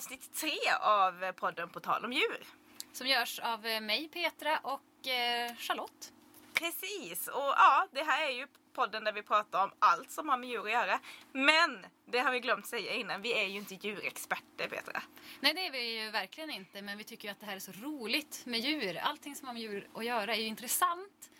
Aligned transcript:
avsnitt 0.00 0.34
tre 0.34 0.58
av 0.80 1.32
podden 1.32 1.68
På 1.68 1.80
tal 1.80 2.04
om 2.04 2.12
djur. 2.12 2.46
Som 2.92 3.06
görs 3.06 3.38
av 3.38 3.66
eh, 3.66 3.80
mig, 3.80 4.08
Petra 4.08 4.58
och 4.58 5.08
eh, 5.08 5.54
Charlotte. 5.56 6.12
Precis, 6.54 7.28
och 7.28 7.52
ja, 7.56 7.86
det 7.92 8.02
här 8.02 8.28
är 8.28 8.30
ju 8.30 8.46
podden 8.72 9.04
där 9.04 9.12
vi 9.12 9.22
pratar 9.22 9.64
om 9.64 9.70
allt 9.78 10.10
som 10.10 10.28
har 10.28 10.38
med 10.38 10.48
djur 10.48 10.66
att 10.66 10.72
göra. 10.72 11.00
Men, 11.32 11.86
det 12.06 12.18
har 12.18 12.32
vi 12.32 12.40
glömt 12.40 12.66
säga 12.66 12.94
innan, 12.94 13.22
vi 13.22 13.32
är 13.32 13.46
ju 13.46 13.58
inte 13.58 13.74
djurexperter 13.74 14.68
Petra. 14.68 15.02
Nej, 15.40 15.54
det 15.54 15.66
är 15.66 15.70
vi 15.70 16.00
ju 16.00 16.10
verkligen 16.10 16.50
inte, 16.50 16.82
men 16.82 16.98
vi 16.98 17.04
tycker 17.04 17.28
ju 17.28 17.32
att 17.32 17.40
det 17.40 17.46
här 17.46 17.56
är 17.56 17.60
så 17.60 17.72
roligt 17.72 18.42
med 18.46 18.60
djur. 18.60 18.96
Allting 18.96 19.36
som 19.36 19.46
har 19.46 19.54
med 19.54 19.62
djur 19.62 19.88
att 19.94 20.04
göra 20.04 20.34
är 20.34 20.40
ju 20.40 20.46
intressant. 20.46 21.30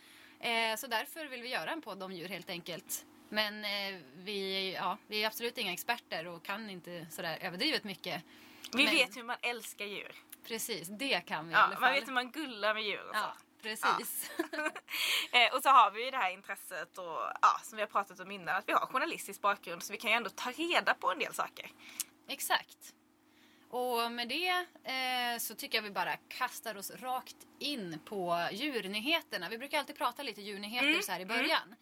Eh, 0.40 0.76
så 0.76 0.86
därför 0.86 1.26
vill 1.26 1.42
vi 1.42 1.48
göra 1.48 1.70
en 1.70 1.82
podd 1.82 2.02
om 2.02 2.12
djur 2.12 2.28
helt 2.28 2.50
enkelt. 2.50 3.06
Men 3.28 3.64
eh, 3.64 4.00
vi, 4.14 4.72
ja, 4.74 4.98
vi 5.06 5.22
är 5.22 5.26
absolut 5.26 5.58
inga 5.58 5.72
experter 5.72 6.26
och 6.26 6.42
kan 6.42 6.70
inte 6.70 7.06
sådär 7.10 7.38
överdrivet 7.40 7.84
mycket. 7.84 8.24
Vi 8.72 8.84
Men- 8.84 8.94
vet 8.94 9.16
hur 9.16 9.22
man 9.24 9.36
älskar 9.42 9.84
djur. 9.86 10.12
Precis, 10.46 10.88
det 10.88 11.20
kan 11.20 11.44
vi 11.46 11.50
i 11.50 11.54
Ja, 11.54 11.58
alla 11.60 11.72
fall. 11.72 11.80
man 11.80 11.92
vet 11.92 12.08
hur 12.08 12.12
man 12.12 12.30
gullar 12.30 12.74
med 12.74 12.82
djur 12.82 13.08
och 13.08 13.14
så. 13.16 13.20
Ja, 13.22 13.34
precis. 13.62 14.30
Eh, 15.32 15.54
och 15.54 15.62
så 15.62 15.68
har 15.68 15.90
vi 15.90 16.04
ju 16.04 16.10
det 16.10 16.16
här 16.16 16.30
intresset 16.30 16.98
och 16.98 17.04
ja, 17.42 17.60
som 17.62 17.76
vi 17.76 17.82
har 17.82 17.86
pratat 17.88 18.20
om 18.20 18.30
innan, 18.30 18.56
att 18.56 18.68
vi 18.68 18.72
har 18.72 18.86
journalistisk 18.86 19.40
bakgrund 19.40 19.82
så 19.82 19.92
vi 19.92 19.98
kan 19.98 20.10
ju 20.10 20.16
ändå 20.16 20.30
ta 20.30 20.50
reda 20.50 20.94
på 20.94 21.12
en 21.12 21.18
del 21.18 21.34
saker. 21.34 21.70
Exakt. 22.28 22.94
Och 23.70 24.12
med 24.12 24.28
det 24.28 24.48
eh, 24.84 25.38
så 25.38 25.54
tycker 25.54 25.78
jag 25.78 25.82
vi 25.82 25.90
bara 25.90 26.16
kastar 26.16 26.76
oss 26.76 26.90
rakt 26.90 27.36
in 27.58 28.00
på 28.04 28.48
djurnyheterna. 28.52 29.48
Vi 29.48 29.58
brukar 29.58 29.78
alltid 29.78 29.96
prata 29.98 30.22
lite 30.22 30.40
djurnyheter 30.42 30.88
Mm, 30.88 31.02
så 31.02 31.12
här 31.12 31.20
i 31.20 31.26
början. 31.26 31.74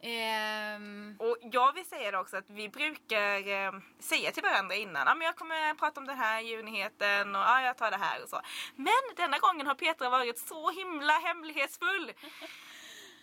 Ehm, 0.00 1.16
Och 1.18 1.36
jag 1.52 1.72
vill 1.72 1.84
säga 1.86 2.10
det 2.10 2.18
också 2.18 2.36
att 2.36 2.50
vi 2.50 2.68
brukar 2.68 3.48
eh, 3.48 3.72
säga 3.98 4.30
till 4.30 4.42
varandra 4.42 4.74
innan, 4.74 5.06
ja 5.06 5.14
men 5.14 5.26
jag 5.26 5.36
kommer 5.36 5.74
prata 5.74 6.00
om 6.00 6.06
den 6.06 6.18
här 6.18 6.40
djurnyheten 6.40 7.36
och 7.36 7.42
ja, 7.42 7.62
jag 7.62 7.76
tar 7.76 7.90
det 7.90 7.96
här 7.96 8.22
och 8.22 8.28
så. 8.28 8.40
Men 8.76 8.94
denna 9.16 9.38
gången 9.38 9.66
har 9.66 9.74
Petra 9.74 10.10
varit 10.10 10.38
så 10.38 10.70
himla 10.70 11.12
hemlighetsfull. 11.12 12.12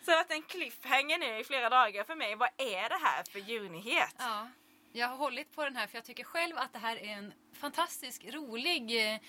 Så 0.05 0.19
att 0.19 0.31
en 0.31 0.41
cliffhanger 0.41 1.17
nu 1.17 1.39
i 1.39 1.43
flera 1.43 1.69
dagar 1.69 2.03
för 2.03 2.15
mig. 2.15 2.35
Vad 2.35 2.49
är 2.57 2.89
det 2.89 2.99
här 3.03 3.23
för 3.31 3.39
djurnyhet? 3.39 4.15
ja, 4.17 4.47
jag 4.91 5.07
har 5.07 5.15
hållit 5.17 5.55
på 5.55 5.63
den 5.63 5.75
här 5.75 5.87
för 5.87 5.97
jag 5.97 6.05
tycker 6.05 6.23
själv 6.23 6.57
att 6.57 6.73
det 6.73 6.79
här 6.79 6.97
är 6.97 7.13
en 7.17 7.33
fantastisk 7.53 8.25
rolig 8.25 9.09
eh, 9.13 9.19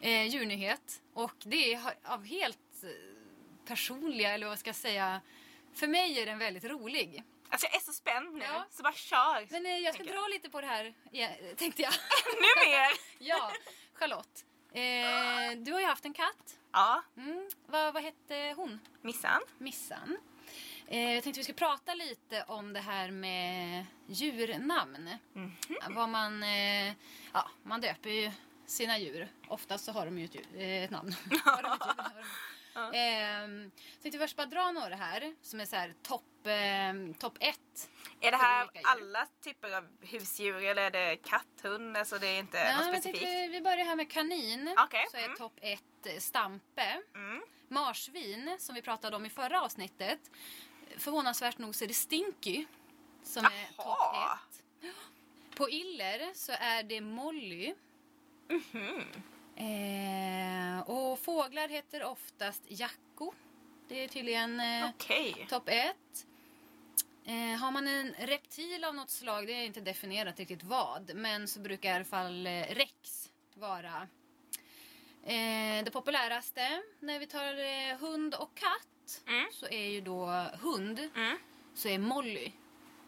eh, 0.00 0.26
djurnyhet. 0.26 1.02
Och 1.14 1.34
det 1.44 1.74
är 1.74 1.80
av 2.04 2.24
helt 2.24 2.58
eh, 2.82 2.88
personliga, 3.66 4.34
eller 4.34 4.46
vad 4.46 4.58
ska 4.58 4.68
jag 4.68 4.76
säga, 4.76 5.20
för 5.74 5.86
mig 5.86 6.18
är 6.18 6.26
den 6.26 6.38
väldigt 6.38 6.64
rolig. 6.64 7.22
Alltså 7.48 7.66
jag 7.66 7.76
är 7.76 7.80
så 7.80 7.92
spänd 7.92 8.34
nu, 8.34 8.44
Ja. 8.44 8.64
så 8.70 8.82
bara 8.82 8.92
kör! 8.92 9.46
Men 9.50 9.66
eh, 9.66 9.78
jag 9.78 9.94
ska 9.94 10.04
dra 10.04 10.28
lite 10.28 10.50
på 10.50 10.60
det 10.60 10.66
här, 10.66 10.94
ja, 11.10 11.28
tänkte 11.56 11.82
jag. 11.82 11.92
Ännu 12.32 12.70
mer! 12.70 12.88
ja, 13.18 13.52
Charlotte. 13.94 14.44
Eh, 14.72 15.58
du 15.58 15.72
har 15.72 15.80
ju 15.80 15.86
haft 15.86 16.04
en 16.04 16.14
katt. 16.14 16.56
Ja, 16.72 17.02
Mm. 17.16 17.50
Vad, 17.66 17.94
vad 17.94 18.02
hette 18.02 18.54
hon? 18.56 18.80
Missan. 19.02 19.40
Missan. 19.58 20.18
Eh, 20.86 21.14
jag 21.14 21.22
tänkte 21.22 21.40
vi 21.40 21.44
skulle 21.44 21.58
prata 21.58 21.94
lite 21.94 22.44
om 22.48 22.72
det 22.72 22.80
här 22.80 23.10
med 23.10 23.86
djurnamn. 24.06 25.10
Mhm. 25.32 25.52
Vad 25.90 26.08
man, 26.08 26.42
eh, 26.42 26.92
ja, 27.32 27.50
man 27.62 27.80
döper 27.80 28.10
ju 28.10 28.30
sina 28.66 28.98
djur. 28.98 29.28
Oftast 29.48 29.84
så 29.84 29.92
har 29.92 30.04
de 30.06 30.18
ju 30.18 30.24
ett, 30.24 30.34
djur, 30.34 30.46
eh, 30.54 30.84
ett 30.84 30.90
namn. 30.90 31.14
Har 32.74 32.92
de 32.92 32.98
ett 32.98 33.04
djur, 33.04 33.34
har 33.40 33.48
de. 33.48 33.64
Eh, 33.64 33.70
tänkte 34.02 34.18
först 34.18 34.36
bara 34.36 34.46
dra 34.46 34.72
några 34.72 34.96
här 34.96 35.34
som 35.42 35.60
är 35.60 35.64
så 35.66 35.76
här 35.76 35.94
topp 36.02 36.46
eh, 36.46 37.16
top 37.18 37.36
ett. 37.40 37.90
Är 38.20 38.30
det 38.30 38.36
här 38.36 38.68
alla 38.84 39.26
typer 39.44 39.76
av 39.76 39.88
husdjur 40.00 40.64
eller 40.64 40.82
är 40.82 40.90
det 40.90 41.16
katt, 41.16 41.46
hund? 41.62 41.96
Alltså 41.96 42.18
det 42.18 42.26
är 42.26 42.38
inte 42.38 42.58
Ja, 42.58 42.76
något 42.76 42.86
specifikt? 42.86 43.24
tänkte, 43.24 43.48
vi 43.48 43.60
börjar 43.60 43.84
här 43.84 43.96
med 43.96 44.10
kanin. 44.10 44.74
Okej, 44.78 45.06
Så 45.10 45.16
är 45.16 45.24
mm. 45.24 45.36
topp 45.36 45.58
ett 45.60 46.06
eh, 46.06 46.18
stampe. 46.18 47.00
Mm. 47.14 47.42
Marsvin, 47.68 48.56
som 48.58 48.74
vi 48.74 48.82
pratade 48.82 49.16
om 49.16 49.26
i 49.26 49.30
förra 49.30 49.62
avsnittet. 49.62 50.30
Förvånansvärt 50.98 51.58
nog 51.58 51.74
så 51.74 51.84
är 51.84 51.88
det 51.88 51.94
Stinky 51.94 52.66
som 53.22 53.44
är 53.44 53.50
Jaha. 53.76 53.84
topp 53.84 54.16
ett. 54.84 54.94
På 55.56 55.70
iller 55.70 56.34
så 56.34 56.52
är 56.52 56.82
det 56.82 57.00
Molly. 57.00 57.74
Mhm. 58.48 59.04
Eh, 59.56 60.80
och 60.90 61.18
fåglar 61.18 61.68
heter 61.68 62.04
oftast 62.04 62.62
Jacko. 62.68 63.32
Det 63.88 64.04
är 64.04 64.08
tydligen 64.08 64.60
eh, 64.60 64.88
Okej. 64.94 65.46
topp 65.50 65.68
ett. 65.68 66.26
Eh, 67.26 67.60
har 67.60 67.70
man 67.70 67.88
en 67.88 68.14
reptil 68.18 68.84
av 68.84 68.94
något 68.94 69.10
slag, 69.10 69.46
det 69.46 69.52
är 69.52 69.64
inte 69.64 69.80
definierat 69.80 70.38
riktigt 70.38 70.62
vad, 70.62 71.12
men 71.14 71.48
så 71.48 71.60
brukar 71.60 71.90
i 71.90 71.92
alla 71.94 72.04
fall 72.04 72.46
eh, 72.46 72.62
Rex 72.70 73.30
vara 73.54 74.08
eh, 75.22 75.84
det 75.84 75.90
populäraste. 75.92 76.82
När 77.00 77.18
vi 77.18 77.26
tar 77.26 77.54
eh, 77.58 77.98
hund 77.98 78.34
och 78.34 78.54
katt 78.54 78.88
Mm. 79.26 79.46
så 79.52 79.66
är 79.68 79.86
ju 79.88 80.00
då 80.00 80.26
hund, 80.62 80.98
Mm. 81.16 81.38
så 81.74 81.88
är 81.88 81.98
Molly. 81.98 82.52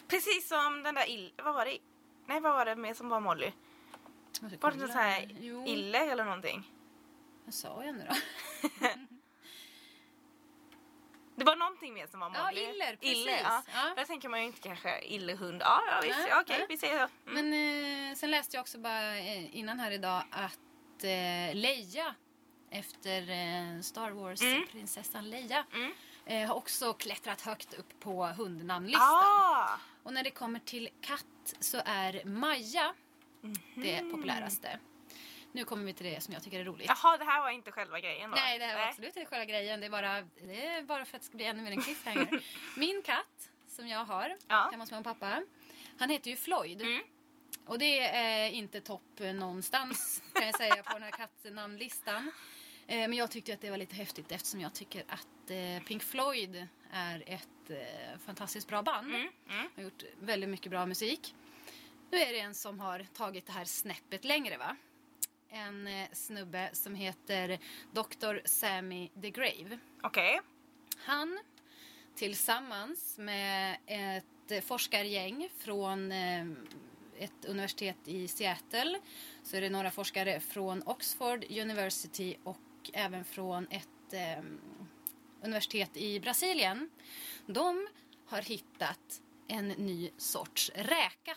Precis 0.09 0.49
som 0.49 0.83
den 0.83 0.95
där 0.95 1.11
ill... 1.11 1.33
Vad 1.37 1.55
var 1.55 1.65
det? 1.67 1.79
Nej, 2.27 2.41
vad 2.41 2.53
var 2.55 2.65
det 2.65 2.77
mer 2.77 2.95
som 2.95 3.09
var 3.09 3.21
Molly? 3.21 3.53
Var 4.43 4.71
det 4.71 4.77
någon 4.77 4.89
sån 4.89 4.97
här 4.97 5.35
Jo, 5.41 5.67
iller 5.67 6.09
eller 6.09 6.25
någonting? 6.25 6.73
vad 7.45 7.55
sa 7.55 7.85
jag 7.85 7.95
nu 7.95 8.07
då? 8.11 8.15
Det 11.37 11.45
var 11.45 11.57
någonting 11.57 11.95
mer 11.95 12.07
som 12.07 12.21
var 12.21 12.33
Ja, 12.35 12.45
Molly. 12.45 12.61
iller, 12.61 12.97
precis. 12.97 13.17
Iller, 13.17 13.41
ja. 13.43 13.63
Ja. 13.75 13.93
Där 13.97 14.05
tänker 14.05 14.29
man 14.29 14.41
ju 14.41 14.47
inte 14.47 14.61
kanske 14.61 15.01
illerhund. 15.05 15.63
Ja, 15.63 15.83
ja 15.87 16.01
visst. 16.03 16.19
Ja, 16.29 16.41
Okej, 16.41 16.57
nej. 16.59 16.67
vi 16.69 16.77
så. 16.77 16.87
Mm. 16.87 17.09
Men 17.25 18.11
eh, 18.11 18.15
sen 18.17 18.31
läste 18.31 18.57
jag 18.57 18.61
också 18.63 18.79
bara 18.79 19.19
eh, 19.19 19.57
innan 19.57 19.81
här 19.81 19.91
idag 19.91 20.23
att 20.31 21.05
eh, 21.05 21.55
Leia 21.55 22.15
efter 22.71 23.21
eh, 23.31 23.81
Star 23.81 24.11
Wars 24.11 24.43
Mm. 24.43 24.67
prinsessan 24.73 25.31
Leia 25.31 25.65
Mm. 25.75 25.93
eh, 26.27 26.49
har 26.49 26.55
också 26.55 26.93
klättrat 26.93 27.41
högt 27.41 27.75
upp 27.75 28.01
på 28.01 28.27
hundnamnlistan. 28.27 29.09
Ah! 29.25 29.69
Och 30.03 30.13
när 30.13 30.25
det 30.25 30.31
kommer 30.31 30.61
till 30.61 30.89
katt 31.01 31.55
så 31.61 31.81
är 31.85 32.25
Maja 32.25 32.95
det 33.75 34.03
Mhm. 34.03 34.11
populäraste. 34.11 34.79
Nu 35.53 35.65
kommer 35.65 35.85
vi 35.85 35.93
till 35.93 36.07
det 36.07 36.21
som 36.21 36.35
jag 36.35 36.43
tycker 36.43 36.61
är 36.61 36.65
roligt. 36.65 36.89
Jaha, 36.89 37.17
det 37.17 37.25
här 37.25 37.41
var 37.41 37.51
inte 37.51 37.73
själva 37.73 38.01
grejen 38.01 38.31
då? 38.31 38.37
Nej, 38.37 38.59
det 38.59 38.65
här 38.65 38.79
var 38.79 38.87
absolut 38.89 39.17
inte 39.17 39.31
själva 39.31 39.45
grejen. 39.45 39.81
Det 39.81 39.87
är, 39.87 39.91
bara, 39.91 40.23
det 40.23 40.67
är 40.67 40.83
bara 40.83 41.05
för 41.05 41.17
att 41.17 41.23
det 41.23 41.27
ska 41.27 41.37
bli 41.37 41.47
ännu 41.47 41.63
mer 41.63 41.71
en 41.71 41.83
cliffhanger. 41.83 42.45
Min 42.77 43.03
katt, 43.03 43.51
som 43.69 43.89
jag 43.89 44.05
har 44.05 44.37
Ja. 44.49 44.71
hos 44.79 44.91
mamma 44.91 44.99
och 44.99 45.05
pappa, 45.05 45.43
han 45.99 46.11
heter 46.11 46.31
ju 46.31 46.37
Floyd. 46.37 46.83
Mm. 46.83 47.03
Och 47.67 47.79
det 47.79 48.01
är 48.01 48.51
inte 48.51 48.81
topp 48.81 49.19
någonstans 49.19 50.23
kan 50.33 50.47
jag 50.47 50.57
säga 50.57 50.83
på 50.83 50.93
den 50.93 51.03
här 51.03 51.11
kattnamnlistan. 51.11 52.31
Eh, 52.87 52.97
Men 53.09 53.13
jag 53.13 53.31
tyckte 53.31 53.55
att 53.55 53.61
det 53.61 53.71
var 53.71 53.77
lite 53.77 53.95
häftigt 53.97 54.33
eftersom 54.33 54.61
jag 54.61 54.75
tycker 54.75 55.05
att 55.09 55.51
eh, 55.51 55.87
Pink 55.87 56.03
Floyd 56.03 56.67
är 56.93 57.25
ett 57.27 57.71
eh, 57.71 58.19
fantastiskt 58.27 58.69
bra 58.69 58.83
band. 58.83 59.07
Mm. 59.15 59.29
Mm. 59.51 59.69
har 59.77 59.83
gjort 59.83 60.03
väldigt 60.21 60.51
mycket 60.51 60.71
bra 60.71 60.87
musik. 60.87 61.35
Nu 62.11 62.19
är 62.19 62.33
det 62.33 62.41
en 62.41 62.55
som 62.55 62.81
har 62.81 63.07
tagit 63.15 63.47
det 63.47 63.53
här 63.53 63.65
snäppet 63.65 64.25
längre 64.25 64.57
va? 64.57 64.77
En 65.49 65.87
eh, 65.87 66.09
snubbe 66.13 66.71
som 66.73 66.95
heter 66.95 67.59
Dr. 67.93 68.47
Sammy 68.47 69.09
DeGrave. 69.15 69.79
Okej. 70.03 70.41
Han 70.99 71.39
tillsammans 72.15 73.19
med 73.19 73.77
ett 73.87 74.65
forskargäng 74.65 75.49
från 75.59 76.13
eh, 76.13 76.47
ett 77.19 77.45
universitet 77.45 77.97
i 78.05 78.29
Seattle 78.29 79.01
så 79.43 79.57
är 79.57 79.61
det 79.61 79.71
några 79.71 79.91
forskare 79.91 80.41
från 80.41 80.83
Oxford 80.87 81.45
University 81.51 82.37
och 82.45 82.91
även 82.93 83.25
från 83.25 83.67
ett 83.71 84.13
eh, 84.13 84.45
universitet 85.43 85.97
i 85.97 86.21
Brasilien. 86.21 86.91
De 87.47 87.89
har 88.27 88.43
hittat 88.43 89.23
en 89.49 89.69
ny 89.69 90.11
sorts 90.17 90.71
räka. 90.75 91.37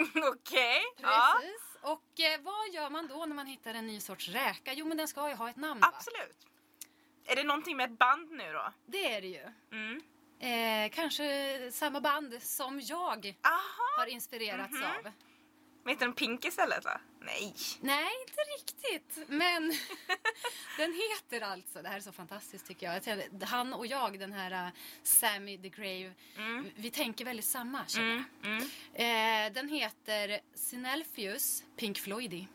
Okej. 0.28 0.82
Ja, 1.02 1.36
Precis. 1.40 1.60
Och 1.82 2.20
eh, 2.20 2.40
vad 2.40 2.68
gör 2.74 2.90
man 2.90 3.06
då 3.06 3.26
när 3.26 3.34
man 3.34 3.46
hittar 3.46 3.74
en 3.74 3.86
ny 3.86 4.00
sorts 4.00 4.28
räka? 4.28 4.72
Jo 4.72 4.86
men 4.86 4.96
den 4.96 5.08
ska 5.08 5.28
ju 5.28 5.34
ha 5.34 5.50
ett 5.50 5.56
namn 5.56 5.80
va? 5.80 5.92
absolut. 5.96 6.46
Är 7.24 7.36
det 7.36 7.44
någonting 7.44 7.76
med 7.76 7.90
ett 7.92 7.98
band 7.98 8.30
nu 8.30 8.52
då? 8.52 8.72
Det 8.86 9.12
är 9.14 9.20
det 9.20 9.26
ju. 9.28 9.46
Mm. 9.72 10.02
Eh, 10.40 10.90
kanske 10.94 11.70
samma 11.72 12.00
band 12.00 12.42
som 12.42 12.80
jag 12.80 13.36
Aha. 13.42 13.60
har 13.98 14.06
inspirerats 14.06 14.72
Mhm. 14.72 14.84
av. 14.84 15.12
Heter 15.86 16.06
den 16.06 16.14
Pink 16.14 16.44
istället 16.44 16.84
va? 16.84 17.00
Nej. 17.20 17.54
Nej, 17.80 18.08
inte 18.28 18.40
riktigt. 18.58 19.28
Men 19.28 19.72
den 20.76 20.92
heter 20.94 21.40
alltså, 21.40 21.82
det 21.82 21.88
här 21.88 21.96
är 21.96 22.00
så 22.00 22.12
fantastiskt 22.12 22.66
tycker 22.66 22.86
jag. 22.86 22.96
jag 22.96 23.46
han 23.46 23.72
och 23.74 23.86
jag, 23.86 24.18
den 24.18 24.32
här 24.32 24.66
uh, 24.66 24.72
Sammy 25.02 25.58
the 25.58 25.68
Grave, 25.68 26.12
Mm. 26.36 26.64
vi- 26.64 26.90
tänker 26.90 27.24
väldigt 27.24 27.44
samma 27.46 27.86
känner 27.86 28.10
Mm. 28.12 28.24
Mm. 28.44 28.68
jag. 28.94 29.46
eh, 29.46 29.52
Den 29.52 29.68
heter 29.68 30.40
Sinelpheus 30.54 31.64
Pink 31.76 31.98
Floydy. 31.98 32.46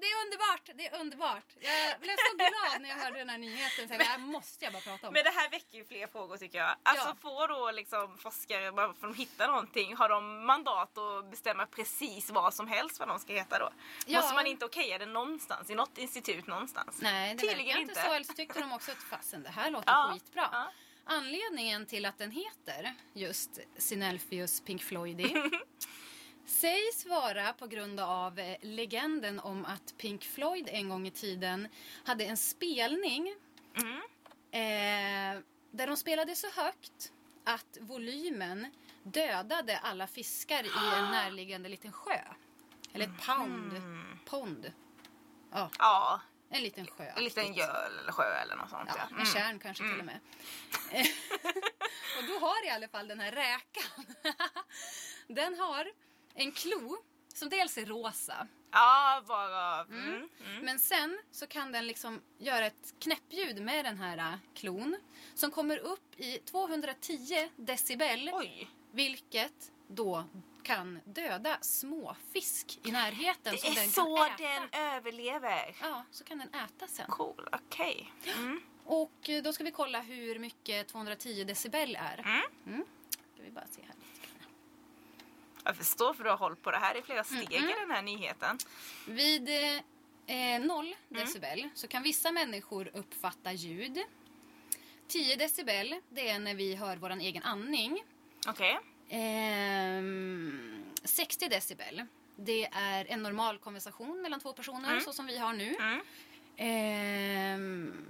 Det 0.00 0.06
är 0.06 0.24
underbart! 0.24 0.70
Det 0.74 0.86
är 0.86 1.00
underbart. 1.00 1.44
Jag 1.60 2.00
blev 2.00 2.16
så 2.30 2.36
glad 2.36 2.80
när 2.82 2.88
jag 2.88 2.96
hörde 2.96 3.18
den 3.18 3.28
här 3.28 3.38
nyheten. 3.38 3.88
Så 3.88 3.94
det 3.98 4.04
här 4.04 4.18
måste 4.18 4.64
jag 4.64 4.72
bara 4.72 4.82
prata 4.82 5.06
om. 5.08 5.12
Men 5.14 5.24
det 5.24 5.30
här 5.30 5.50
väcker 5.50 5.78
ju 5.78 5.84
fler 5.84 6.06
frågor 6.06 6.36
tycker 6.36 6.58
jag. 6.58 6.76
Alltså 6.82 7.08
Ja. 7.08 7.16
får 7.22 7.48
då 7.48 7.70
liksom 7.70 8.18
forskare, 8.18 8.72
bara 8.72 8.86
för 8.86 8.92
att 8.92 9.00
de 9.00 9.14
hittar 9.14 9.46
någonting, 9.48 9.96
har 9.96 10.08
de 10.08 10.46
mandat 10.46 10.98
att 10.98 11.30
bestämma 11.30 11.66
precis 11.66 12.30
vad 12.30 12.54
som 12.54 12.68
helst 12.68 12.98
vad 12.98 13.08
de 13.08 13.18
ska 13.18 13.32
heta 13.32 13.58
då? 13.58 13.70
Ja. 14.06 14.20
Måste 14.20 14.34
man 14.34 14.46
inte 14.46 14.64
okeja 14.64 14.98
det 14.98 15.06
någonstans, 15.06 15.70
i 15.70 15.74
något 15.74 15.98
institut 15.98 16.46
någonstans? 16.46 16.98
Nej, 17.00 17.34
det 17.34 17.40
Tydligen 17.40 17.78
inte 17.78 17.90
inte. 17.92 18.02
så. 18.02 18.12
Eller 18.12 18.24
så 18.26 18.32
tyckte 18.32 18.60
de 18.60 18.72
också 18.72 18.92
att 18.92 19.02
fasen, 19.02 19.42
det 19.42 19.50
här 19.50 19.70
låter 19.70 19.88
Ja, 19.92 20.10
skitbra. 20.12 20.48
ja. 20.52 20.70
Anledningen 21.06 21.86
till 21.86 22.06
att 22.06 22.18
den 22.18 22.30
heter 22.30 22.94
just 23.14 23.50
Sinelphius 23.78 24.60
Pink 24.60 24.82
Floydi 24.82 25.34
sägs 26.46 27.06
vara 27.06 27.52
på 27.52 27.66
grund 27.66 28.00
av 28.00 28.38
eh, 28.38 28.56
legenden 28.62 29.40
om 29.40 29.64
att 29.64 29.94
Pink 29.98 30.24
Floyd 30.24 30.68
en 30.72 30.88
gång 30.88 31.06
i 31.06 31.10
tiden 31.10 31.68
hade 32.04 32.24
en 32.24 32.36
spelning 32.36 33.34
Mm. 33.76 33.96
eh, 34.50 35.42
där 35.70 35.86
de 35.86 35.96
spelade 35.96 36.36
så 36.36 36.50
högt 36.50 37.12
att 37.44 37.78
volymen 37.80 38.66
dödade 39.02 39.78
alla 39.78 40.06
fiskar 40.06 40.64
i 40.64 40.94
en 40.96 41.04
närliggande 41.10 41.68
liten 41.68 41.92
sjö. 41.92 42.18
Eller 42.92 43.04
ett 43.04 43.26
pound. 43.26 43.72
Mm. 43.76 44.18
Pond. 44.24 44.72
Ja, 45.52 45.70
Ja, 45.78 46.20
en 46.50 46.62
liten 46.62 46.86
sjö. 46.86 47.04
en 47.16 47.24
liten 47.24 47.54
göl 47.54 47.98
eller 48.02 48.12
sjö 48.12 48.34
eller 48.34 48.56
något 48.56 48.70
sånt. 48.70 48.88
Ja, 48.88 48.94
Ja, 48.98 49.06
en 49.08 49.12
Mm. 49.14 49.26
kärn 49.26 49.58
kanske 49.58 49.84
till 49.90 49.98
och 50.00 50.04
med. 50.06 50.20
och 52.18 52.24
då 52.28 52.38
har 52.46 52.66
i 52.66 52.70
alla 52.70 52.88
fall 52.88 53.08
den 53.08 53.20
här 53.20 53.32
räkan, 53.32 54.06
den 55.28 55.58
har 55.58 55.90
en 56.34 56.52
klo 56.52 56.96
som 57.34 57.48
dels 57.48 57.78
är 57.78 57.86
rosa. 57.86 58.46
ja 58.72 59.22
varav... 59.26 59.92
Mm. 59.92 60.28
Mm. 60.46 60.64
Men 60.64 60.78
sen 60.78 61.18
så 61.30 61.46
kan 61.46 61.72
den 61.72 61.86
liksom 61.86 62.20
göra 62.38 62.66
ett 62.66 62.94
knäppljud 62.98 63.62
med 63.62 63.84
den 63.84 63.98
här 63.98 64.18
äh, 64.18 64.38
klon 64.54 64.96
som 65.34 65.50
kommer 65.50 65.78
upp 65.78 66.20
i 66.20 66.38
210 66.38 67.48
decibel. 67.56 68.30
Oj, 68.32 68.70
Vilket 68.92 69.72
då 69.88 70.24
kan 70.62 71.00
döda 71.04 71.58
småfisk 71.60 72.78
i 72.84 72.90
närheten. 72.92 73.54
det 73.62 73.68
är 73.68 73.74
den 73.74 73.90
så 73.90 74.24
äta. 74.24 74.36
den 74.38 74.68
överlever. 74.80 75.76
Ja, 75.80 76.04
så 76.10 76.24
kan 76.24 76.38
den 76.38 76.48
äta 76.54 76.86
sen. 76.86 77.06
Cool, 77.10 77.48
okej. 77.52 78.12
Mm. 78.36 78.60
Och 78.84 79.30
då 79.44 79.52
ska 79.52 79.64
vi 79.64 79.70
kolla 79.70 80.00
hur 80.00 80.38
mycket 80.38 80.88
210 80.88 81.44
decibel 81.44 81.96
är. 82.00 82.18
Mm. 82.18 82.42
Mm. 82.66 82.84
Ska 83.34 83.42
vi 83.42 83.50
bara 83.50 83.66
se 83.66 83.82
här. 83.82 83.94
Jag 85.64 85.76
förstår 85.76 86.14
för 86.14 86.24
du 86.24 86.30
har 86.30 86.36
hållit 86.36 86.62
på 86.62 86.70
det 86.70 86.76
här 86.78 86.98
i 86.98 87.02
flera 87.02 87.24
steg 87.24 87.52
Mm, 87.54 87.70
i 87.70 87.72
den 87.80 87.90
här 87.90 88.02
nyheten. 88.02 88.58
Vid 89.06 89.48
eh, 90.26 90.60
0 90.60 90.86
Mm. 90.86 90.94
decibel 91.24 91.68
så 91.74 91.88
kan 91.88 92.02
vissa 92.02 92.32
människor 92.32 92.90
uppfatta 92.94 93.52
ljud. 93.52 93.98
10 95.08 95.36
decibel, 95.36 96.00
det 96.08 96.28
är 96.30 96.38
när 96.38 96.54
vi 96.54 96.74
hör 96.74 96.96
vår 96.96 97.10
egen 97.10 97.42
andning. 97.42 98.04
Okej. 98.48 98.78
Ehm, 99.08 100.84
60 101.04 101.48
decibel, 101.48 102.06
det 102.36 102.64
är 102.72 103.06
en 103.10 103.22
normal 103.22 103.58
konversation 103.58 104.22
mellan 104.22 104.40
två 104.40 104.52
personer 104.52 104.90
Mm. 104.90 105.00
så 105.00 105.12
som 105.12 105.26
vi 105.26 105.38
har 105.38 105.52
nu. 105.52 105.74
Mm. 105.74 106.00
Ehm, 106.56 108.06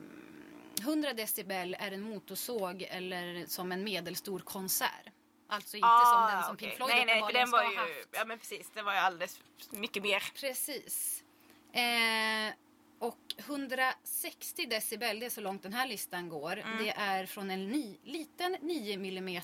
100 0.82 1.12
decibel 1.12 1.76
är 1.80 1.92
en 1.92 2.02
motorsåg 2.02 2.82
eller 2.90 3.46
som 3.46 3.72
en 3.72 3.84
medelstor 3.84 4.38
konsert. 4.40 5.08
Alltså 5.46 5.76
inte 5.76 5.88
som 5.88 6.22
den 6.30 6.42
som 6.42 6.50
Ah, 6.50 6.52
okej. 6.52 6.68
Pink 6.68 6.76
Floyd 6.76 6.94
Nej, 6.94 7.04
nej, 7.06 7.22
för 7.22 7.32
den 7.32 7.50
var 7.50 7.62
ju... 7.62 7.76
ha 7.76 7.82
haft. 7.82 8.08
Ja, 8.12 8.24
men 8.24 8.38
precis. 8.38 8.70
Den 8.74 8.84
var 8.84 8.92
ju 8.92 8.98
alldeles 8.98 9.40
mycket 9.70 10.02
mer. 10.02 10.22
Precis. 10.34 11.24
Eh, 11.72 12.54
och 12.98 13.18
160 13.38 14.66
decibel, 14.66 15.20
det 15.20 15.26
är 15.26 15.30
så 15.30 15.40
långt 15.40 15.62
den 15.62 15.72
här 15.72 15.86
listan 15.86 16.28
går. 16.28 16.58
Mm. 16.58 16.84
Det 16.84 16.90
är 16.90 17.26
från 17.26 17.50
en 17.50 17.68
ni, 17.68 17.98
liten 18.04 18.56
9 18.60 18.94
mm 18.94 19.42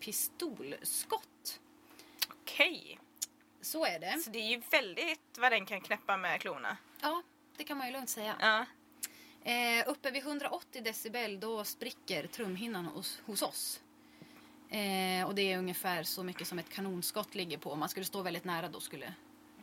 pistolskott. 0.00 1.60
Okej. 2.28 2.98
Så 3.60 3.86
är 3.86 3.98
det. 3.98 4.18
Så 4.24 4.30
det 4.30 4.38
är 4.38 4.48
ju 4.48 4.62
väldigt 4.70 5.38
vad 5.38 5.52
den 5.52 5.66
kan 5.66 5.80
knäppa 5.80 6.16
med 6.16 6.40
klorna. 6.40 6.76
Ja, 7.00 7.22
det 7.56 7.64
kan 7.64 7.78
man 7.78 7.86
ju 7.86 7.92
lugnt 7.92 8.10
säga. 8.10 8.36
Ja. 8.40 8.66
Eh, 9.44 9.88
uppe 9.88 10.10
vid 10.10 10.22
180 10.22 10.82
decibel 10.82 11.40
då 11.40 11.64
spricker 11.64 12.26
trumhinnan 12.26 12.86
hos, 12.86 13.20
hos 13.26 13.42
oss. 13.42 13.80
Eh, 14.72 15.26
och 15.26 15.34
det 15.34 15.52
är 15.52 15.58
ungefär 15.58 16.02
så 16.02 16.22
mycket 16.22 16.46
som 16.48 16.58
ett 16.58 16.68
kanonskott 16.74 17.34
ligger 17.34 17.58
på. 17.58 17.72
Om 17.72 17.78
man 17.78 17.88
skulle 17.88 18.06
stå 18.06 18.22
väldigt 18.22 18.44
nära 18.44 18.68
då 18.68 18.80
skulle... 18.80 19.06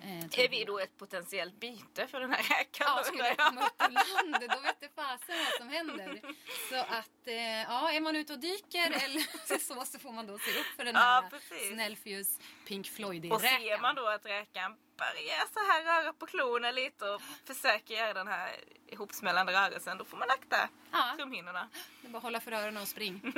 Eh, 0.02 0.18
Är 0.18 0.22
vi 0.22 0.28
trumhinnan- 0.30 0.66
då 0.68 0.80
ett 0.80 0.98
potentiellt 0.98 1.60
byte 1.60 2.08
för 2.08 2.20
den 2.20 2.32
här 2.32 2.44
räkan? 2.44 2.88
Ja, 2.98 3.04
skulle 3.04 3.28
jag 3.28 3.38
komma 3.38 3.66
upp 3.66 3.78
på 3.78 3.84
land 3.92 4.44
då 4.50 4.60
vet 4.60 4.80
det 4.80 4.90
fasen 4.96 5.36
vad 5.46 5.54
som 5.58 5.70
händer. 5.70 6.22
Så 6.70 6.76
att, 6.76 7.28
eh, 7.28 7.62
ja, 7.62 7.92
är 7.92 8.00
man 8.02 8.16
ute 8.16 8.34
och 8.34 8.40
dyker 8.40 8.92
eller 9.04 9.48
så, 9.60 9.86
så 9.86 10.00
får 10.00 10.12
man 10.12 10.28
då 10.28 10.40
se 10.40 10.60
upp 10.60 10.66
för 10.78 10.86
den 10.86 10.96
Ja, 10.96 11.02
här 11.02 11.30
precis. 11.30 11.70
Snellfuse 11.74 12.42
Pink 12.68 12.88
floyd 12.88 13.32
Och 13.34 13.42
ser 13.42 13.82
man 13.82 13.96
då 13.96 14.08
att 14.08 14.26
räkan 14.26 14.76
börjar 14.98 15.44
så 15.54 15.60
här 15.72 15.84
röra 16.04 16.14
på 16.14 16.26
klorna 16.26 16.72
lite 16.72 17.06
och 17.10 17.22
försöker 17.46 17.94
göra 17.94 18.14
den 18.14 18.28
här 18.28 18.56
ihopsmällande 18.88 19.54
rörelsen, 19.54 19.98
då 19.98 20.06
får 20.06 20.18
man 20.18 20.30
akta 20.30 20.70
Ja, 20.92 21.14
trumhinnorna. 21.18 21.70
det 22.02 22.08
är 22.08 22.12
bara 22.12 22.18
att 22.18 22.24
hålla 22.24 22.40
för 22.40 22.52
öronen 22.52 22.82
och 22.82 22.88
spring. 22.88 23.22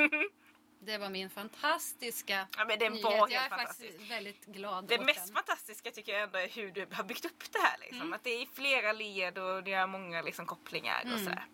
Det 0.84 0.98
var 0.98 1.10
min 1.10 1.30
fantastiska 1.30 2.48
Ja, 2.58 2.66
men 2.66 2.80
den 2.80 2.92
nyhet. 2.92 3.04
var 3.04 3.12
Jag 3.12 3.32
är 3.32 3.38
helt 3.40 3.50
faktiskt 3.50 3.80
fantastisk. 3.82 4.12
väldigt 4.12 4.46
glad 4.46 4.86
Det 4.88 5.00
åt 5.00 5.06
mest 5.06 5.26
den. 5.26 5.36
fantastiska 5.36 5.92
tycker 5.92 6.12
jag 6.12 6.22
ändå 6.22 6.38
är 6.40 6.48
hur 6.48 6.72
du 6.72 6.88
har 6.92 7.04
byggt 7.04 7.26
upp 7.26 7.52
det 7.52 7.60
här. 7.60 7.78
Liksom. 7.80 8.02
Mm. 8.02 8.14
Att 8.14 8.24
det 8.24 8.30
är 8.42 8.46
flera 8.54 8.92
led 8.92 9.38
och 9.38 9.64
det 9.64 9.74
är 9.74 9.88
många 9.88 10.22
liksom, 10.22 10.46
kopplingar 10.46 11.00
och 11.02 11.06
Mm. 11.12 11.24
sådär. 11.24 11.46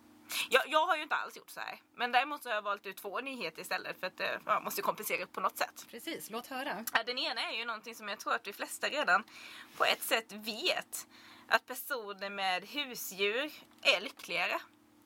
Jag, 0.49 0.63
jag 0.67 0.85
har 0.87 0.95
ju 0.95 1.03
inte 1.03 1.15
alls 1.15 1.37
gjort 1.37 1.49
så 1.49 1.59
här. 1.59 1.79
Men 1.95 2.11
däremot 2.11 2.43
så 2.43 2.49
har 2.49 2.55
jag 2.55 2.61
valt 2.61 2.85
ut 2.85 2.97
två 2.97 3.19
nyheter 3.19 3.61
istället 3.61 3.99
för 3.99 4.07
att 4.07 4.19
eh, 4.19 4.27
jag 4.45 4.63
måste 4.63 4.81
kompensera 4.81 5.23
upp 5.23 5.31
på 5.33 5.39
något 5.41 5.57
sätt. 5.57 5.85
Precis, 5.91 6.29
låt 6.29 6.47
höra. 6.47 6.85
Den 7.05 7.17
ena 7.17 7.41
är 7.41 7.57
ju 7.57 7.65
någonting 7.65 7.95
som 7.95 8.07
jag 8.07 8.19
tror 8.19 8.33
att 8.33 8.43
de 8.43 8.53
flesta 8.53 8.87
redan 8.87 9.23
på 9.77 9.85
ett 9.85 10.03
sätt 10.03 10.31
vet. 10.31 11.07
Att 11.47 11.65
personer 11.65 12.29
med 12.29 12.65
husdjur 12.65 13.51
är 13.81 14.01
lyckligare. 14.01 14.59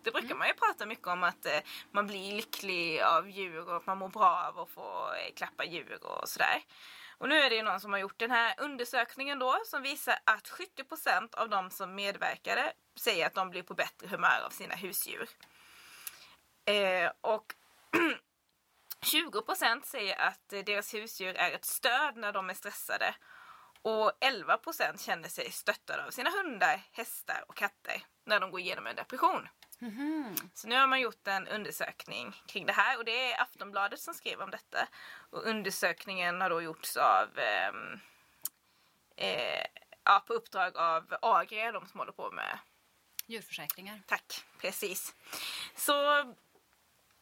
Det 0.04 0.12
brukar 0.12 0.36
man 0.36 0.48
ju 0.48 0.54
prata 0.54 0.86
mycket 0.86 1.08
om 1.08 1.24
att 1.24 1.46
eh, 1.46 1.60
man 1.92 2.08
blir 2.08 2.36
lycklig 2.36 3.02
av 3.02 3.30
djur 3.30 3.70
och 3.70 3.76
att 3.76 3.86
man 3.86 3.98
mår 3.98 4.10
bra 4.10 4.46
av 4.48 4.60
att 4.60 4.70
få 4.70 5.14
eh, 5.14 5.34
klappa 5.36 5.66
djur 5.66 6.00
och 6.04 6.30
sådär. 6.30 6.64
Och 7.18 7.30
nu 7.30 7.36
är 7.36 7.50
det 7.50 7.56
ju 7.56 7.64
någon 7.64 7.80
som 7.80 7.92
har 7.92 8.00
gjort 8.00 8.20
den 8.20 8.32
här 8.32 8.56
undersökningen 8.58 9.40
då 9.40 9.60
som 9.66 9.82
visar 9.82 10.16
att 10.24 10.50
70% 10.50 11.36
av 11.36 11.50
de 11.50 11.70
som 11.70 11.96
medverkade 11.96 12.74
säger 12.96 13.26
att 13.26 13.34
de 13.34 13.50
blir 13.50 13.64
på 13.64 13.74
bättre 13.74 14.08
humör 14.08 14.42
av 14.46 14.50
sina 14.50 14.76
husdjur. 14.76 15.30
Eh, 16.66 17.12
och 17.22 17.54
20% 19.06 19.82
säger 19.84 20.20
att 20.20 20.54
eh, 20.54 20.60
deras 20.60 20.94
husdjur 20.94 21.36
är 21.36 21.52
ett 21.52 21.66
stöd 21.66 22.18
när 22.18 22.32
de 22.32 22.50
är 22.50 22.54
stressade. 22.54 23.16
Och 23.82 24.12
11% 24.20 25.06
känner 25.06 25.30
sig 25.30 25.52
stöttade 25.52 26.06
av 26.06 26.12
sina 26.12 26.30
hundar, 26.30 26.82
hästar 26.92 27.46
och 27.48 27.56
katter 27.56 28.04
när 28.26 28.40
de 28.40 28.52
går 28.52 28.60
igenom 28.60 28.88
en 28.88 28.96
depression. 28.96 29.48
Mhm. 29.82 30.36
Så 30.54 30.68
nu 30.68 30.76
har 30.76 30.88
man 30.88 31.02
gjort 31.02 31.28
en 31.28 31.48
undersökning 31.48 32.42
kring 32.48 32.66
det 32.66 32.74
här 32.74 32.98
och 32.98 33.06
det 33.06 33.32
är 33.32 33.42
Aftonbladet 33.42 34.00
som 34.00 34.14
skrev 34.14 34.42
om 34.42 34.52
detta. 34.52 34.88
Och 35.30 35.46
undersökningen 35.46 36.42
har 36.42 36.50
då 36.50 36.62
gjorts 36.62 36.98
av 36.98 37.40
ehm, 37.40 38.00
eh, 39.16 39.66
ja, 40.04 40.24
på 40.28 40.34
uppdrag 40.34 40.78
av 40.78 41.16
Agria, 41.22 41.72
de 41.72 41.88
som 41.88 42.00
håller 42.00 42.12
på 42.12 42.32
med 42.32 42.60
Djurförsäkringar. 43.26 44.02
Tack, 44.08 44.46
precis. 44.58 45.16
Så 45.76 45.94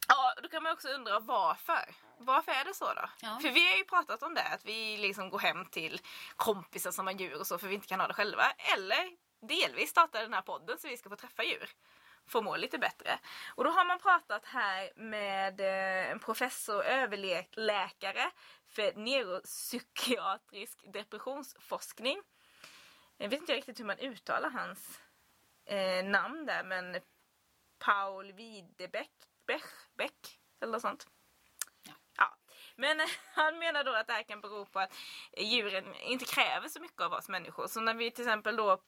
ja, 0.08 0.34
då 0.44 0.50
kan 0.50 0.64
man 0.64 0.74
också 0.74 0.88
undra 0.90 1.20
varför. 1.20 1.96
Varför 2.18 2.52
är 2.52 2.66
det 2.66 2.74
så 2.74 2.94
då? 2.94 3.10
Ja. 3.22 3.40
För 3.42 3.50
vi 3.50 3.70
har 3.70 3.78
ju 3.78 3.84
pratat 3.84 4.24
om 4.24 4.34
det, 4.34 4.44
att 4.44 4.66
vi 4.66 4.98
liksom 4.98 5.30
går 5.30 5.40
hem 5.40 5.66
till 5.66 6.02
kompisar 6.36 6.92
som 6.92 7.08
har 7.08 7.14
djur 7.14 7.40
och 7.40 7.48
så 7.48 7.58
för 7.58 7.68
vi 7.68 7.76
inte 7.76 7.88
kan 7.88 8.00
ha 8.00 8.08
det 8.08 8.14
själva. 8.14 8.52
Eller 8.76 9.12
delvis 9.42 9.90
starta 9.90 10.22
den 10.22 10.34
här 10.34 10.42
podden 10.42 10.80
så 10.80 10.88
vi 10.88 10.98
ska 10.98 11.10
få 11.10 11.16
träffa 11.16 11.44
djur. 11.44 11.70
Få 12.30 12.42
må 12.42 12.56
lite 12.56 12.78
bättre. 12.78 13.20
Och 13.56 13.64
då 13.64 13.70
har 13.70 13.86
man 13.86 14.00
pratat 14.00 14.46
här 14.46 14.92
med 14.96 15.60
eh, 15.60 16.12
en 16.12 16.20
professor 16.20 16.84
överläkare 16.84 18.32
för 18.68 18.94
neuropsykiatrisk 18.94 20.94
depressionsforskning. 20.94 22.22
Jag 23.18 23.30
vet 23.30 23.40
inte 23.40 23.54
riktigt 23.54 23.80
hur 23.80 23.86
man 23.86 24.00
uttalar 24.00 24.50
hans 24.50 25.00
eh, 25.66 26.06
namn 26.06 26.46
där 26.46 26.64
men 26.64 27.00
Paul 27.80 28.32
Widebeck 28.32 29.12
Bech, 29.50 29.64
Beck, 29.98 30.40
eller 30.62 30.72
något 30.72 30.82
sånt. 30.82 31.08
Ja. 31.84 31.94
Ja. 32.18 32.38
Men 32.76 33.00
han 33.34 33.60
menar 33.60 33.84
då 33.84 33.96
att 33.96 34.08
det 34.08 34.14
här 34.14 34.24
kan 34.24 34.42
bero 34.42 34.66
på 34.66 34.80
att 34.80 34.96
djuren 35.38 35.96
inte 35.96 36.26
kräver 36.26 36.68
så 36.68 36.82
mycket 36.82 37.02
av 37.02 37.14
oss 37.14 37.30
människor. 37.30 37.68
Så 37.68 37.82
när 37.82 37.94
vi 37.94 38.12
till 38.12 38.26
exempel 38.26 38.56
då 38.56 38.82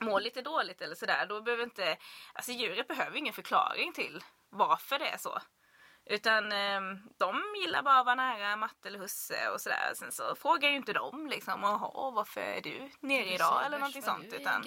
mår 0.00 0.20
lite 0.20 0.42
dåligt 0.42 0.80
eller 0.80 0.94
sådär 0.94 1.26
då 1.26 1.40
behöver 1.40 1.64
inte, 1.64 1.96
alltså 2.32 2.52
djuret 2.52 2.88
behöver 2.88 3.16
ingen 3.16 3.34
förklaring 3.34 3.92
till 3.92 4.24
varför 4.50 4.98
det 4.98 5.08
är 5.08 5.16
så. 5.16 5.38
Utan 6.04 6.52
eh, 6.52 6.80
de 7.18 7.54
gillar 7.60 7.82
bara 7.82 7.98
att 7.98 8.06
vara 8.06 8.14
nära 8.14 8.56
matte 8.56 8.88
eller 8.88 8.98
husse 8.98 9.48
och 9.48 9.60
sådär. 9.60 9.92
Sen 9.94 10.12
så 10.12 10.34
frågar 10.34 10.68
ju 10.68 10.76
inte 10.76 10.92
de 10.92 11.26
liksom, 11.26 11.62
jaha 11.62 12.10
varför 12.10 12.40
är 12.40 12.60
du 12.60 12.90
nere 13.00 13.34
idag 13.34 13.66
eller 13.66 13.78
någonting 13.78 14.02
sånt. 14.02 14.32
Utan, 14.32 14.60
och... 14.60 14.66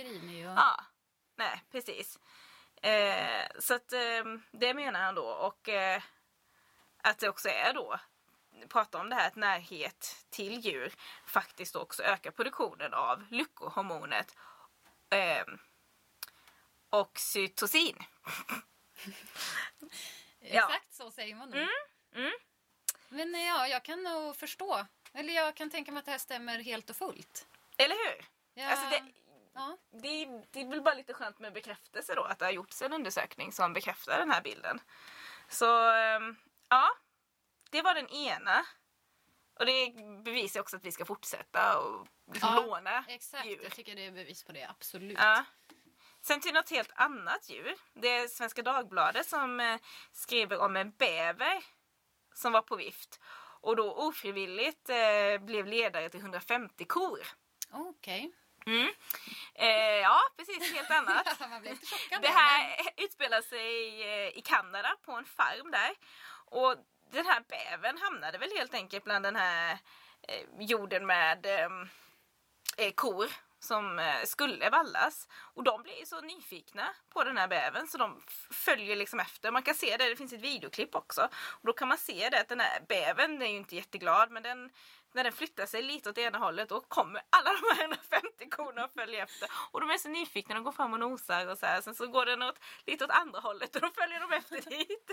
Ja, 0.58 0.84
nej 1.38 1.64
precis. 1.72 2.20
Eh, 2.82 3.48
så 3.60 3.76
att 3.76 3.94
eh, 3.94 4.24
det 4.52 4.74
menar 4.74 5.00
han 5.00 5.16
då 5.16 5.26
och 5.26 5.70
eh, 5.70 6.02
att 7.04 7.20
det 7.20 7.30
också 7.30 7.50
är 7.50 7.74
då 7.74 8.00
prata 8.70 9.00
om 9.00 9.10
det 9.10 9.16
här 9.16 9.28
att 9.28 9.36
närhet 9.36 10.26
till 10.30 10.60
djur 10.60 10.94
faktiskt 11.26 11.76
också 11.76 12.04
ökar 12.04 12.32
produktionen 12.32 12.94
av 12.94 13.24
lyckohormonet 13.30 14.36
eh, 15.10 15.46
oxytocin. 16.90 17.96
Ja. 20.42 20.66
Exakt 20.68 20.94
så 20.94 21.12
säger 21.12 21.36
man 21.36 21.50
nog. 21.50 21.60
Mm, 21.60 21.70
mm. 22.16 22.32
Men 23.10 23.42
ja, 23.42 23.68
jag 23.68 23.84
kan 23.84 24.04
nog 24.04 24.36
förstå. 24.36 24.86
Eller 25.14 25.34
jag 25.34 25.56
kan 25.56 25.70
tänka 25.70 25.92
mig 25.92 26.00
att 26.00 26.06
det 26.06 26.12
här 26.12 26.18
stämmer 26.18 26.60
helt 26.60 26.90
och 26.90 26.96
fullt. 26.96 27.48
Eller 27.78 27.96
hur? 27.96 28.26
Ja, 28.54 28.70
Alltså 28.70 28.90
det, 28.90 29.04
ja. 29.54 29.78
det, 29.92 30.26
det 30.52 30.62
är 30.62 30.70
väl 30.70 30.82
bara 30.82 30.96
lite 30.96 31.14
skönt 31.14 31.40
med 31.40 31.54
bekräftelse 31.54 32.16
då 32.16 32.24
att 32.24 32.40
det 32.40 32.46
har 32.46 32.52
gjorts 32.52 32.82
en 32.82 32.94
undersökning 32.94 33.52
som 33.52 33.74
bekräftar 33.74 34.20
den 34.20 34.32
här 34.32 34.42
bilden. 34.42 34.82
Så 35.50 35.90
ehm, 35.92 36.36
ja, 36.70 36.90
det 37.70 37.82
var 37.82 37.94
den 37.96 38.10
ena. 38.10 38.66
Och 39.60 39.66
det 39.66 39.94
bevisar 40.24 40.60
också 40.60 40.78
att 40.78 40.86
vi 40.86 40.92
ska 40.92 41.06
fortsätta 41.06 41.80
och 41.80 42.08
liksom 42.34 42.50
Ja, 42.56 42.62
låna 42.66 43.06
Exakt, 43.08 43.46
djur. 43.46 43.60
jag 43.64 43.72
tycker 43.72 43.96
det 43.96 44.06
är 44.06 44.12
bevis 44.12 44.44
på 44.44 44.52
det. 44.52 44.64
Absolut. 44.70 45.18
Ja. 45.22 45.46
Sen 46.22 46.42
till 46.42 46.54
något 46.54 46.70
helt 46.70 46.92
annat 46.96 47.50
djur. 47.50 47.76
Det 47.94 48.10
är 48.10 48.28
Svenska 48.28 48.62
Dagbladet 48.62 49.28
som 49.28 49.60
eh, 49.60 49.80
skriver 50.12 50.60
om 50.60 50.76
en 50.76 50.92
bäver 50.92 51.64
som 52.34 52.52
var 52.52 52.62
på 52.62 52.76
vift 52.76 53.20
och 53.62 53.76
då 53.76 53.94
ofrivilligt 53.94 54.90
eh, 54.90 55.38
blev 55.42 55.68
ledare 55.68 56.10
till 56.10 56.20
150 56.20 56.86
kor. 56.86 57.20
Okej. 57.72 58.32
Mm. 58.66 58.94
Eh, 59.56 59.68
ja, 60.02 60.20
precis. 60.38 60.74
Helt 60.74 60.92
annat. 60.92 61.40
Det 62.22 62.28
här 62.28 62.78
utspelar 62.98 63.42
sig 63.42 64.04
eh, 64.04 64.38
i 64.38 64.42
Kanada 64.46 64.96
på 65.02 65.12
en 65.12 65.26
farm 65.26 65.72
där. 65.72 65.96
Och 66.46 66.76
den 67.12 67.26
här 67.26 67.44
bävern 67.48 67.98
hamnade 67.98 68.38
väl 68.38 68.58
helt 68.58 68.74
enkelt 68.74 69.04
bland 69.04 69.26
den 69.26 69.36
här 69.36 69.78
eh, 70.28 70.46
jorden 70.60 71.06
med 71.06 71.46
ehm, 71.46 71.90
eh, 72.78 72.92
kor 72.92 73.30
som 73.60 74.00
eh, 74.00 74.24
skulle 74.24 74.70
vallas. 74.70 75.28
Och 75.32 75.64
de 75.64 75.84
blir 75.84 76.06
så 76.06 76.22
nyfikna 76.22 76.90
på 77.10 77.24
den 77.24 77.38
här 77.38 77.48
bävern 77.48 77.88
så 77.88 77.98
de 77.98 78.22
följer 78.52 78.96
liksom 78.96 79.20
efter. 79.20 79.52
Man 79.52 79.64
kan 79.64 79.76
se 79.76 79.98
det, 79.98 80.10
det 80.10 80.16
finns 80.16 80.34
ett 80.34 80.42
videoklipp 80.42 80.96
också. 80.96 81.22
Och 81.34 81.68
då 81.68 81.74
kan 81.74 81.88
man 81.88 81.98
se 81.98 82.30
det 82.30 82.42
att 82.42 82.50
den 82.50 82.60
här 82.60 82.82
bävern 82.88 83.42
är 83.42 83.48
ju 83.48 83.58
inte 83.58 83.76
jätteglad 83.76 84.32
men 84.32 84.44
den 84.44 84.70
när 85.14 85.24
den 85.24 85.34
flyttar 85.34 85.66
sig 85.66 85.82
lite 85.82 86.10
åt 86.10 86.18
ena 86.18 86.38
hållet 86.38 86.70
då 86.70 86.82
kommer 86.82 87.22
alla 87.30 87.50
de 87.54 87.76
här 87.76 87.82
150 87.84 88.50
korna 88.50 88.86
och 88.86 88.92
följer 88.94 89.24
efter. 89.24 89.50
Och 89.72 89.82
de 89.82 89.90
är 89.90 89.98
så 89.98 90.10
nyfikna, 90.10 90.56
de 90.56 90.64
går 90.64 90.72
fram 90.72 90.94
och 90.94 91.00
nosar 91.00 91.48
och 91.48 91.58
så 91.58 91.66
här. 91.66 91.82
Sen 91.82 91.96
så 91.96 92.08
går 92.08 92.26
den 92.26 92.42
åt, 92.42 92.60
lite 92.86 93.06
åt 93.06 93.12
andra 93.12 93.40
hållet 93.40 93.76
och 93.76 93.82
då 93.82 93.90
följer 93.92 94.20
de 94.20 94.34
efter 94.34 94.70
dit. 94.70 95.12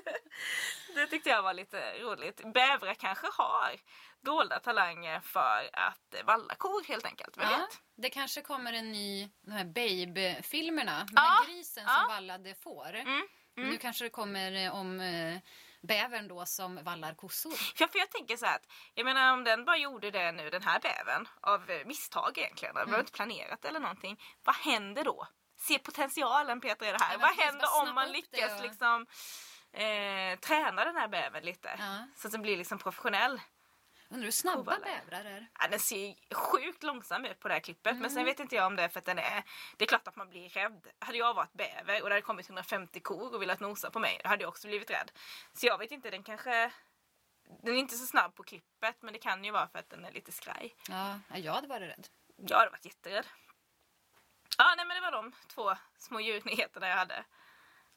Det 0.95 1.07
tyckte 1.07 1.29
jag 1.31 1.43
var 1.43 1.55
lite 1.55 1.99
roligt. 2.03 2.41
Bävrar 2.55 2.95
kanske 2.95 3.27
har 3.33 3.77
dolda 4.21 4.59
talanger 4.61 5.21
för 5.21 5.71
att 5.73 6.15
valla 6.25 6.55
kor 6.55 6.85
helt 6.89 7.05
enkelt. 7.07 7.37
Vem 7.39 7.51
Ja, 7.51 7.57
vet? 7.57 7.81
det 7.97 8.11
kanske 8.11 8.43
kommer 8.43 8.73
en 8.73 8.93
ny, 8.93 9.29
de 9.43 9.51
här 9.53 9.65
Babe-filmerna 9.65 10.99
med 11.13 11.23
Ja, 11.25 11.45
grisen 11.47 11.85
ja. 11.87 11.95
som 11.95 12.09
vallade 12.09 12.55
får. 12.55 12.95
Mm, 12.95 13.29
Men 13.55 13.69
Nu 13.69 13.77
kanske 13.77 14.05
det 14.05 14.11
kommer 14.11 14.65
eh, 14.67 14.75
om 14.77 15.01
eh, 15.01 15.39
bävern 15.83 16.29
då 16.29 16.47
som 16.47 16.85
vallar 16.85 17.15
kossor. 17.15 17.53
Ja, 17.79 17.89
för 17.89 17.99
jag 17.99 18.11
tänker 18.11 18.37
så 18.37 18.47
här 18.47 18.57
att, 18.57 18.67
jag 18.95 19.05
menar 19.05 19.33
om 19.33 19.45
den 19.45 19.65
bara 19.65 19.77
gjorde 19.77 20.11
det 20.11 20.33
nu, 20.33 20.51
den 20.51 20.63
här 20.63 20.81
bävern, 20.81 21.29
av 21.41 21.71
eh, 21.71 21.87
misstag 21.87 22.39
egentligen, 22.39 22.75
det 22.75 22.85
var 22.85 22.99
inte 23.01 23.13
planerat 23.13 23.65
eller 23.65 23.81
någonting. 23.81 24.21
Vad 24.45 24.55
händer 24.57 25.05
då? 25.05 25.29
Se 25.59 25.79
potentialen 25.79 26.61
Peter 26.61 26.87
i 26.89 26.93
det 26.93 26.99
här. 27.05 27.13
Ja, 27.13 27.19
Vad 27.21 27.37
händer 27.37 27.67
om 27.83 27.95
man 27.95 28.13
lyckas 28.13 28.53
och- 28.59 28.63
liksom 28.63 29.07
eh, 29.73 30.39
träna 30.39 30.85
den 30.85 30.97
här 30.97 31.09
bävern 31.09 31.45
lite? 31.45 31.77
Ja. 31.79 32.07
Så 32.17 32.29
att 32.29 32.33
den 32.33 32.43
blir 32.43 32.57
liksom 32.57 32.79
professionell. 32.79 33.41
Undrar 34.09 34.25
hur 34.25 34.31
snabba 34.31 34.79
bävrar 34.79 35.25
är. 35.25 35.47
Ja, 35.61 35.69
den 35.69 35.81
ser 35.81 35.97
ju 36.07 36.15
sjukt 36.35 36.83
långsam 36.83 37.25
ut 37.25 37.41
på 37.41 37.49
det 37.49 37.55
här 37.55 37.61
klippet 37.61 37.93
men 37.93 37.97
Mm. 37.97 38.11
sen 38.11 38.25
vet 38.25 38.41
inte 38.41 38.57
jag 38.57 38.67
om 38.67 38.77
det 38.77 38.83
är 38.83 38.89
för 38.89 38.99
att 38.99 39.05
den 39.05 39.19
är 39.19 39.43
Det 39.77 39.85
är 39.85 39.89
klart 39.89 40.09
att 40.09 40.17
man 40.17 40.29
blir 40.31 40.49
rädd. 40.49 40.87
Hade 40.99 41.19
jag 41.19 41.35
varit 41.35 41.53
bäver 41.53 42.03
och 42.03 42.09
det 42.09 42.15
hade 42.15 42.23
kommit 42.23 42.47
150 42.49 43.01
kor 43.01 43.35
och 43.35 43.43
velat 43.43 43.61
nosa 43.61 43.91
på 43.91 43.99
mig 43.99 44.21
då 44.23 44.29
hade 44.29 44.43
jag 44.43 44.49
också 44.49 44.69
blivit 44.69 44.91
rädd. 44.91 45.11
Så 45.53 45.67
jag 45.67 45.79
vet 45.79 45.91
inte, 45.91 46.11
den 46.11 46.23
kanske 46.23 46.73
Den 47.63 47.75
är 47.75 47.79
inte 47.79 47.97
så 47.97 48.07
snabb 48.07 48.35
på 48.35 48.43
klippet 48.43 48.97
men 49.03 49.13
det 49.13 49.19
kan 49.19 49.45
ju 49.45 49.51
vara 49.51 49.69
för 49.69 49.79
att 49.79 49.91
den 49.91 50.05
är 50.05 50.13
lite 50.13 50.33
skraj. 50.33 50.75
Ja, 50.89 51.21
ja, 51.31 51.39
jag 51.39 51.53
hade 51.53 51.69
varit 51.69 51.89
rädd. 51.91 52.09
Jag 52.37 52.59
hade 52.59 52.71
varit 52.71 52.85
jätterädd. 52.85 53.27
Ja, 54.59 54.75
nej 54.77 54.87
men 54.87 54.95
det 54.95 55.01
var 55.01 55.13
de 55.13 55.33
två 55.49 55.77
små 55.99 56.21
djurnyheterna 56.21 56.89
jag 56.89 56.97
hade. 56.97 57.25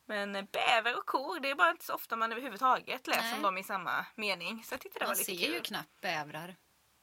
Men 0.10 0.48
bäver 0.52 0.98
och 0.98 1.06
kor, 1.06 1.40
det 1.40 1.50
är 1.50 1.56
bara 1.56 1.72
inte 1.72 1.86
så 1.86 1.94
ofta 1.94 2.16
man 2.16 2.32
överhuvudtaget 2.32 3.08
läser 3.08 3.36
om 3.36 3.42
dem 3.42 3.58
i 3.58 3.64
samma 3.64 4.06
mening. 4.16 4.64
Så 4.64 4.74
jag 4.74 4.82
tyckte 4.82 5.00
det 5.00 5.06
Man 5.06 5.10
var 5.10 5.16
lite 5.16 5.26
ser 5.26 5.46
kul. 5.46 5.54
ju 5.54 5.62
knappt 5.62 6.02
bävrar. 6.02 6.56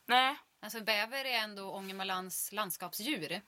Nej, 0.06 0.36
Alltså 0.60 0.80
bäver 0.80 1.24
är 1.24 1.38
ändå 1.38 1.70
Ångermanlands 1.72 2.52
landskapsdjur. 2.52 3.40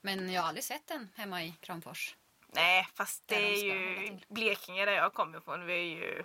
Men 0.00 0.32
jag 0.32 0.42
har 0.42 0.48
aldrig 0.48 0.64
sett 0.64 0.86
den 0.86 1.08
hemma 1.16 1.44
i 1.44 1.54
Kramfors. 1.60 2.16
Nej, 2.46 2.88
fast 2.94 3.22
det 3.28 3.54
är 3.54 3.64
ju. 3.64 4.18
Blekinge 4.28 4.84
där 4.84 4.92
jag 4.92 5.14
kommer 5.14 5.38
ifrån. 5.38 5.66
Vi 5.66 5.72
är 5.74 5.96
ju 5.96 6.24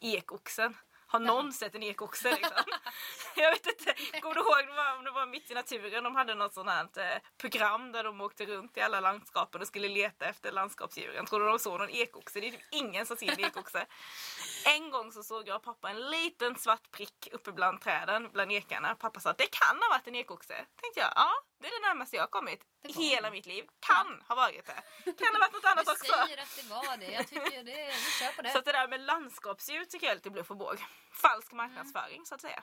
ekoxen. 0.00 0.76
Har 1.16 1.20
någon 1.20 1.52
sett 1.52 1.74
en 1.74 1.82
ekoxe 1.82 2.30
liksom? 2.30 2.64
jag 3.36 3.50
vet 3.50 3.66
inte. 3.66 3.94
Kommer 4.20 4.34
du 4.34 4.40
ihåg 4.40 4.66
det 4.66 4.72
var, 4.72 4.96
om 4.96 5.04
det 5.04 5.10
var 5.10 5.26
mitt 5.26 5.50
i 5.50 5.54
naturen? 5.54 6.04
De 6.04 6.16
hade 6.16 6.34
något 6.34 6.54
sånt 6.54 6.70
här 6.70 6.88
eh, 6.96 7.18
program 7.40 7.92
där 7.92 8.04
de 8.04 8.20
åkte 8.20 8.46
runt 8.46 8.76
i 8.76 8.80
alla 8.80 9.00
landskapen 9.00 9.60
och 9.60 9.66
skulle 9.66 9.88
leta 9.88 10.26
efter 10.26 10.52
landskapsdjuren. 10.52 11.26
Tror 11.26 11.40
du 11.40 11.46
de 11.46 11.58
såg 11.58 11.80
någon 11.80 11.90
ekoxe? 11.90 12.40
Det 12.40 12.46
är 12.46 12.50
typ 12.50 12.60
ingen 12.70 13.06
som 13.06 13.16
ser 13.16 13.32
en 13.32 13.40
ekoxe. 13.44 13.86
En 14.66 14.90
gång 14.90 15.12
så 15.12 15.22
såg 15.22 15.48
jag 15.48 15.56
och 15.56 15.62
pappa 15.62 15.90
en 15.90 16.10
liten 16.10 16.56
svart 16.58 16.90
prick 16.90 17.28
uppe 17.32 17.52
bland 17.52 17.80
träden, 17.80 18.30
bland 18.32 18.52
ekarna. 18.52 18.94
Pappa 18.94 19.20
sa 19.20 19.30
att 19.30 19.38
det 19.38 19.50
kan 19.50 19.76
ha 19.82 19.88
varit 19.88 20.06
en 20.06 20.14
ekoxe. 20.14 20.54
Tänkte 20.80 21.00
jag, 21.00 21.12
ja 21.16 21.30
det 21.60 21.66
är 21.66 21.80
det 21.80 21.88
närmaste 21.88 22.16
jag 22.16 22.22
har 22.22 22.28
kommit 22.28 22.60
i 22.88 22.92
hela 22.92 23.30
mitt 23.30 23.46
liv. 23.46 23.64
Kan 23.80 24.22
ha 24.28 24.34
varit 24.34 24.66
det. 24.66 25.12
Kan 25.12 25.34
ha 25.34 25.38
varit 25.38 25.52
något 25.52 25.64
annat 25.64 25.84
Du 25.84 25.92
också. 25.92 26.04
säger 26.04 26.42
att 26.42 26.56
det 26.56 26.68
var 26.70 26.96
det. 26.96 27.10
Jag 27.10 27.28
tycker 27.28 27.64
det, 27.64 27.86
vi 27.86 28.10
kör 28.20 28.32
på 28.36 28.42
det. 28.42 28.50
Så 28.50 28.60
det 28.60 28.72
där 28.72 28.88
med 28.88 29.00
landskapsdjur 29.00 29.84
tycker 29.84 30.06
jag 30.06 30.10
är 30.10 30.16
lite 30.16 30.30
bluff 30.30 30.50
och 30.50 30.56
båg. 30.56 30.84
Falsk 31.16 31.52
marknadsföring 31.52 32.26
så 32.26 32.34
att 32.34 32.40
säga. 32.40 32.62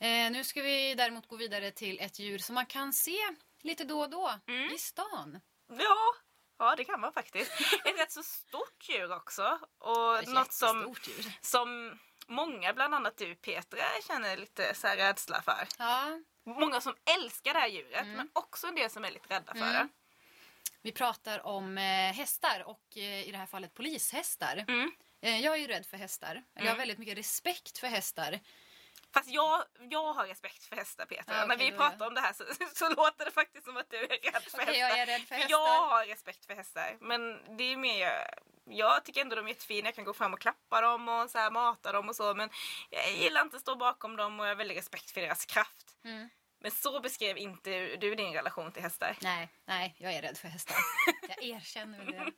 Eh, 0.00 0.30
nu 0.30 0.44
ska 0.44 0.62
vi 0.62 0.94
däremot 0.94 1.26
gå 1.28 1.36
vidare 1.36 1.70
till 1.70 2.00
ett 2.00 2.18
djur 2.18 2.38
som 2.38 2.54
man 2.54 2.66
kan 2.66 2.92
se 2.92 3.18
lite 3.62 3.84
då 3.84 4.00
och 4.00 4.10
då 4.10 4.34
Mm. 4.46 4.70
i 4.74 4.78
stan. 4.78 5.40
Ja, 5.78 5.96
ja 6.58 6.74
det 6.76 6.84
kan 6.84 7.00
man 7.00 7.12
faktiskt. 7.12 7.52
Ett 7.84 7.98
rätt 7.98 8.12
så 8.12 8.22
stort 8.22 8.88
djur 8.88 9.12
också. 9.12 9.58
Och 9.78 10.28
något 10.28 10.52
som, 10.52 10.94
djur. 11.06 11.32
som 11.40 11.98
många, 12.26 12.72
bland 12.72 12.94
annat 12.94 13.16
du 13.16 13.34
Petra, 13.34 13.78
känner 14.06 14.36
lite 14.36 14.74
så 14.74 14.86
rädsla 14.88 15.42
för. 15.42 15.68
Ja, 15.78 16.20
Många 16.46 16.80
som 16.80 16.94
älskar 17.18 17.52
det 17.54 17.60
här 17.60 17.68
djuret 17.68 18.06
men 18.06 18.30
också 18.32 18.66
en 18.66 18.74
del 18.74 18.90
som 18.90 19.04
är 19.04 19.10
lite 19.10 19.34
rädda 19.34 19.52
för 19.54 19.60
Mm. 19.60 19.72
det. 19.72 19.88
Vi 20.82 20.92
pratar 20.92 21.46
om 21.46 21.78
eh, 21.78 21.84
hästar 22.12 22.62
och 22.66 22.82
eh, 22.96 23.28
i 23.28 23.30
det 23.32 23.38
här 23.38 23.46
fallet 23.46 23.74
polishästar. 23.74 24.64
Mm. 24.68 24.92
Eh, 25.22 25.40
jag 25.40 25.54
är 25.54 25.58
ju 25.58 25.66
rädd 25.66 25.86
för 25.86 25.96
hästar. 25.96 26.30
Eller 26.30 26.42
Jag 26.54 26.62
har 26.64 26.68
Mm. 26.68 26.78
väldigt 26.78 26.98
mycket 26.98 27.18
respekt 27.18 27.78
för 27.78 27.86
hästar. 27.86 28.40
Fast 29.14 29.28
jag, 29.30 29.62
jag 29.90 30.12
har 30.12 30.26
respekt 30.26 30.64
för 30.64 30.76
hästar 30.76 31.06
Petra. 31.06 31.34
Ja, 31.36 31.46
När 31.46 31.54
okej, 31.56 31.64
vi 31.66 31.70
då 31.70 31.76
pratar 31.76 32.06
om 32.06 32.14
det 32.14 32.20
här 32.20 32.32
så, 32.32 32.44
så 32.74 32.88
låter 32.88 33.24
det 33.24 33.30
faktiskt 33.30 33.64
som 33.64 33.76
att 33.76 33.90
du 33.90 33.96
är 33.96 34.08
rädd 34.08 34.42
för 34.42 34.62
Okej, 34.62 34.66
hästar. 34.66 34.72
jag 34.88 34.98
är 34.98 35.06
rädd 35.06 35.22
för 35.22 35.34
hästar. 35.34 35.50
Jag 35.50 35.88
har 35.88 36.06
respekt 36.06 36.46
för 36.46 36.54
hästar. 36.54 36.96
Men 37.00 37.56
det 37.56 37.64
är 37.64 37.76
mer... 37.76 38.12
Jag 38.64 39.04
tycker 39.04 39.20
ändå 39.20 39.36
de 39.36 39.44
är 39.44 39.48
jättefina. 39.48 39.88
Jag 39.88 39.94
kan 39.94 40.04
gå 40.04 40.12
fram 40.14 40.34
och 40.34 40.40
klappa 40.40 40.80
dem 40.80 41.08
och 41.08 41.30
så 41.30 41.38
här 41.38 41.50
mata 41.50 41.92
dem 41.92 42.08
och 42.08 42.16
så. 42.16 42.34
Men 42.34 42.50
jag 42.90 43.12
gillar 43.12 43.40
inte 43.42 43.56
att 43.56 43.62
stå 43.62 43.76
bakom 43.76 44.16
dem 44.16 44.40
och 44.40 44.46
jag 44.46 44.50
har 44.50 44.56
väldigt 44.56 44.76
respekt 44.78 45.10
för 45.10 45.20
deras 45.20 45.46
kraft. 45.46 45.96
Mm. 46.04 46.28
Men 46.62 46.70
så 46.70 47.00
beskrev 47.00 47.38
inte 47.38 47.96
du 47.96 48.14
din 48.14 48.32
relation 48.32 48.72
till 48.72 48.82
hästar. 48.82 49.16
Nej, 49.20 49.48
nej, 49.64 49.94
jag 49.98 50.12
är 50.12 50.22
rädd 50.22 50.38
för 50.38 50.48
hästar. 50.48 50.76
jag 51.28 51.42
erkänner 51.42 52.04
det. 52.04 52.32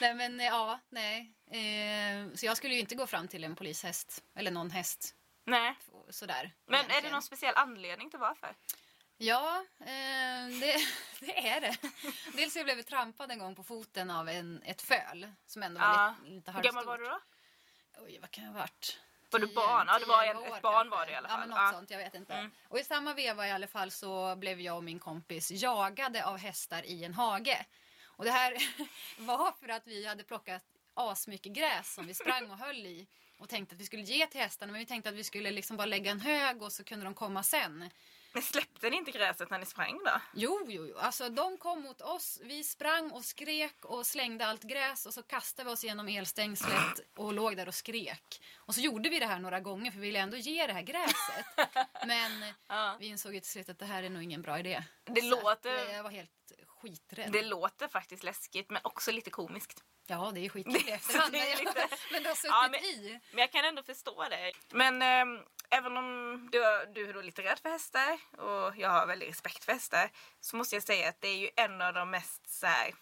Nej, 0.00 0.14
men 0.14 0.40
eh, 0.40 0.46
ja, 0.46 0.80
nej. 0.88 1.32
Eh, 1.50 2.34
så 2.34 2.46
jag 2.46 2.56
skulle 2.56 2.74
ju 2.74 2.80
inte 2.80 2.94
gå 2.94 3.06
fram 3.06 3.28
till 3.28 3.44
en 3.44 3.56
polishäst 3.56 4.24
eller 4.34 4.50
någon 4.50 4.70
häst 4.70 5.14
Nej. 5.44 5.74
sådär. 6.10 6.52
Men 6.66 6.74
är 6.80 6.84
det 6.84 6.88
egentligen. 6.90 7.12
någon 7.12 7.22
speciell 7.22 7.54
anledning 7.56 8.10
till 8.10 8.18
varför? 8.18 8.54
Ja, 9.16 9.64
eh, 9.80 9.86
det, 10.60 10.76
det 11.20 11.48
är 11.48 11.60
det. 11.60 11.76
Dels 12.34 12.56
jag 12.56 12.64
blev 12.64 12.82
trampad 12.82 13.30
en 13.30 13.38
gång 13.38 13.54
på 13.54 13.62
foten 13.62 14.10
av 14.10 14.28
en, 14.28 14.62
ett 14.64 14.82
föl 14.82 15.32
som 15.46 15.62
ändå 15.62 15.80
var 15.80 15.86
Ja. 15.86 16.14
lite, 16.24 16.30
lite 16.34 16.52
Hur 16.52 16.62
gammal 16.62 16.86
halvstort. 16.86 16.86
var 16.86 16.98
du 16.98 17.04
då? 17.04 17.20
Oj, 18.06 18.18
vad 18.20 18.30
kan 18.30 18.44
jag 18.44 18.52
ha 18.52 18.58
varit? 18.58 19.00
Var 19.30 19.40
du 19.40 19.46
barn? 19.46 19.86
Ja, 19.88 19.98
det 19.98 20.06
var 20.06 20.24
en- 20.24 20.52
ett 20.54 20.62
barn 20.62 20.90
var 20.90 21.06
det 21.06 21.12
i 21.12 21.14
alla 21.14 21.28
Ja, 21.28 21.32
fall. 21.32 21.40
men 21.40 21.48
något 21.50 21.58
Ja. 21.58 21.72
sånt. 21.72 21.90
Jag 21.90 21.98
vet 21.98 22.14
inte. 22.14 22.34
Mm. 22.34 22.50
Och 22.68 22.78
i 22.78 22.84
samma 22.84 23.14
veva 23.14 23.48
i 23.48 23.50
alla 23.50 23.66
fall 23.66 23.90
så 23.90 24.36
blev 24.36 24.60
jag 24.60 24.76
och 24.76 24.84
min 24.84 24.98
kompis 24.98 25.50
jagade 25.50 26.24
av 26.26 26.38
hästar 26.38 26.86
i 26.86 27.04
en 27.04 27.14
hage. 27.14 27.66
Och 28.06 28.24
det 28.24 28.30
här 28.30 28.52
var 29.18 29.52
för 29.52 29.68
att 29.68 29.86
vi 29.86 30.06
hade 30.06 30.24
plockat 30.24 30.62
asmycket 30.94 31.52
gräs 31.52 31.94
som 31.94 32.06
vi 32.06 32.14
sprang 32.14 32.50
och 32.50 32.58
höll 32.58 32.86
i 32.86 33.06
och 33.38 33.48
tänkte 33.48 33.74
att 33.74 33.80
vi 33.80 33.84
skulle 33.84 34.02
ge 34.02 34.26
till 34.26 34.40
hästarna 34.40 34.72
men 34.72 34.78
vi 34.78 34.86
tänkte 34.86 35.08
att 35.10 35.16
vi 35.16 35.24
skulle 35.24 35.50
liksom 35.50 35.76
bara 35.76 35.86
lägga 35.86 36.10
en 36.10 36.20
hög 36.20 36.62
och 36.62 36.72
så 36.72 36.84
kunde 36.84 37.04
de 37.04 37.14
komma 37.14 37.42
sen. 37.42 37.90
Men 38.32 38.42
släppte 38.42 38.90
ni 38.90 38.96
inte 38.96 39.10
gräset 39.10 39.50
när 39.50 39.58
ni 39.58 39.66
sprang 39.66 39.98
då? 40.04 40.20
Jo, 40.34 40.66
jo, 40.68 40.86
jo. 40.86 40.98
Alltså 40.98 41.28
de 41.28 41.58
kom 41.58 41.82
mot 41.82 42.00
oss. 42.00 42.38
Vi 42.42 42.64
sprang 42.64 43.10
och 43.10 43.24
skrek 43.24 43.84
och 43.84 44.06
slängde 44.06 44.46
allt 44.46 44.62
gräs 44.62 45.06
och 45.06 45.14
så 45.14 45.22
kastade 45.22 45.68
vi 45.68 45.74
oss 45.74 45.84
genom 45.84 46.08
elstängslet 46.08 47.00
och 47.16 47.32
låg 47.32 47.56
där 47.56 47.68
och 47.68 47.74
skrek. 47.74 48.42
Och 48.56 48.74
så 48.74 48.80
gjorde 48.80 49.08
vi 49.08 49.18
det 49.18 49.26
här 49.26 49.38
några 49.38 49.60
gånger 49.60 49.90
för 49.90 49.98
vi 49.98 50.06
ville 50.06 50.18
ändå 50.18 50.36
ge 50.36 50.66
det 50.66 50.72
här 50.72 50.82
gräset. 50.82 51.46
Men 52.06 52.44
Ja. 52.68 52.96
vi 53.00 53.06
insåg 53.06 53.34
ju 53.34 53.40
till 53.40 53.50
slut 53.50 53.68
att 53.68 53.78
det 53.78 53.86
här 53.86 54.02
är 54.02 54.10
nog 54.10 54.22
ingen 54.22 54.42
bra 54.42 54.58
idé. 54.58 54.82
Det 55.04 55.20
Så 55.22 55.40
låter- 55.42 55.88
eh, 55.88 55.94
Jag 55.96 56.02
var 56.02 56.10
helt 56.10 56.30
skiträdd. 56.66 57.32
Det 57.32 57.42
låter 57.42 57.88
faktiskt 57.88 58.22
läskigt 58.24 58.70
men 58.70 58.80
också 58.84 59.12
lite 59.12 59.30
komiskt. 59.30 59.82
Ja, 60.10 60.30
det 60.34 60.40
är 60.44 60.48
skitkul 60.48 60.88
i 60.88 60.90
efterhand. 60.90 61.32
men, 61.32 61.58
lite- 61.58 61.88
men 62.12 62.22
det 62.22 62.28
har 62.28 62.36
suttit 62.36 62.50
Ja, 62.50 62.68
men- 62.70 62.80
i. 62.84 63.20
Men 63.30 63.38
jag 63.40 63.52
kan 63.52 63.64
ändå 63.64 63.82
förstå 63.82 64.24
det. 64.30 64.52
Men 64.70 65.02
ehm, 65.02 65.38
även 65.70 65.96
om 65.96 66.48
du, 66.52 66.58
du 66.94 67.08
är 67.08 67.12
då 67.14 67.20
lite 67.20 67.42
rädd 67.42 67.58
för 67.62 67.68
hästar 67.70 68.18
och 68.40 68.76
jag 68.76 68.88
har 68.90 69.06
väldigt 69.06 69.28
respekt 69.28 69.64
för 69.64 69.72
hästar 69.72 70.10
så 70.40 70.56
måste 70.56 70.76
jag 70.76 70.82
säga 70.82 71.08
att 71.08 71.20
det 71.20 71.28
är 71.28 71.36
ju 71.38 71.50
en 71.56 71.80
av 71.80 71.94
de 71.94 72.10
mest 72.10 72.48
så 72.60 72.66
här, 72.66 72.94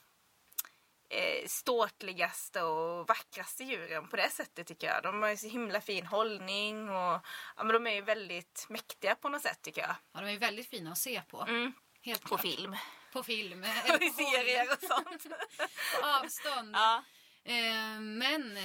eh, 1.11 1.47
ståtligaste 1.47 2.63
och 2.63 3.07
vackraste 3.09 3.65
djuren 3.65 4.09
på 4.09 4.17
det 4.17 4.31
sättet 4.31 4.67
tycker 4.67 4.87
jag. 4.87 5.03
De 5.03 5.23
har 5.23 5.31
ju 5.31 5.37
så 5.37 5.49
himla 5.49 5.81
fin 5.81 6.07
hållning 6.07 6.89
och 6.89 7.21
ja, 7.57 7.65
men 7.65 7.69
de 7.69 7.87
är 7.87 7.95
ju 7.95 8.01
väldigt 8.01 8.67
mäktiga 8.69 9.15
på 9.15 9.29
något 9.29 9.43
sätt 9.43 9.63
tycker 9.63 9.81
jag. 9.81 9.95
Ja, 10.15 10.21
de 10.21 10.29
är 10.31 10.39
väldigt 10.39 10.71
fina 10.71 10.93
att 10.93 10.99
se 10.99 11.23
på. 11.29 11.41
Mm, 11.43 11.73
Helt 12.03 12.23
på 12.23 12.29
klart. 12.29 12.41
film. 12.41 12.77
På 13.13 13.23
film. 13.23 13.65
Eller 13.85 14.03
i 14.03 14.11
serier 14.11 14.73
och 14.73 14.81
sånt. 14.81 15.27
Avstånd. 16.03 16.75
ja. 16.77 17.03
Eh, 17.45 18.01
men 18.01 18.57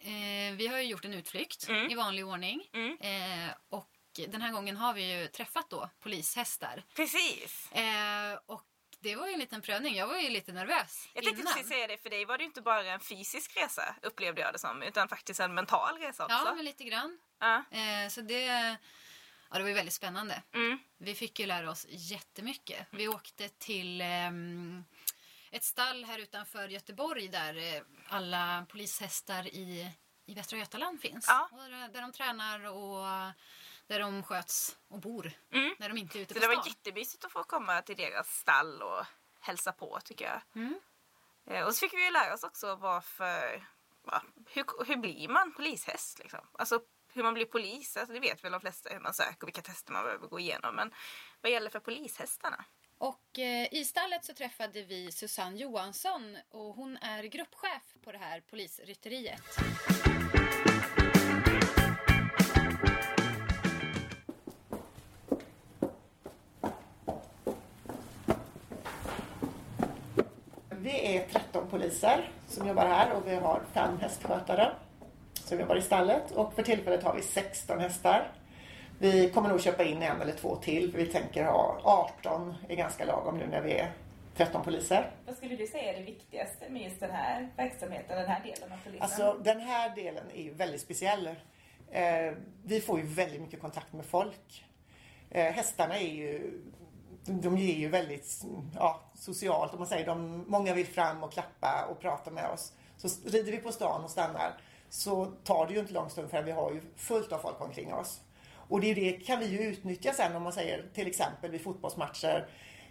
eh, 0.00 0.56
vi 0.56 0.66
har 0.66 0.78
ju 0.78 0.84
gjort 0.84 1.04
en 1.04 1.14
utflykt 1.14 1.68
Mm. 1.68 1.90
i 1.90 1.94
vanlig 1.94 2.26
ordning. 2.26 2.70
Mm. 2.72 2.96
Eh, 3.00 3.50
och 3.68 3.90
den 4.28 4.42
här 4.42 4.52
gången 4.52 4.76
har 4.76 4.94
vi 4.94 5.12
ju 5.20 5.26
träffat 5.28 5.70
då 5.70 5.90
polishästar. 6.00 6.82
Precis. 6.94 7.72
Eh, 7.72 8.38
och 8.46 8.62
det 9.00 9.16
var 9.16 9.26
ju 9.26 9.32
en 9.32 9.38
liten 9.40 9.62
prövning. 9.62 9.94
Jag 9.96 10.06
var 10.06 10.18
ju 10.18 10.28
lite 10.28 10.52
nervös 10.52 11.08
Jag 11.14 11.24
tänkte 11.24 11.40
innan. 11.42 11.52
precis 11.54 11.68
säga 11.68 11.86
det, 11.86 11.98
för 12.02 12.10
dig 12.10 12.24
var 12.24 12.38
det 12.38 12.42
ju 12.42 12.46
inte 12.46 12.62
bara 12.62 12.92
en 12.92 13.00
fysisk 13.00 13.56
resa 13.56 13.94
upplevde 14.02 14.40
jag 14.40 14.52
det 14.52 14.58
som, 14.58 14.82
utan 14.82 15.08
faktiskt 15.08 15.40
en 15.40 15.54
mental 15.54 15.98
resa 15.98 16.24
också. 16.24 16.36
Ja, 16.44 16.54
men 16.54 16.64
lite 16.64 16.84
grann. 16.84 17.18
Eh, 17.70 18.08
så 18.10 18.20
det, 18.20 18.76
ja, 19.50 19.56
det 19.56 19.62
var 19.62 19.68
ju 19.68 19.74
väldigt 19.74 19.94
spännande. 19.94 20.42
Mm. 20.52 20.78
Vi 20.98 21.14
fick 21.14 21.40
ju 21.40 21.46
lära 21.46 21.70
oss 21.70 21.86
jättemycket. 21.88 22.86
Vi 22.90 23.08
åkte 23.08 23.48
till 23.48 24.00
ehm, 24.00 24.84
ett 25.50 25.64
stall 25.64 26.04
här 26.04 26.18
utanför 26.18 26.68
Göteborg 26.68 27.28
där 27.28 27.56
eh, 27.76 27.82
alla 28.08 28.66
polishästar 28.68 29.46
i, 29.46 29.90
i 30.26 30.34
Västra 30.34 30.58
Götaland 30.58 31.00
finns. 31.00 31.24
Ja. 31.28 31.48
Där, 31.52 31.88
där 31.88 32.02
de 32.02 32.12
tränar 32.12 32.66
och 32.66 33.32
där 33.86 34.00
de 34.00 34.22
sköts 34.22 34.76
och 34.88 35.00
bor. 35.00 35.32
Mm. 35.52 35.74
När 35.78 35.88
de 35.88 35.98
inte 35.98 36.18
är 36.18 36.20
ute 36.22 36.34
Så 36.34 36.40
på 36.40 36.46
det 36.46 36.54
var 36.54 36.62
stan. 36.62 36.72
jättemysigt 36.76 37.24
att 37.24 37.32
få 37.32 37.44
komma 37.44 37.82
till 37.82 37.96
deras 37.96 38.38
stall 38.38 38.82
och 38.82 39.06
hälsa 39.40 39.72
på 39.72 40.00
tycker 40.04 40.24
jag. 40.24 40.42
Mm. 40.62 40.80
Eh, 41.50 41.66
Och 41.66 41.74
så 41.74 41.78
fick 41.80 41.94
vi 41.94 42.04
ju 42.04 42.10
lära 42.10 42.34
oss 42.34 42.42
också 42.44 42.76
varför, 42.76 43.66
hur, 44.48 44.84
hur 44.86 44.96
blir 44.96 45.28
man 45.28 45.52
polishäst 45.54 46.18
liksom? 46.18 46.40
Alltså 46.52 46.80
hur 47.16 47.22
man 47.22 47.34
blir 47.34 47.44
polis, 47.44 47.96
alltså, 47.96 48.12
det 48.12 48.20
vet 48.20 48.44
väl 48.44 48.52
de 48.52 48.60
flesta 48.60 48.88
hur 48.92 49.00
man 49.00 49.14
söker 49.14 49.42
och 49.42 49.48
vilka 49.48 49.62
tester 49.62 49.92
man 49.92 50.04
behöver 50.04 50.28
gå 50.28 50.40
igenom. 50.40 50.76
Men 50.76 50.94
vad 51.40 51.52
gäller 51.52 51.70
för 51.70 51.80
polishästarna? 51.80 52.64
Och 52.98 53.38
eh, 53.38 53.74
i 53.74 53.84
stallet 53.84 54.24
så 54.24 54.34
träffade 54.34 54.82
vi 54.82 55.12
Susanne 55.12 55.56
Johansson 55.56 56.36
och 56.50 56.74
hon 56.74 56.96
är 56.96 57.22
gruppchef 57.22 57.94
på 58.04 58.12
det 58.12 58.18
här 58.18 58.40
polisrytteriet. 58.40 59.42
Vi 70.70 71.16
är 71.16 71.28
13 71.28 71.68
poliser 71.70 72.30
som 72.48 72.68
jobbar 72.68 72.86
här 72.86 73.12
och 73.12 73.26
vi 73.26 73.34
har 73.34 73.62
fem 73.72 73.98
hästskötare 73.98 74.76
som 75.46 75.60
jobbar 75.60 75.76
i 75.76 75.82
stallet 75.82 76.30
och 76.30 76.54
för 76.54 76.62
tillfället 76.62 77.02
har 77.02 77.14
vi 77.14 77.22
16 77.22 77.80
hästar. 77.80 78.32
Vi 78.98 79.30
kommer 79.30 79.48
nog 79.48 79.60
köpa 79.60 79.84
in 79.84 80.02
en 80.02 80.20
eller 80.20 80.32
två 80.32 80.56
till 80.56 80.92
för 80.92 80.98
vi 80.98 81.06
tänker 81.06 81.44
ha 81.44 81.80
18 82.22 82.54
är 82.68 82.76
ganska 82.76 83.04
lagom 83.04 83.38
nu 83.38 83.46
när 83.46 83.60
vi 83.60 83.72
är 83.72 83.92
13 84.36 84.62
poliser. 84.62 85.10
Vad 85.26 85.36
skulle 85.36 85.56
du 85.56 85.66
säga 85.66 85.92
är 85.92 85.98
det 85.98 86.04
viktigaste 86.04 86.68
med 86.68 86.82
just 86.82 87.00
den 87.00 87.10
här 87.10 87.48
verksamheten, 87.56 88.16
den 88.16 88.28
här 88.28 88.42
delen 88.42 88.72
av 88.72 88.78
polisen? 88.84 89.02
Alltså 89.02 89.42
den 89.44 89.60
här 89.60 89.94
delen 89.94 90.24
är 90.34 90.42
ju 90.42 90.54
väldigt 90.54 90.80
speciell. 90.80 91.26
Eh, 91.90 92.32
vi 92.64 92.80
får 92.80 92.98
ju 92.98 93.06
väldigt 93.06 93.40
mycket 93.40 93.60
kontakt 93.60 93.92
med 93.92 94.04
folk. 94.04 94.64
Eh, 95.30 95.52
hästarna 95.52 95.98
är 95.98 96.08
ju, 96.08 96.60
de, 97.24 97.58
ger 97.58 97.74
ju 97.74 97.88
väldigt 97.88 98.44
ja, 98.74 99.00
socialt 99.14 99.72
om 99.72 99.78
man 99.78 99.88
säger. 99.88 100.06
De, 100.06 100.44
många 100.46 100.74
vill 100.74 100.86
fram 100.86 101.22
och 101.22 101.32
klappa 101.32 101.86
och 101.90 102.00
prata 102.00 102.30
med 102.30 102.50
oss. 102.50 102.72
Så 102.96 103.28
rider 103.28 103.52
vi 103.52 103.58
på 103.58 103.72
stan 103.72 104.04
och 104.04 104.10
stannar 104.10 104.60
så 104.88 105.24
tar 105.24 105.66
det 105.66 105.74
ju 105.74 105.80
inte 105.80 105.92
lång 105.92 106.10
stund 106.10 106.30
förrän 106.30 106.44
vi 106.44 106.52
har 106.52 106.72
ju 106.72 106.80
fullt 106.96 107.32
av 107.32 107.38
folk 107.38 107.60
omkring 107.60 107.94
oss. 107.94 108.20
Och 108.68 108.80
det, 108.80 108.94
det 108.94 109.12
kan 109.12 109.38
vi 109.38 109.46
ju 109.46 109.58
utnyttja 109.58 110.12
sen 110.12 110.36
om 110.36 110.42
man 110.42 110.52
säger 110.52 110.84
till 110.94 111.06
exempel 111.06 111.50
vid 111.50 111.60
fotbollsmatcher 111.60 112.48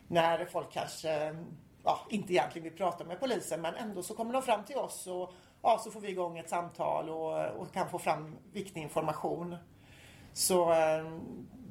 när 0.08 0.46
folk 0.46 0.72
kanske 0.72 1.36
ja, 1.84 2.00
inte 2.10 2.34
egentligen 2.34 2.64
vill 2.64 2.78
prata 2.78 3.04
med 3.04 3.20
polisen 3.20 3.62
men 3.62 3.76
ändå 3.76 4.04
så 4.04 4.14
kommer 4.14 4.34
de 4.34 4.42
fram 4.42 4.66
till 4.66 4.76
oss 4.76 5.08
och 5.08 5.34
ja, 5.62 5.82
så 5.84 5.92
får 5.92 6.02
vi 6.02 6.10
igång 6.10 6.38
ett 6.38 6.50
samtal 6.50 7.10
och, 7.10 7.46
och 7.46 7.74
kan 7.74 7.90
få 7.90 8.00
fram 8.00 8.36
viktig 8.54 8.82
information. 8.82 9.56
Så 10.34 10.72
ehm, 10.72 11.22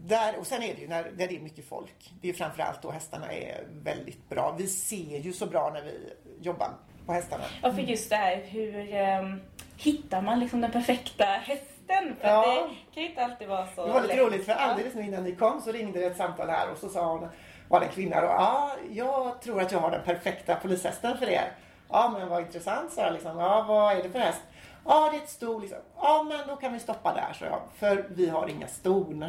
där, 0.06 0.38
och 0.38 0.46
sen 0.46 0.62
är 0.62 0.74
det 0.74 0.80
ju 0.80 0.88
när, 0.88 1.02
när 1.02 1.28
det 1.28 1.36
är 1.36 1.40
mycket 1.40 1.68
folk. 1.68 2.12
Det 2.20 2.28
är 2.28 2.32
framförallt 2.32 2.82
då 2.82 2.90
hästarna 2.90 3.32
är 3.32 3.66
väldigt 3.70 4.28
bra. 4.28 4.54
Vi 4.58 4.66
ser 4.66 5.18
ju 5.18 5.32
så 5.32 5.46
bra 5.46 5.70
när 5.74 5.82
vi 5.82 6.12
jobbar 6.40 6.70
på 7.06 7.12
hästarna. 7.12 7.44
Ja, 7.62 7.72
för 7.72 7.82
just 7.82 8.10
det 8.10 8.16
här, 8.16 8.42
hur 8.42 8.94
um 9.20 9.40
hittar 9.76 10.22
man 10.22 10.40
liksom 10.40 10.60
den 10.60 10.70
perfekta 10.70 11.24
hästen? 11.24 12.16
För 12.20 12.28
Ja. 12.28 12.68
det 12.68 12.94
kan 12.94 13.02
ju 13.02 13.08
inte 13.08 13.24
alltid 13.24 13.48
vara 13.48 13.66
så 13.76 13.86
Det 13.86 13.92
var 13.92 14.00
lite 14.02 14.14
lätt. 14.16 14.26
roligt 14.26 14.46
för 14.46 14.52
alldeles 14.52 14.94
nu 14.94 15.02
innan 15.02 15.24
ni 15.24 15.34
kom 15.36 15.60
så 15.60 15.72
ringde 15.72 15.98
det 16.00 16.06
ett 16.06 16.16
samtal 16.16 16.48
här 16.48 16.70
och 16.72 16.78
så 16.78 16.88
sa 16.88 17.06
hon, 17.12 17.28
var 17.68 17.80
det 17.80 17.86
en 17.86 17.92
kvinna 17.92 18.20
då, 18.20 18.26
ja, 18.26 18.70
jag 18.90 19.40
tror 19.42 19.60
att 19.60 19.72
jag 19.72 19.78
har 19.78 19.90
den 19.90 20.02
perfekta 20.04 20.54
polishästen 20.54 21.18
för 21.18 21.26
er. 21.28 21.52
Ja, 21.88 22.14
men 22.18 22.28
vad 22.28 22.40
intressant, 22.42 22.92
sa 22.92 23.00
jag 23.02 23.12
liksom. 23.12 23.38
Ja, 23.38 23.64
vad 23.68 23.92
är 23.96 24.02
det 24.02 24.10
för 24.10 24.18
häst? 24.18 24.40
Ja, 24.86 25.08
det 25.12 25.16
är 25.18 25.22
ett 25.22 25.28
sto 25.30 25.58
liksom. 25.58 25.78
Ja, 25.96 26.26
men 26.28 26.48
då 26.48 26.56
kan 26.56 26.72
vi 26.72 26.78
stoppa 26.80 27.14
där, 27.14 27.32
sa 27.38 27.44
jag. 27.44 27.60
För 27.76 28.04
vi 28.08 28.28
har 28.28 28.48
inga 28.48 28.66
ston. 28.66 29.24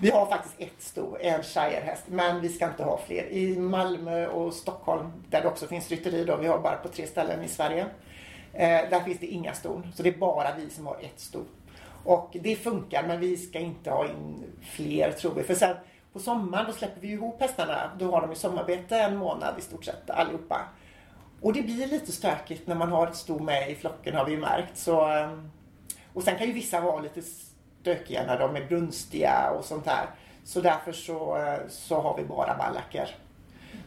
Vi 0.00 0.10
har 0.10 0.26
faktiskt 0.26 0.54
ett 0.60 0.82
sto, 0.82 1.16
en 1.20 1.42
shirehäst, 1.42 2.04
men 2.06 2.40
vi 2.40 2.48
ska 2.48 2.66
inte 2.66 2.84
ha 2.84 2.98
fler. 3.06 3.24
I 3.32 3.58
Malmö 3.58 4.26
och 4.26 4.54
Stockholm, 4.54 5.12
där 5.28 5.40
det 5.42 5.48
också 5.48 5.66
finns 5.66 5.90
rytteri 5.90 6.24
då, 6.24 6.36
vi 6.36 6.46
har 6.46 6.58
bara 6.58 6.76
på 6.76 6.88
tre 6.88 7.06
ställen 7.06 7.44
i 7.44 7.48
Sverige. 7.48 7.86
Eh, 8.58 8.90
där 8.90 9.00
finns 9.00 9.18
det 9.18 9.26
inga 9.26 9.54
ston, 9.54 9.92
så 9.94 10.02
det 10.02 10.08
är 10.08 10.18
bara 10.18 10.54
vi 10.54 10.70
som 10.70 10.86
har 10.86 10.96
ett 11.00 11.20
sto. 11.20 11.44
Och 12.04 12.36
det 12.40 12.56
funkar, 12.56 13.04
men 13.06 13.20
vi 13.20 13.36
ska 13.36 13.58
inte 13.58 13.90
ha 13.90 14.04
in 14.04 14.44
fler 14.62 15.12
tror 15.12 15.34
vi. 15.34 15.42
För 15.42 15.54
sen 15.54 15.76
på 16.12 16.18
sommaren 16.18 16.66
då 16.66 16.72
släpper 16.72 17.00
vi 17.00 17.08
ihop 17.08 17.40
hästarna. 17.40 17.90
Då 17.98 18.10
har 18.10 18.20
de 18.20 18.30
ju 18.30 18.36
sommarbete 18.36 18.96
en 18.96 19.16
månad 19.16 19.54
i 19.58 19.62
stort 19.62 19.84
sett 19.84 20.10
allihopa. 20.10 20.60
Och 21.40 21.52
det 21.52 21.62
blir 21.62 21.86
lite 21.86 22.12
stökigt 22.12 22.66
när 22.66 22.74
man 22.74 22.92
har 22.92 23.06
ett 23.06 23.16
sto 23.16 23.38
med 23.38 23.70
i 23.70 23.74
flocken 23.74 24.14
har 24.14 24.24
vi 24.24 24.32
ju 24.32 24.38
märkt. 24.38 24.78
Så, 24.78 25.12
eh, 25.12 25.38
och 26.14 26.22
sen 26.22 26.38
kan 26.38 26.46
ju 26.46 26.52
vissa 26.52 26.80
vara 26.80 27.00
lite 27.00 27.22
stökiga 27.80 28.26
när 28.26 28.38
de 28.38 28.56
är 28.56 28.64
brunstiga 28.64 29.50
och 29.58 29.64
sånt 29.64 29.84
där. 29.84 30.06
Så 30.44 30.60
därför 30.60 30.92
så, 30.92 31.36
eh, 31.36 31.58
så 31.68 32.00
har 32.00 32.16
vi 32.16 32.24
bara 32.24 32.56
ballacker. 32.56 33.16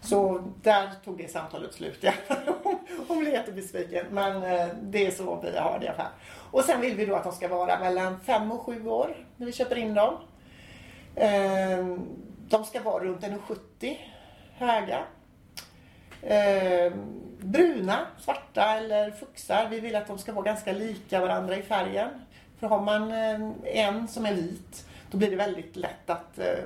Så 0.02 0.44
där 0.62 0.90
tog 1.06 1.18
det 1.18 1.32
samtalet 1.32 1.74
slut. 1.74 2.00
Ja. 2.02 2.14
Hon 3.08 3.20
blev 3.20 3.34
jättebesviken. 3.34 4.06
Men 4.12 4.44
eh, 4.44 4.68
det 4.82 5.06
är 5.06 5.12
så 5.12 5.42
vi 5.44 5.58
har 5.58 5.80
det 5.80 5.86
i 5.86 5.88
alla 5.88 5.98
fall. 5.98 6.12
Och 6.52 6.64
sen 6.64 6.82
vill 6.82 6.96
vi 6.96 7.06
då 7.06 7.16
att 7.16 7.24
de 7.24 7.34
ska 7.34 7.48
vara 7.48 7.80
mellan 7.80 8.20
5 8.20 8.52
och 8.52 8.62
7 8.62 8.88
år 8.88 9.16
när 9.38 9.46
vi 9.46 9.52
köper 9.52 9.76
in 9.76 9.94
dem. 9.94 10.14
Ehm, 11.16 12.02
de 12.50 12.64
ska 12.64 12.82
vara 12.82 13.04
runt 13.04 13.22
1,70 13.22 13.98
höga. 14.54 15.04
Ehm, 16.22 16.94
bruna, 17.40 18.00
svarta 18.20 18.78
eller 18.78 19.12
fuxar. 19.12 19.68
Vi 19.70 19.80
vill 19.80 19.96
att 19.96 20.08
de 20.08 20.18
ska 20.18 20.34
vara 20.34 20.46
ganska 20.46 20.72
lika 20.72 21.20
varandra 21.20 21.58
i 21.58 21.62
färgen. 21.62 22.10
För 22.60 22.68
har 22.68 22.82
man 22.82 23.12
eh, 23.12 23.40
en 23.64 24.08
som 24.08 24.26
är 24.26 24.34
vit 24.34 24.86
då 25.12 25.18
blir 25.18 25.30
det 25.30 25.36
väldigt 25.36 25.76
lätt 25.76 26.10
att 26.10 26.40
eh, 26.40 26.64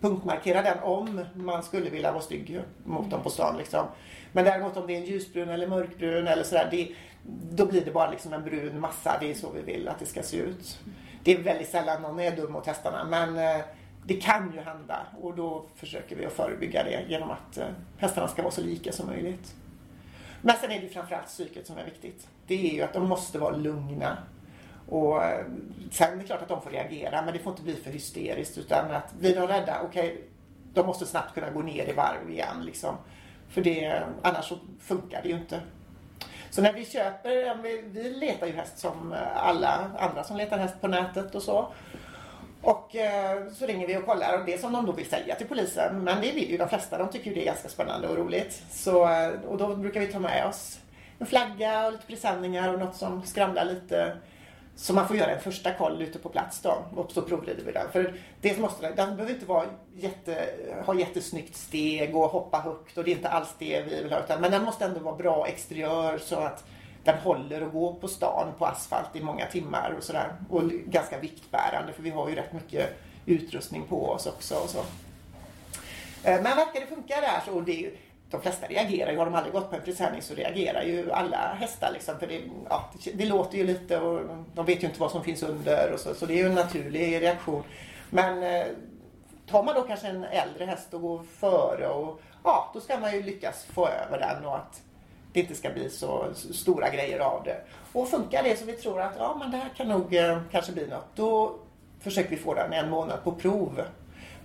punktmarkera 0.00 0.62
den 0.62 0.78
om 0.78 1.24
man 1.34 1.62
skulle 1.62 1.90
vilja 1.90 2.12
vara 2.12 2.22
stygg 2.22 2.60
mot 2.84 3.10
dem 3.10 3.22
på 3.22 3.30
stan. 3.30 3.56
Liksom. 3.56 3.86
Men 4.32 4.44
däremot 4.44 4.76
om 4.76 4.86
det 4.86 4.94
är 4.94 4.98
en 4.98 5.04
ljusbrun 5.04 5.48
eller 5.48 5.66
mörkbrun 5.66 6.26
eller 6.26 6.42
sådär, 6.42 6.68
det, 6.70 6.88
då 7.56 7.66
blir 7.66 7.84
det 7.84 7.90
bara 7.90 8.10
liksom 8.10 8.32
en 8.32 8.44
brun 8.44 8.80
massa. 8.80 9.16
Det 9.20 9.30
är 9.30 9.34
så 9.34 9.50
vi 9.50 9.62
vill 9.72 9.88
att 9.88 9.98
det 9.98 10.06
ska 10.06 10.22
se 10.22 10.36
ut. 10.36 10.78
Det 11.24 11.32
är 11.32 11.42
väldigt 11.42 11.68
sällan 11.68 12.02
någon 12.02 12.20
är 12.20 12.36
dum 12.36 12.52
mot 12.52 12.66
hästarna 12.66 13.04
men 13.04 13.36
eh, 13.36 13.64
det 14.04 14.14
kan 14.14 14.52
ju 14.54 14.60
hända 14.60 15.06
och 15.20 15.36
då 15.36 15.66
försöker 15.74 16.16
vi 16.16 16.26
att 16.26 16.32
förebygga 16.32 16.84
det 16.84 17.04
genom 17.08 17.30
att 17.30 17.58
eh, 17.58 17.66
hästarna 17.98 18.28
ska 18.28 18.42
vara 18.42 18.52
så 18.52 18.60
lika 18.60 18.92
som 18.92 19.06
möjligt. 19.06 19.54
Men 20.42 20.56
sen 20.56 20.70
är 20.70 20.80
det 20.80 20.86
ju 20.86 20.88
framförallt 20.88 21.26
psyket 21.26 21.66
som 21.66 21.78
är 21.78 21.84
viktigt. 21.84 22.28
Det 22.46 22.70
är 22.70 22.74
ju 22.74 22.82
att 22.82 22.92
de 22.92 23.08
måste 23.08 23.38
vara 23.38 23.56
lugna. 23.56 24.18
Och 24.88 25.24
eh, 25.24 25.46
sen 25.90 26.12
är 26.12 26.16
det 26.16 26.24
klart 26.24 26.42
att 26.42 26.48
de 26.48 26.62
får 26.62 26.70
reagera 26.70 27.22
men 27.22 27.32
det 27.32 27.38
får 27.38 27.50
inte 27.50 27.62
bli 27.62 27.74
för 27.74 27.90
hysteriskt 27.90 28.58
utan 28.58 28.90
att 28.90 29.12
blir 29.12 29.36
de 29.36 29.46
rädda, 29.46 29.80
okej, 29.82 30.12
okay, 30.12 30.22
de 30.74 30.86
måste 30.86 31.06
snabbt 31.06 31.34
kunna 31.34 31.50
gå 31.50 31.62
ner 31.62 31.88
i 31.88 31.92
varv 31.92 32.30
igen 32.30 32.62
liksom. 32.64 32.96
För 33.52 33.60
det, 33.60 34.02
annars 34.22 34.44
så 34.44 34.58
funkar 34.80 35.22
det 35.22 35.28
ju 35.28 35.34
inte. 35.34 35.60
Så 36.50 36.62
när 36.62 36.72
vi 36.72 36.84
köper, 36.84 37.62
vi 37.92 38.10
letar 38.10 38.46
ju 38.46 38.52
häst 38.52 38.78
som 38.78 39.14
alla 39.34 39.90
andra 39.98 40.24
som 40.24 40.36
letar 40.36 40.58
häst 40.58 40.80
på 40.80 40.88
nätet 40.88 41.34
och 41.34 41.42
så. 41.42 41.68
Och 42.62 42.96
eh, 42.96 43.48
så 43.52 43.66
ringer 43.66 43.86
vi 43.86 43.96
och 43.96 44.06
kollar 44.06 44.38
och 44.38 44.46
det 44.46 44.60
som 44.60 44.72
de 44.72 44.86
då 44.86 44.92
vill 44.92 45.08
säga 45.08 45.34
till 45.34 45.46
polisen. 45.46 46.04
Men 46.04 46.20
det 46.20 46.32
vill 46.32 46.50
ju 46.50 46.56
de 46.56 46.68
flesta. 46.68 46.98
De 46.98 47.08
tycker 47.08 47.30
ju 47.30 47.34
det 47.34 47.42
är 47.42 47.46
ganska 47.46 47.68
spännande 47.68 48.08
och 48.08 48.16
roligt. 48.16 48.62
Så, 48.70 49.08
eh, 49.08 49.28
och 49.28 49.58
då 49.58 49.76
brukar 49.76 50.00
vi 50.00 50.06
ta 50.06 50.18
med 50.18 50.46
oss 50.46 50.78
en 51.18 51.26
flagga 51.26 51.86
och 51.86 51.92
lite 51.92 52.06
presenningar 52.06 52.72
och 52.72 52.78
något 52.78 52.96
som 52.96 53.22
skramlar 53.22 53.64
lite. 53.64 54.16
Så 54.76 54.94
man 54.94 55.08
får 55.08 55.16
göra 55.16 55.30
en 55.30 55.40
första 55.40 55.74
koll 55.74 56.02
ute 56.02 56.18
på 56.18 56.28
plats 56.28 56.60
då 56.60 56.84
och 56.96 57.12
så 57.12 57.22
provrider 57.22 57.64
vi 57.64 57.72
den. 57.72 57.92
För 57.92 58.14
det 58.40 58.58
måste, 58.58 58.90
den 58.90 59.16
behöver 59.16 59.34
inte 59.34 59.46
vara 59.46 59.66
jätte, 59.96 60.48
ha 60.86 60.94
jättesnyggt 60.94 61.56
steg 61.56 62.16
och 62.16 62.30
hoppa 62.30 62.58
högt 62.58 62.98
och 62.98 63.04
det 63.04 63.10
är 63.10 63.16
inte 63.16 63.28
alls 63.28 63.54
det 63.58 63.82
vi 63.82 64.02
vill 64.02 64.12
ha. 64.12 64.20
Utan, 64.20 64.40
men 64.40 64.50
den 64.50 64.64
måste 64.64 64.84
ändå 64.84 65.00
vara 65.00 65.16
bra 65.16 65.46
exteriör 65.46 66.18
så 66.18 66.36
att 66.36 66.64
den 67.04 67.18
håller 67.18 67.60
att 67.60 67.72
gå 67.72 67.94
på 67.94 68.08
stan 68.08 68.52
på 68.58 68.66
asfalt 68.66 69.16
i 69.16 69.20
många 69.20 69.46
timmar 69.46 69.94
och 69.98 70.04
sådär. 70.04 70.32
Och 70.50 70.62
ganska 70.70 71.18
viktbärande 71.18 71.92
för 71.92 72.02
vi 72.02 72.10
har 72.10 72.28
ju 72.28 72.34
rätt 72.34 72.52
mycket 72.52 72.98
utrustning 73.26 73.82
på 73.88 74.08
oss 74.08 74.26
också. 74.26 74.54
Och 74.54 74.70
så. 74.70 74.78
Eh, 76.24 76.42
men 76.42 76.56
verkar 76.56 76.80
det 76.80 76.86
funka 76.86 77.20
där 77.20 77.42
så 77.46 77.60
det 77.60 77.86
är 77.86 77.92
de 78.32 78.42
flesta 78.42 78.66
reagerar 78.66 79.12
ju. 79.12 79.18
Har 79.18 79.24
de 79.24 79.34
aldrig 79.34 79.54
gått 79.54 79.70
på 79.70 79.76
en 79.76 79.82
presenning 79.82 80.22
så 80.22 80.34
reagerar 80.34 80.82
ju 80.82 81.12
alla 81.12 81.36
hästar. 81.36 81.90
Liksom, 81.92 82.18
för 82.18 82.26
det, 82.26 82.40
ja, 82.68 82.90
det, 83.04 83.10
det, 83.10 83.24
låter 83.24 83.58
ju 83.58 83.64
lite 83.64 83.98
och 83.98 84.20
de 84.54 84.66
vet 84.66 84.82
ju 84.82 84.86
inte 84.86 85.00
vad 85.00 85.10
som 85.10 85.24
finns 85.24 85.42
under. 85.42 85.92
Och 85.92 86.00
så, 86.00 86.14
så 86.14 86.26
det 86.26 86.34
är 86.34 86.38
ju 86.38 86.46
en 86.46 86.54
naturlig 86.54 87.22
reaktion. 87.22 87.62
Men 88.10 88.42
eh, 88.42 88.66
tar 89.46 89.62
man 89.62 89.74
då 89.74 89.82
kanske 89.82 90.06
en 90.06 90.24
äldre 90.24 90.64
häst 90.64 90.94
och 90.94 91.00
går 91.00 91.22
före 91.22 91.88
och 91.88 92.20
ja, 92.44 92.70
då 92.74 92.80
ska 92.80 92.98
man 92.98 93.12
ju 93.12 93.22
lyckas 93.22 93.64
få 93.64 93.88
över 93.88 94.18
den 94.18 94.44
och 94.44 94.56
att 94.56 94.82
det 95.32 95.40
inte 95.40 95.54
ska 95.54 95.70
bli 95.70 95.90
så 95.90 96.26
stora 96.34 96.90
grejer 96.90 97.18
av 97.18 97.42
det. 97.44 97.60
Och 97.92 98.08
funkar 98.08 98.42
det 98.42 98.58
så 98.58 98.64
vi 98.64 98.72
tror 98.72 99.00
att 99.00 99.14
ja, 99.18 99.36
men 99.38 99.50
det 99.50 99.56
här 99.56 99.70
kan 99.76 99.88
nog 99.88 100.14
eh, 100.14 100.38
kanske 100.50 100.72
bli 100.72 100.86
något. 100.86 101.06
Då 101.14 101.54
försöker 102.00 102.30
vi 102.30 102.36
få 102.36 102.54
den 102.54 102.72
en 102.72 102.90
månad 102.90 103.24
på 103.24 103.32
prov 103.32 103.82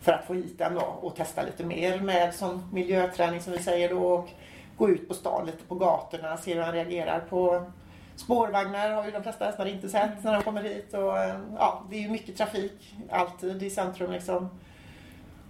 för 0.02 0.12
att 0.12 0.26
få 0.26 0.34
hit 0.34 0.58
den 0.58 0.76
då 0.76 0.82
och 0.82 1.16
testa 1.16 1.44
lite 1.44 1.66
mer 1.66 2.00
med 2.00 2.34
som 2.36 2.70
miljöträning 2.74 3.42
som 3.42 3.54
vi 3.54 3.60
säger 3.60 3.90
då 3.90 4.08
och 4.08 4.30
gå 4.78 4.90
ut 4.90 5.08
på 5.08 5.14
stan 5.14 5.46
lite 5.46 5.64
på 5.64 5.76
gatorna, 5.76 6.38
se 6.38 6.54
hur 6.54 6.62
han 6.62 6.74
reagerar 6.74 7.20
på 7.20 7.72
spårvagnar 8.16 8.90
har 8.90 9.06
ju 9.06 9.12
de 9.12 9.24
flesta 9.24 9.46
hästar 9.46 9.66
inte 9.66 9.90
sett 9.90 10.24
när 10.24 10.34
de 10.34 10.44
kommer 10.44 10.64
hit 10.64 10.94
och 10.94 11.18
ja, 11.58 11.84
det 11.90 11.96
är 11.96 12.02
ju 12.02 12.10
mycket 12.10 12.38
trafik 12.38 12.96
alltid 13.10 13.64
i 13.64 13.70
centrum 13.70 14.12
liksom. 14.12 14.50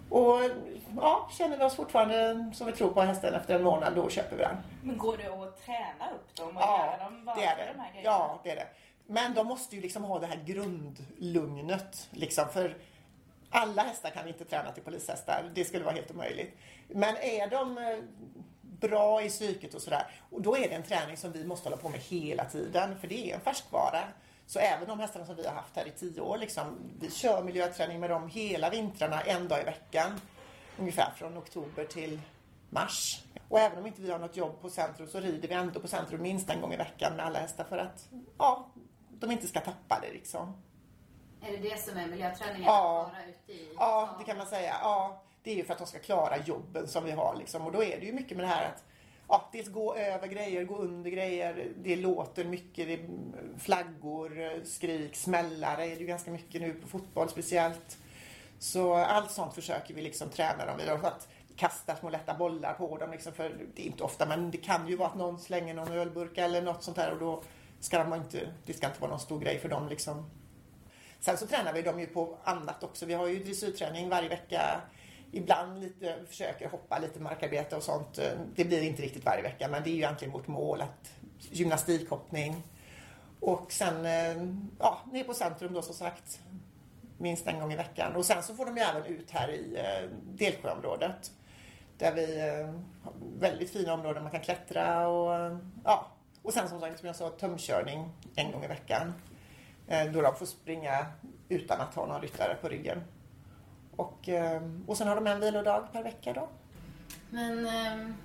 Och 0.09 0.39
ja, 1.01 1.29
känner 1.31 1.57
vi 1.57 1.63
oss 1.63 1.75
fortfarande 1.75 2.51
som 2.53 2.67
vi 2.67 2.73
tror 2.73 2.89
på 2.89 3.01
hästen 3.01 3.33
efter 3.33 3.55
en 3.55 3.63
månad, 3.63 3.95
då 3.95 4.09
köper 4.09 4.35
vi 4.35 4.43
den. 4.43 4.57
Men 4.83 4.97
går 4.97 5.17
det 5.17 5.27
att 5.27 5.65
träna 5.65 6.11
upp 6.15 6.35
dem 6.35 6.57
och 6.57 6.63
ja, 6.63 6.85
göra 6.85 7.03
dem 7.03 7.31
det 7.35 7.45
är 7.45 7.57
det. 7.57 7.73
de 7.73 7.79
här 7.79 7.91
grejerna? 7.91 8.01
Ja, 8.03 8.39
det 8.43 8.51
är 8.51 8.55
det. 8.55 8.67
Men 9.07 9.33
de 9.33 9.47
måste 9.47 9.75
ju 9.75 9.81
liksom 9.81 10.03
ha 10.03 10.19
det 10.19 10.27
här 10.27 10.39
grundlugnet. 10.45 12.07
Liksom, 12.11 12.49
för 12.49 12.77
alla 13.49 13.83
hästar 13.83 14.09
kan 14.09 14.27
inte 14.27 14.45
träna 14.45 14.71
till 14.71 14.83
polishästar. 14.83 15.51
Det 15.55 15.65
skulle 15.65 15.83
vara 15.83 15.95
helt 15.95 16.11
omöjligt. 16.11 16.57
Men 16.87 17.15
är 17.15 17.49
de 17.49 17.77
eh, 17.77 17.97
bra 18.61 19.21
i 19.21 19.29
psyket 19.29 19.73
och 19.73 19.81
sådär, 19.81 20.07
och 20.29 20.41
då 20.41 20.57
är 20.57 20.69
det 20.69 20.75
en 20.75 20.83
träning 20.83 21.17
som 21.17 21.31
vi 21.31 21.45
måste 21.45 21.69
hålla 21.69 21.81
på 21.81 21.89
med 21.89 21.99
hela 21.99 22.45
tiden. 22.45 22.99
För 22.99 23.07
det 23.07 23.31
är 23.31 23.35
en 23.35 23.41
färskvara. 23.41 24.03
Så 24.45 24.59
även 24.59 24.87
de 24.87 24.99
hästarna 24.99 25.25
som 25.25 25.35
vi 25.35 25.47
har 25.47 25.53
haft 25.53 25.75
här 25.75 25.87
i 25.87 25.91
tio 25.91 26.21
år, 26.21 26.37
liksom, 26.37 26.77
vi 26.99 27.11
kör 27.11 27.43
miljöträning 27.43 27.99
med 27.99 28.09
dem 28.09 28.27
hela 28.27 28.69
vintrarna, 28.69 29.21
en 29.21 29.47
dag 29.47 29.61
i 29.61 29.63
veckan. 29.63 30.11
Ungefär 30.79 31.11
från 31.15 31.37
oktober 31.37 31.85
till 31.85 32.21
mars. 32.69 33.23
Och 33.49 33.59
även 33.59 33.77
om 33.77 33.87
inte 33.87 34.01
vi 34.01 34.11
har 34.11 34.19
något 34.19 34.37
jobb 34.37 34.61
på 34.61 34.69
centrum 34.69 35.07
så 35.07 35.19
rider 35.19 35.47
vi 35.47 35.53
ändå 35.53 35.79
på 35.79 35.87
centrum 35.87 36.21
minst 36.21 36.49
en 36.49 36.61
gång 36.61 36.73
i 36.73 36.77
veckan 36.77 37.15
med 37.15 37.25
alla 37.25 37.39
hästar 37.39 37.63
för 37.63 37.77
att 37.77 38.09
ja, 38.37 38.67
de 39.09 39.31
inte 39.31 39.47
ska 39.47 39.59
tappa 39.59 39.99
det 40.01 40.13
liksom. 40.13 40.53
Är 41.41 41.51
det 41.51 41.69
det 41.69 41.81
som 41.81 41.97
är 41.97 42.07
miljöträningen? 42.07 42.63
Ja, 42.63 43.11
ute 43.29 43.51
i 43.51 43.69
ja 43.75 44.15
det 44.19 44.25
kan 44.25 44.37
man 44.37 44.47
säga. 44.47 44.75
Ja, 44.81 45.23
det 45.43 45.51
är 45.51 45.55
ju 45.55 45.63
för 45.63 45.73
att 45.73 45.79
de 45.79 45.87
ska 45.87 45.99
klara 45.99 46.37
jobben 46.37 46.87
som 46.87 47.03
vi 47.03 47.11
har 47.11 47.35
liksom. 47.39 47.65
Och 47.65 47.71
då 47.71 47.83
är 47.83 47.99
det 47.99 48.05
ju 48.05 48.13
mycket 48.13 48.37
med 48.37 48.45
det 48.45 48.49
här 48.49 48.65
att 48.65 48.83
ja, 49.27 49.49
dels 49.51 49.67
gå 49.67 49.95
över 49.95 50.27
grejer, 50.27 50.63
gå 50.63 50.75
under 50.75 51.09
grejer. 51.09 51.71
Det 51.77 51.95
låter 51.95 52.45
mycket. 52.45 52.87
Det 52.87 52.99
flaggor, 53.59 54.61
skrik, 54.65 55.15
smällare 55.15 55.85
är 55.85 55.95
det 55.95 56.01
ju 56.01 56.07
ganska 56.07 56.31
mycket 56.31 56.61
nu 56.61 56.73
på 56.73 56.87
fotboll 56.87 57.29
speciellt. 57.29 57.97
Så 58.59 58.93
allt 58.93 59.31
sånt 59.31 59.53
försöker 59.53 59.93
vi 59.93 60.01
liksom 60.01 60.29
träna 60.29 60.65
dem 60.65 60.79
i. 60.79 60.89
Att 60.89 61.27
kasta 61.55 61.95
små 61.95 62.09
lätta 62.09 62.33
bollar 62.33 62.73
på 62.73 62.97
dem. 62.97 63.11
Liksom, 63.11 63.33
för 63.33 63.55
det 63.75 63.81
är 63.81 63.85
inte 63.85 64.03
ofta, 64.03 64.25
men 64.25 64.51
det 64.51 64.57
kan 64.57 64.87
ju 64.87 64.95
vara 64.95 65.09
att 65.09 65.15
någon 65.15 65.39
slänger 65.39 65.73
någon 65.73 65.91
ölburk 65.91 66.37
eller 66.37 66.61
något 66.61 66.83
sånt 66.83 66.97
där 66.97 67.11
och 67.11 67.19
då 67.19 67.43
ska 67.79 68.03
de 68.03 68.13
inte, 68.13 68.47
det 68.65 68.73
ska 68.73 68.87
inte 68.87 69.01
vara 69.01 69.11
någon 69.11 69.19
stor 69.19 69.39
grej 69.39 69.59
för 69.59 69.69
dem. 69.69 69.87
Liksom. 69.89 70.29
Sen 71.27 71.37
så 71.37 71.47
tränar 71.47 71.73
vi 71.73 71.81
dem 71.81 71.99
ju 71.99 72.05
på 72.05 72.37
annat 72.43 72.83
också. 72.83 73.05
Vi 73.05 73.13
har 73.13 73.27
ju 73.27 73.43
dressyrträning 73.43 74.09
varje 74.09 74.29
vecka 74.29 74.81
ibland 75.31 75.79
lite, 75.79 76.15
försöker 76.27 76.69
hoppa 76.69 76.99
lite 76.99 77.19
markarbete 77.19 77.75
och 77.75 77.83
sånt. 77.83 78.19
Det 78.55 78.65
blir 78.65 78.81
inte 78.81 79.01
riktigt 79.01 79.25
varje 79.25 79.41
vecka 79.41 79.67
men 79.67 79.83
det 79.83 79.89
är 79.89 79.91
ju 79.91 79.97
egentligen 79.97 80.33
vårt 80.33 80.47
mål 80.47 80.81
att 80.81 81.11
gymnastikhoppning 81.39 82.63
och 83.39 83.71
sen 83.71 84.05
eh, 84.05 84.43
ja, 84.79 84.99
ner 85.11 85.23
på 85.23 85.33
centrum 85.33 85.73
då 85.73 85.81
som 85.81 85.95
sagt 85.95 86.39
minst 87.17 87.47
en 87.47 87.59
gång 87.59 87.73
i 87.73 87.75
veckan. 87.75 88.15
Och 88.15 88.25
sen 88.25 88.43
så 88.43 88.55
får 88.55 88.65
de 88.65 88.77
ju 88.77 88.83
även 88.83 89.05
ut 89.05 89.31
här 89.31 89.49
i 89.49 89.77
eh, 89.77 90.09
Delsjöområdet 90.23 91.31
där 91.97 92.13
vi 92.13 92.39
eh, 92.39 92.67
har 93.03 93.13
väldigt 93.39 93.69
fina 93.69 93.93
områden 93.93 94.23
man 94.23 94.31
kan 94.31 94.41
klättra 94.41 95.07
och 95.07 95.59
ja. 95.83 96.07
Och 96.41 96.53
sen 96.53 96.69
som 96.69 96.79
sagt 96.79 96.99
som 96.99 97.07
jag 97.07 97.15
sa 97.15 97.29
tömkörning 97.29 98.09
en 98.35 98.51
gång 98.51 98.63
i 98.63 98.67
veckan. 98.67 99.13
Då 99.87 100.21
de 100.21 100.35
får 100.35 100.45
springa 100.45 101.05
utan 101.49 101.81
att 101.81 101.95
ha 101.95 102.05
någon 102.05 102.21
ryttare 102.21 102.55
på 102.61 102.69
ryggen. 102.69 103.03
Och, 103.95 104.29
ehm, 104.29 104.83
och 104.87 104.97
sen 104.97 105.07
har 105.07 105.15
de 105.15 105.27
en 105.27 105.39
vilodag 105.39 105.87
per 105.91 106.03
vecka 106.03 106.33
då. 106.33 106.49
Men 107.29 107.67
ehm, 107.67 108.15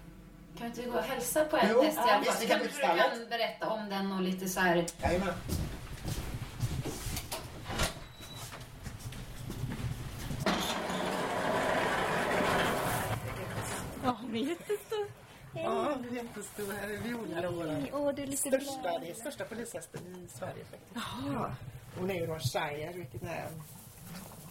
kan 0.59 0.71
vi 0.71 0.81
inte 0.81 0.91
gå 0.91 0.99
och 0.99 1.05
hälsa 1.05 1.45
på 1.45 1.57
en 1.57 1.67
jo, 1.71 1.83
häst 1.83 1.99
i 1.99 2.01
alla 2.01 2.25
fall? 2.25 2.47
Kan 2.47 2.59
du 2.59 2.69
kan 2.79 3.29
berätta 3.29 3.71
om 3.71 3.89
den 3.89 4.13
och 4.13 4.23
lite 4.23 4.49
så 4.49 4.61
här... 4.61 4.87
Jajamän. 5.03 5.35
Ja, 14.05 14.17
är 14.33 14.37
jättestor. 14.37 15.22
Ja, 15.55 15.93
hon 15.95 16.05
är 16.09 16.15
jättestor. 16.15 16.73
Här 16.81 16.89
är 16.89 16.97
Viola, 16.97 17.51
vår 17.51 18.13
det 18.13 18.23
är 18.23 18.37
största, 18.37 18.99
det 18.99 19.11
är 19.11 19.15
största 19.15 19.45
polishästen 19.45 20.01
i 20.27 20.39
Sverige 20.39 20.65
faktiskt. 20.71 20.95
Jaha. 21.27 21.55
Hon 21.99 22.11
är 22.11 22.15
ju 22.15 22.27
då 22.27 22.39
shire, 22.39 22.93
vilket 22.95 23.23
är 23.23 23.49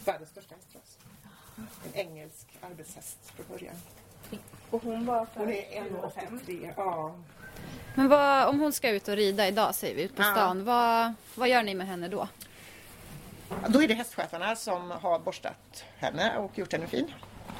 världens 0.05 0.29
största 0.29 0.55
hästras. 0.55 0.97
En 1.57 1.93
engelsk 1.95 2.47
arbetshäst 2.61 3.17
från 3.35 3.45
början. 3.49 3.75
Och 4.69 4.83
hon 4.83 5.05
var 5.05 5.25
för 5.25 5.39
Hon 5.39 5.49
är 5.49 5.61
1,83. 5.61 6.73
Ja. 6.77 7.15
Men 7.95 8.07
vad, 8.09 8.47
om 8.47 8.59
hon 8.59 8.73
ska 8.73 8.89
ut 8.89 9.07
och 9.07 9.15
rida 9.15 9.47
idag 9.47 9.75
säger 9.75 9.95
vi 9.95 10.01
ut 10.03 10.15
på 10.15 10.21
Ja. 10.21 10.31
stan. 10.31 10.65
Vad, 10.65 11.13
vad 11.35 11.49
gör 11.49 11.63
ni 11.63 11.75
med 11.75 11.87
henne 11.87 12.07
då? 12.07 12.27
Då 13.67 13.81
är 13.83 13.87
det 13.87 13.93
hästcheferna 13.93 14.55
som 14.55 14.91
har 14.91 15.19
borstat 15.19 15.83
henne 15.97 16.37
och 16.37 16.57
gjort 16.57 16.73
henne 16.73 16.87
fin. 16.87 17.11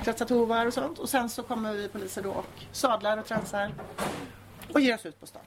Kretsat 0.04 0.28
tovar 0.28 0.66
och 0.66 0.74
sånt. 0.74 1.00
Och 1.00 1.10
sen 1.10 1.30
så 1.30 1.44
kommer 1.44 1.74
vi 1.74 1.88
poliser 1.88 2.22
då 2.22 2.32
och 2.32 2.66
sadlar 2.72 3.18
och 3.18 3.26
transar 3.26 3.72
och 4.74 4.80
ger 4.80 4.96
oss 4.96 5.06
ut 5.06 5.20
på 5.20 5.26
stan. 5.26 5.42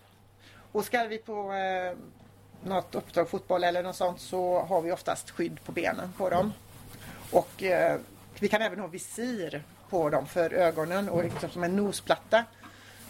Och 0.72 0.84
ska 0.84 1.04
vi 1.04 1.18
på 1.18 1.52
eh, 1.52 1.96
något 2.62 2.94
uppdrag, 2.94 3.28
fotboll 3.28 3.64
eller 3.64 3.82
något 3.82 3.96
sånt, 3.96 4.20
så 4.20 4.60
har 4.60 4.82
vi 4.82 4.92
oftast 4.92 5.30
skydd 5.30 5.64
på 5.64 5.72
benen 5.72 6.12
på 6.16 6.30
dem. 6.30 6.52
Och 7.30 7.62
eh, 7.62 8.00
vi 8.38 8.48
kan 8.48 8.62
även 8.62 8.78
ha 8.78 8.86
visir 8.86 9.62
på 9.90 10.10
dem 10.10 10.26
för 10.26 10.52
ögonen 10.52 11.08
och 11.08 11.24
liksom 11.24 11.50
som 11.50 11.64
en 11.64 11.76
nosplatta 11.76 12.44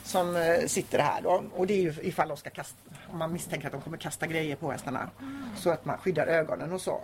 som 0.05 0.37
eh, 0.37 0.67
sitter 0.67 0.99
här 0.99 1.23
då. 1.23 1.45
Och 1.55 1.67
det 1.67 1.75
är 1.75 1.83
ju 1.83 1.95
ifall 2.03 2.29
de 2.29 2.37
ska 2.37 2.51
kasta, 2.51 2.79
om 3.11 3.19
man 3.19 3.33
misstänker 3.33 3.67
att 3.67 3.73
de 3.73 3.81
kommer 3.81 3.97
kasta 3.97 4.27
grejer 4.27 4.57
på 4.57 4.73
hästarna. 4.73 5.11
Så 5.57 5.71
att 5.71 5.85
man 5.85 5.99
skyddar 5.99 6.27
ögonen 6.27 6.73
och 6.73 6.81
så. 6.81 7.01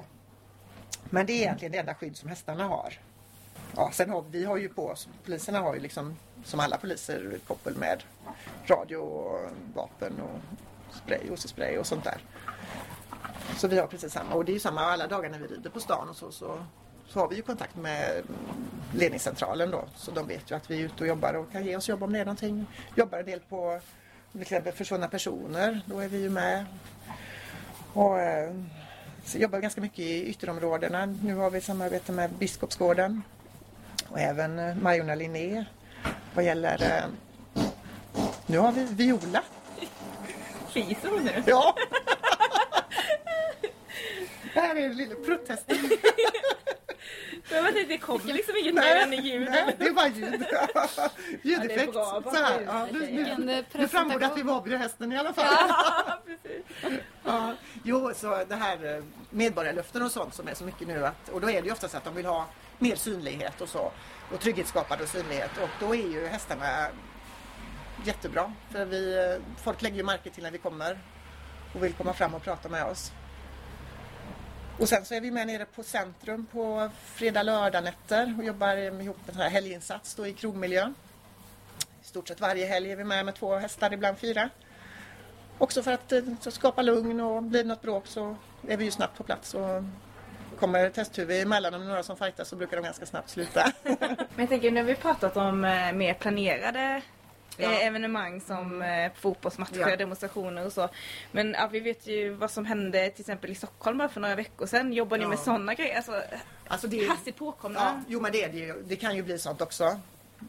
Men 1.04 1.26
det 1.26 1.32
är 1.32 1.36
egentligen 1.36 1.72
det 1.72 1.78
enda 1.78 1.94
skydd 1.94 2.16
som 2.16 2.28
hästarna 2.28 2.64
har. 2.64 2.98
Ja, 3.80 3.90
sen 3.92 4.10
har 4.10 4.24
vi 4.30 4.44
har 4.44 4.56
ju 4.56 4.68
på 4.68 4.86
oss, 4.86 5.08
poliserna 5.24 5.60
har 5.60 5.74
ju 5.74 5.80
liksom 5.80 6.16
som 6.44 6.60
alla 6.60 6.76
poliser 6.76 7.38
koppel 7.46 7.76
med 7.76 8.02
radio 8.66 8.96
och 8.96 9.50
vapen 9.74 10.12
och 10.20 10.40
spray, 10.96 11.30
OC-spray 11.30 11.78
och 11.78 11.86
sånt 11.86 12.04
där. 12.04 12.18
Så 13.56 13.68
vi 13.68 13.78
har 13.78 13.86
precis 13.86 14.12
samma 14.12 14.34
och 14.34 14.44
det 14.44 14.52
är 14.52 14.54
ju 14.54 14.60
samma 14.60 14.80
alla 14.80 15.06
dagar 15.06 15.30
när 15.30 15.38
vi 15.38 15.46
rider 15.46 15.70
på 15.70 15.80
stan 15.80 16.08
och 16.08 16.16
så, 16.16 16.32
så, 16.32 16.64
så 17.06 17.20
har 17.20 17.28
vi 17.28 17.36
ju 17.36 17.42
kontakt 17.42 17.76
med 17.76 18.22
ledningscentralen 18.94 19.70
då. 19.70 19.84
Så 19.96 20.10
de 20.10 20.26
vet 20.26 20.50
ju 20.50 20.54
att 20.54 20.70
vi 20.70 20.80
är 20.80 20.84
ute 20.84 21.04
och 21.04 21.08
jobbar 21.08 21.34
och 21.34 21.52
kan 21.52 21.64
ge 21.64 21.76
oss 21.76 21.88
jobb 21.88 22.02
om 22.02 22.12
det 22.12 22.18
är 22.18 22.24
någonting. 22.24 22.66
Jobbar 22.96 23.18
en 23.18 23.26
del 23.26 23.40
på 23.40 23.80
till 24.32 24.42
exempel 24.42 24.72
försvunna 24.72 25.08
personer, 25.08 25.80
då 25.86 25.98
är 25.98 26.08
vi 26.08 26.18
ju 26.18 26.30
med. 26.30 26.64
Och 27.92 28.20
eh, 28.20 28.54
så 29.24 29.38
jobbar 29.38 29.58
vi 29.58 29.62
ganska 29.62 29.80
mycket 29.80 29.98
i 29.98 30.24
ytterområdena. 30.24 31.06
Nu 31.06 31.34
har 31.34 31.50
vi 31.50 31.60
samarbete 31.60 32.12
med 32.12 32.30
Biskopsgården 32.30 33.22
och 34.10 34.18
även 34.18 34.58
eh, 34.58 34.74
Majorna 34.76 35.14
Linné 35.14 35.64
vad 36.34 36.44
gäller 36.44 36.82
eh, 36.82 37.04
nu 38.46 38.58
har 38.58 38.72
vi 38.72 38.84
Viola. 38.84 39.42
Fiser 40.72 41.08
hon 41.10 41.24
nu? 41.24 41.42
Ja. 41.46 41.76
Det 44.54 44.60
här 44.60 44.76
är 44.76 44.86
en 44.86 44.96
liten 44.96 45.24
protest. 45.24 45.64
Men 47.50 47.64
jag 47.64 47.74
tänkte, 47.74 47.94
det 47.94 47.98
kom 47.98 48.20
liksom 48.24 48.54
inget 48.56 48.74
mer 48.74 48.96
än 48.96 49.12
ljud. 49.12 49.48
nej, 49.50 49.76
det 49.78 49.90
var 49.90 50.06
ljud. 50.06 50.44
Ljudeffekt. 51.42 51.92
bra, 51.92 52.22
så 52.24 52.36
här. 52.36 52.60
Ja, 52.66 52.88
nu, 52.92 52.98
nu, 53.38 53.52
eh, 53.52 53.64
nu 53.72 53.88
framgår 53.88 54.18
det 54.18 54.26
att 54.26 54.38
vi 54.38 54.42
var 54.42 54.62
vid 54.62 54.78
hästen 54.78 55.12
i 55.12 55.18
alla 55.18 55.32
fall. 55.32 55.46
Ja, 55.68 56.18
precis. 56.26 56.66
Ja, 57.24 57.54
jo, 57.82 58.12
så 58.14 58.44
det 58.48 58.54
här 58.54 58.96
eh, 58.96 59.04
medborgarlöften 59.30 60.02
och 60.02 60.10
sånt 60.10 60.34
som 60.34 60.48
är 60.48 60.54
så 60.54 60.64
mycket 60.64 60.88
nu 60.88 61.06
att, 61.06 61.28
och 61.28 61.40
då 61.40 61.50
är 61.50 61.62
det 61.62 61.66
ju 61.66 61.72
oftast 61.72 61.94
att 61.94 62.04
de 62.04 62.14
vill 62.14 62.26
ha 62.26 62.46
mer 62.78 62.96
synlighet 62.96 63.60
och 63.60 63.68
så 63.68 63.92
och 64.34 64.40
trygghetsskapande 64.40 65.04
och 65.04 65.10
synlighet 65.10 65.50
och 65.62 65.68
då 65.80 65.94
är 65.94 66.08
ju 66.08 66.26
hästarna 66.26 66.86
jättebra 68.04 68.52
för 68.70 68.84
vi, 68.84 69.18
eh, 69.18 69.62
folk 69.62 69.82
lägger 69.82 69.96
ju 69.96 70.02
märke 70.02 70.30
till 70.30 70.42
när 70.42 70.50
vi 70.50 70.58
kommer 70.58 70.98
och 71.74 71.84
vill 71.84 71.92
komma 71.92 72.12
fram 72.12 72.34
och 72.34 72.42
prata 72.42 72.68
med 72.68 72.84
oss. 72.84 73.12
Och 74.80 74.88
sen 74.88 75.04
så 75.04 75.14
är 75.14 75.20
vi 75.20 75.30
med 75.30 75.46
nere 75.46 75.64
på 75.64 75.82
Centrum 75.82 76.46
på 76.52 76.90
fredag 77.04 77.42
lördag 77.42 77.84
nätter 77.84 78.34
och 78.38 78.44
jobbar 78.44 78.76
ihop 78.76 79.16
med 79.26 79.34
en 79.34 79.40
här 79.40 79.50
helginsats 79.50 80.14
då 80.14 80.26
i 80.26 80.32
krogmiljön. 80.32 80.94
I 82.02 82.06
stort 82.06 82.28
sett 82.28 82.40
varje 82.40 82.66
helg 82.66 82.92
är 82.92 82.96
vi 82.96 83.04
med 83.04 83.24
med 83.24 83.34
två 83.34 83.56
hästar, 83.56 83.92
ibland 83.92 84.18
fyra. 84.18 84.50
Också 85.58 85.82
för 85.82 85.92
att 85.92 86.12
eh, 86.12 86.22
så 86.40 86.50
skapa 86.50 86.82
lugn 86.82 87.20
och 87.20 87.42
blir 87.42 87.62
det 87.62 87.68
något 87.68 87.82
bråk 87.82 88.06
så 88.06 88.36
är 88.68 88.76
vi 88.76 88.84
ju 88.84 88.90
snabbt 88.90 89.18
på 89.18 89.24
plats. 89.24 89.54
Och 89.54 89.82
kommer 90.58 90.90
testhuvud 90.90 91.42
emellan 91.42 91.74
om 91.74 91.80
det 91.80 91.86
är 91.86 91.88
några 91.88 92.02
som 92.02 92.16
fightas 92.16 92.48
så 92.48 92.56
brukar 92.56 92.76
de 92.76 92.82
ganska 92.82 93.06
snabbt 93.06 93.30
sluta. 93.30 93.72
Men 93.82 94.28
jag 94.36 94.48
tänker, 94.48 94.70
nu 94.70 94.80
har 94.80 94.86
vi 94.86 94.94
pratat 94.94 95.36
om 95.36 95.64
eh, 95.64 95.92
mer 95.92 96.14
planerade 96.14 97.02
Ja. 97.56 97.64
Mm. 97.68 97.78
eh, 97.80 97.86
evenemang 97.86 98.40
som 98.40 98.82
eh, 98.82 99.12
fotbollsmatcher, 99.14 99.80
Ja. 99.90 99.96
demonstrationer 99.96 100.66
och 100.66 100.72
så. 100.72 100.88
Men 101.32 101.52
ja, 101.58 101.68
vi 101.72 101.80
vet 101.80 102.06
ju 102.06 102.30
vad 102.34 102.50
som 102.50 102.64
hände 102.64 103.10
till 103.10 103.20
exempel 103.22 103.50
i 103.50 103.54
Stockholm 103.54 103.98
bara 103.98 104.08
för 104.08 104.20
några 104.20 104.34
veckor 104.34 104.66
sedan. 104.66 104.92
Jobbar 104.92 105.18
ni 105.18 105.26
med 105.26 105.38
sådana 105.38 105.74
grejer? 105.74 105.96
Alltså, 105.96 106.22
Alltså 106.68 106.86
det, 106.86 107.08
hastigt 107.08 107.36
påkomna? 107.36 107.78
ja, 107.80 108.00
jo 108.08 108.20
men 108.20 108.32
det 108.32 108.44
är 108.44 108.48
det 108.48 108.58
ju. 108.58 108.82
Det 108.86 108.96
kan 108.96 109.16
ju 109.16 109.22
bli 109.22 109.38
sånt 109.38 109.60
också. 109.60 110.00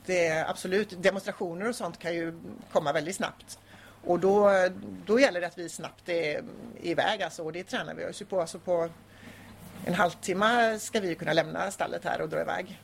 Det 0.06 0.50
absolut. 0.50 1.04
Demonstrationer 1.04 1.70
och 1.70 1.76
sånt 1.76 2.00
kan 2.00 2.14
ju 2.14 2.40
komma 2.72 2.92
väldigt 2.94 3.16
snabbt. 3.16 3.60
Och 4.04 4.20
då, 4.20 4.50
då 5.06 5.20
gäller 5.20 5.42
det 5.42 5.48
att 5.48 5.58
vi 5.58 5.70
snabbt 5.70 6.10
är 6.10 6.44
iväg 6.82 7.22
alltså, 7.24 7.44
och 7.44 7.54
det 7.54 7.64
tränar 7.64 7.94
vi 7.94 8.06
oss 8.06 8.22
ju 8.22 8.26
på. 8.26 8.42
Alltså 8.42 8.60
på 8.60 8.90
en 9.86 9.94
halvtimme 9.94 10.80
ska 10.80 11.00
vi 11.00 11.16
kunna 11.16 11.34
lämna 11.34 11.72
stallet 11.72 12.06
här 12.06 12.22
och 12.22 12.30
dra 12.30 12.42
iväg. 12.42 12.82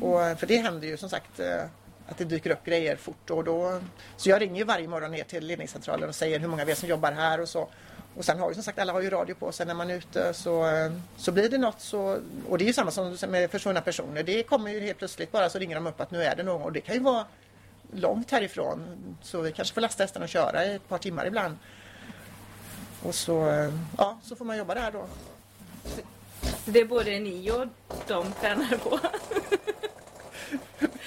Och, 0.00 0.38
för 0.38 0.46
det 0.46 0.56
händer 0.56 0.88
ju 0.88 0.96
som 0.96 1.08
sagt 1.10 1.40
eh, 1.40 1.62
att 2.08 2.18
det 2.18 2.24
dyker 2.24 2.50
upp 2.50 2.64
grejer 2.64 2.96
fort 2.96 3.30
och 3.30 3.44
då... 3.44 3.80
Så 4.16 4.30
jag 4.30 4.40
ringer 4.40 4.58
ju 4.58 4.64
varje 4.64 4.88
morgon 4.88 5.10
ner 5.10 5.24
till 5.24 5.46
ledningscentralen 5.46 6.08
och 6.08 6.14
säger 6.14 6.38
hur 6.38 6.48
många 6.48 6.64
vi 6.64 6.72
är 6.72 6.76
som 6.76 6.88
jobbar 6.88 7.12
här 7.12 7.40
och 7.40 7.48
så. 7.48 7.68
Och 8.16 8.24
sen 8.24 8.38
har 8.38 8.48
ju 8.48 8.54
som 8.54 8.62
sagt 8.62 8.78
alla 8.78 8.92
har 8.92 9.00
ju 9.00 9.10
radio 9.10 9.34
på 9.34 9.52
sig 9.52 9.66
när 9.66 9.74
man 9.74 9.90
är 9.90 9.94
ute 9.94 10.34
så, 10.34 10.66
eh, 10.66 10.92
så 11.16 11.32
blir 11.32 11.48
det 11.48 11.58
något 11.58 11.80
så... 11.80 12.18
Och 12.48 12.58
det 12.58 12.64
är 12.64 12.66
ju 12.66 12.72
samma 12.72 12.90
som 12.90 13.16
med 13.28 13.50
försvunna 13.50 13.80
personer. 13.80 14.22
Det 14.22 14.42
kommer 14.42 14.70
ju 14.70 14.80
helt 14.80 14.98
plötsligt 14.98 15.32
bara 15.32 15.50
så 15.50 15.58
ringer 15.58 15.74
de 15.74 15.86
upp 15.86 16.00
att 16.00 16.10
nu 16.10 16.22
är 16.22 16.36
det 16.36 16.42
någon 16.42 16.62
och 16.62 16.72
det 16.72 16.80
kan 16.80 16.94
ju 16.94 17.00
vara 17.00 17.26
långt 17.92 18.30
härifrån. 18.30 18.96
Så 19.22 19.40
vi 19.40 19.52
kanske 19.52 19.74
får 19.74 19.80
lasta 19.80 20.02
hästarna 20.02 20.24
och 20.24 20.28
köra 20.28 20.64
i 20.64 20.74
ett 20.74 20.88
par 20.88 20.98
timmar 20.98 21.26
ibland. 21.26 21.56
Och 23.02 23.14
så, 23.14 23.48
eh, 23.48 23.72
ja, 23.98 24.18
så 24.22 24.36
får 24.36 24.44
man 24.44 24.58
jobba 24.58 24.74
där 24.74 24.90
då. 24.90 25.06
Det 26.64 26.80
är 26.80 26.84
både 26.84 27.20
ni 27.20 27.50
och 27.50 27.66
de 28.06 28.32
tränade 28.40 28.78
på? 28.78 29.00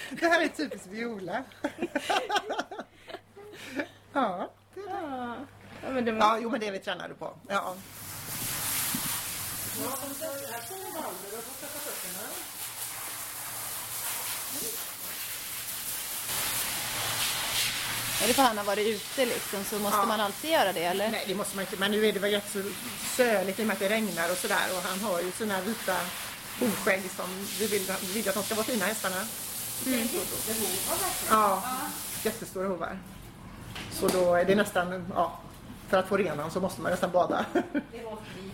Det 0.09 0.25
här 0.27 0.41
är 0.41 0.47
typiskt 0.47 0.87
Viola. 0.87 1.43
ja. 4.13 4.49
ja. 4.75 5.35
Ja, 5.83 5.89
men 5.91 6.05
det 6.05 6.11
var... 6.11 6.19
ja, 6.19 6.39
jo 6.41 6.49
men 6.49 6.59
det 6.59 6.67
är 6.67 6.71
vi 6.71 6.79
tränade 6.79 7.13
på. 7.13 7.33
Ja. 7.47 7.75
Är 18.23 18.27
det 18.27 18.33
för 18.33 18.41
att 18.41 18.47
han 18.47 18.57
har 18.57 18.65
varit 18.65 18.87
ute 18.87 19.25
liksom 19.25 19.63
så 19.63 19.79
måste 19.79 19.97
Ja. 19.97 20.05
man 20.05 20.19
alltid 20.21 20.51
göra 20.51 20.73
det 20.73 20.83
eller? 20.83 21.11
Nej, 21.11 21.23
det 21.27 21.35
måste 21.35 21.55
man 21.55 21.65
inte. 21.65 21.77
Men 21.77 21.91
nu 21.91 22.05
är 22.05 22.13
det 22.13 22.19
väl 22.19 22.31
rätt 22.31 22.51
så 22.53 22.63
söligt 23.15 23.59
i 23.59 23.63
och 23.63 23.67
med 23.67 23.73
att 23.73 23.79
det 23.79 23.89
regnar 23.89 24.31
och 24.31 24.37
sådär. 24.37 24.67
Och 24.75 24.81
han 24.81 24.99
har 24.99 25.21
ju 25.21 25.31
sina 25.31 25.61
vita 25.61 25.97
hovskägg 26.59 27.01
som 27.11 27.25
vi 27.59 27.67
vill, 27.67 27.81
vi 28.01 28.13
vill 28.13 28.29
att 28.29 28.35
de 28.35 28.43
ska 28.43 28.55
vara 28.55 28.65
fina 28.65 28.85
hästarna. 28.85 29.15
Ja, 31.29 31.63
jättestora 32.23 32.67
hovar. 32.67 32.99
Så 33.91 34.07
då 34.07 34.35
är 34.35 34.45
det 34.45 34.55
nästan, 34.55 35.05
ja, 35.15 35.39
för 35.87 35.97
att 35.97 36.07
få 36.07 36.17
ren 36.17 36.29
honom 36.29 36.51
så 36.51 36.59
måste 36.59 36.81
man 36.81 36.91
nästan 36.91 37.11
bada. 37.11 37.45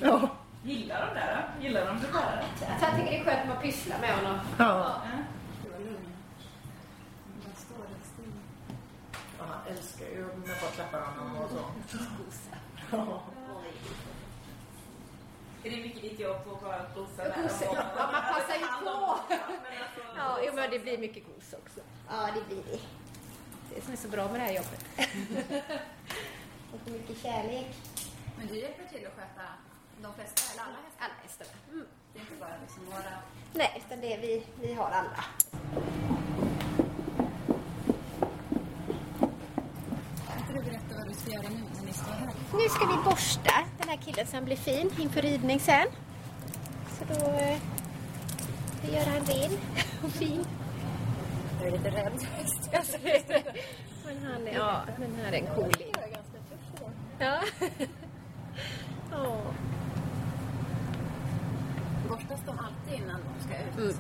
Ja, 0.02 0.30
Gillar 0.64 1.08
de 1.08 1.14
det 1.20 1.38
då? 1.60 1.64
Gillar 1.64 1.86
de 1.86 2.00
det 2.00 2.08
bara? 2.14 2.40
Jag 2.60 2.80
tycker 2.96 3.12
det 3.12 3.18
är 3.20 3.24
skönt 3.24 3.40
att 3.42 3.48
man 3.48 3.62
pysslar 3.62 4.00
med 4.00 4.16
honom. 4.16 4.40
ja. 4.58 5.02
Ja, 9.40 9.46
han 9.50 9.76
älskar 9.78 10.06
ju 10.06 10.28
när 10.46 10.56
folk 10.56 10.76
klappar 10.76 11.02
honom 11.02 11.36
och 11.38 11.50
så. 11.50 11.66
Ja. 15.64 15.70
Är 15.70 15.76
det 15.76 15.84
mycket 15.84 16.02
ditt 16.02 16.20
jobb 16.20 16.36
att 16.54 16.62
bara 16.62 16.86
gosa 16.96 17.28
Ja, 17.28 18.12
man 18.12 18.22
passar 18.22 18.56
ju 18.56 18.86
på. 18.86 19.20
Ja, 20.18 20.40
jo, 20.46 20.54
men 20.56 20.72
det 20.72 20.80
blir 20.80 20.98
mycket 20.98 21.24
gos 21.26 21.54
också. 21.54 21.80
Ja, 22.10 22.30
det 22.36 22.48
blir 22.48 22.64
det. 22.72 22.80
Det 23.70 23.78
är 23.78 23.82
som 23.82 23.94
är 23.94 23.98
så 23.98 24.08
bra 24.08 24.28
med 24.28 24.40
det 24.40 24.46
här 24.46 24.54
jobbet. 24.54 24.86
Och 26.74 26.92
mycket 26.92 27.22
kärlek. 27.22 27.76
Men 28.38 28.48
du 28.48 28.56
hjälper 28.56 28.86
till 28.86 29.08
att 29.08 29.14
sköta 29.14 29.48
de 30.02 30.14
flesta, 30.14 30.54
eller 30.54 30.64
alla 30.64 30.78
hästar? 30.84 31.06
Alla 31.06 31.14
hästarna. 31.24 31.52
Mm. 31.72 31.86
Det 32.14 32.20
är 32.20 32.22
inte 32.22 32.36
bara 32.40 32.58
liksom 32.62 32.86
några... 32.86 33.14
Nej, 33.54 33.84
utan 33.86 34.02
det 34.02 34.14
är 34.14 34.22
vi, 34.22 34.46
vi 34.62 34.74
har 34.74 34.90
alla. 34.90 35.26
Kan 40.28 40.38
inte 40.40 40.54
du 40.54 40.62
ska 41.24 41.32
göra 41.32 41.50
nu 41.50 41.62
när 41.76 41.86
ni 41.86 41.94
står 41.94 42.12
här? 42.14 42.30
Nu 42.54 42.70
ska 42.70 42.86
vi 42.86 43.04
borsta 43.10 43.54
den 43.80 43.90
här 43.90 43.98
killen 43.98 44.28
så 44.28 44.36
han 44.36 44.46
blir 44.46 44.56
fin 44.56 44.90
inför 45.00 45.22
ridning 45.22 45.60
sen. 45.60 45.88
Så 47.00 47.06
då 47.14 47.30
eh, 47.30 47.58
vi 48.82 48.96
gör 48.96 49.06
han 49.06 49.26
ren 49.26 49.52
och 50.04 50.12
fin. 50.12 50.46
Jag 51.60 51.68
är 51.68 51.72
lite 51.72 51.90
rädd. 51.90 52.28
Men 54.06 54.32
han 54.32 54.48
är, 54.48 54.54
ja, 54.54 54.82
den 54.98 55.16
här 55.24 55.32
är 55.32 55.38
en 55.38 55.56
cooling. 55.56 55.94
Ja. 57.20 57.40
Borstas 62.10 62.40
de 62.46 62.52
alltid 62.60 63.04
innan 63.04 63.22
de 63.22 63.48
ska 63.48 63.58
ut? 63.58 63.78
Mm. 63.78 63.96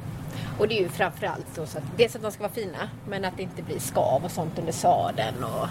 Och 0.59 0.67
det 0.67 0.77
är 0.77 0.81
ju 0.81 0.89
framförallt 0.89 1.45
så, 1.55 1.65
så 1.65 1.77
att 1.77 1.83
dels 1.97 2.15
att 2.15 2.21
de 2.21 2.31
ska 2.31 2.43
vara 2.43 2.53
fina 2.53 2.89
men 3.07 3.25
att 3.25 3.37
det 3.37 3.43
inte 3.43 3.63
blir 3.63 3.79
skav 3.79 4.25
och 4.25 4.31
sånt 4.31 4.59
under 4.59 4.71
sadeln 4.71 5.43
och 5.43 5.67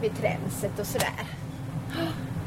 vid 0.00 0.16
tränset 0.16 0.78
och 0.78 0.86
sådär. 0.86 1.24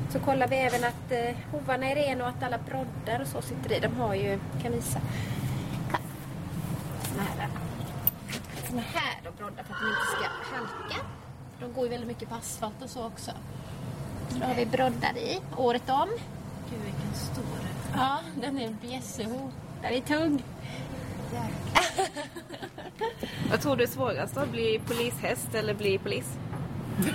Så 0.09 0.19
kollar 0.19 0.47
vi 0.47 0.55
även 0.55 0.83
att 0.83 1.11
eh, 1.11 1.35
hovarna 1.51 1.85
är 1.85 1.95
rena 1.95 2.23
och 2.23 2.29
att 2.29 2.43
alla 2.43 2.57
broddar 2.57 3.21
och 3.21 3.27
så 3.27 3.41
sitter 3.41 3.71
i. 3.71 3.79
De 3.79 3.95
har 3.95 4.15
ju, 4.15 4.39
kan 4.61 4.71
visa, 4.71 4.99
såna 7.01 7.23
här, 7.23 7.49
såna 8.69 8.81
här 8.81 9.19
då, 9.23 9.31
broddar 9.37 9.63
för 9.63 9.73
att 9.73 9.79
de 9.79 9.87
inte 9.87 10.05
ska 10.11 10.55
halka. 10.55 11.05
De 11.59 11.73
går 11.73 11.83
ju 11.83 11.89
väldigt 11.89 12.07
mycket 12.07 12.29
på 12.29 12.35
asfalt 12.35 12.81
och 12.83 12.89
så 12.89 13.05
också. 13.05 13.31
Så 14.29 14.37
då 14.39 14.45
har 14.45 14.55
vi 14.55 14.65
broddar 14.65 15.17
i, 15.17 15.39
året 15.57 15.89
om. 15.89 16.09
Gud 16.69 16.79
vilken 16.83 17.13
stor. 17.13 17.43
Ja, 17.95 18.19
den 18.41 18.59
är 18.59 18.65
en 18.65 18.77
bjässeho. 18.81 19.51
Den 19.81 19.93
är 19.93 20.01
tung. 20.01 20.43
Vad 23.49 23.61
tror 23.61 23.75
du 23.75 23.83
är 23.83 23.87
svårast 23.87 24.35
då? 24.35 24.45
Bli 24.45 24.81
polishäst 24.87 25.55
eller 25.55 25.73
bli 25.73 25.97
polis? 25.97 26.37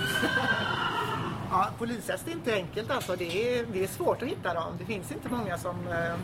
Ja, 1.49 1.69
polishäst 1.77 2.27
är 2.27 2.31
inte 2.31 2.53
enkelt 2.53 2.91
alltså. 2.91 3.15
Det 3.15 3.59
är, 3.59 3.65
det 3.65 3.83
är 3.83 3.87
svårt 3.87 4.21
att 4.21 4.27
hitta 4.27 4.53
dem. 4.53 4.77
Det 4.79 4.85
finns 4.85 5.11
inte 5.11 5.29
många 5.29 5.57
som, 5.57 5.87
eh, 5.87 6.15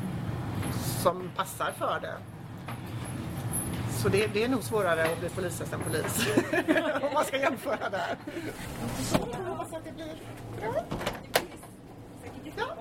som 1.04 1.32
passar 1.36 1.71
för 1.78 2.00
det. 2.02 2.15
Så 4.02 4.10
det, 4.10 4.28
det 4.28 4.43
är 4.43 4.50
nog 4.50 4.63
svårare 4.63 5.04
att 5.04 5.19
bli 5.19 5.30
polishäst 5.30 5.74
än 5.74 5.80
polis. 5.80 6.28
Om 7.02 7.13
man 7.13 7.26
ska 7.26 7.38
jämföra 7.38 7.89
där. 7.89 8.17
Jag 9.13 9.45
hoppas 9.45 9.74
att 9.74 9.86
det 9.86 9.91
blir 9.91 10.15
bra. 10.60 10.86
Ja. 12.58 12.76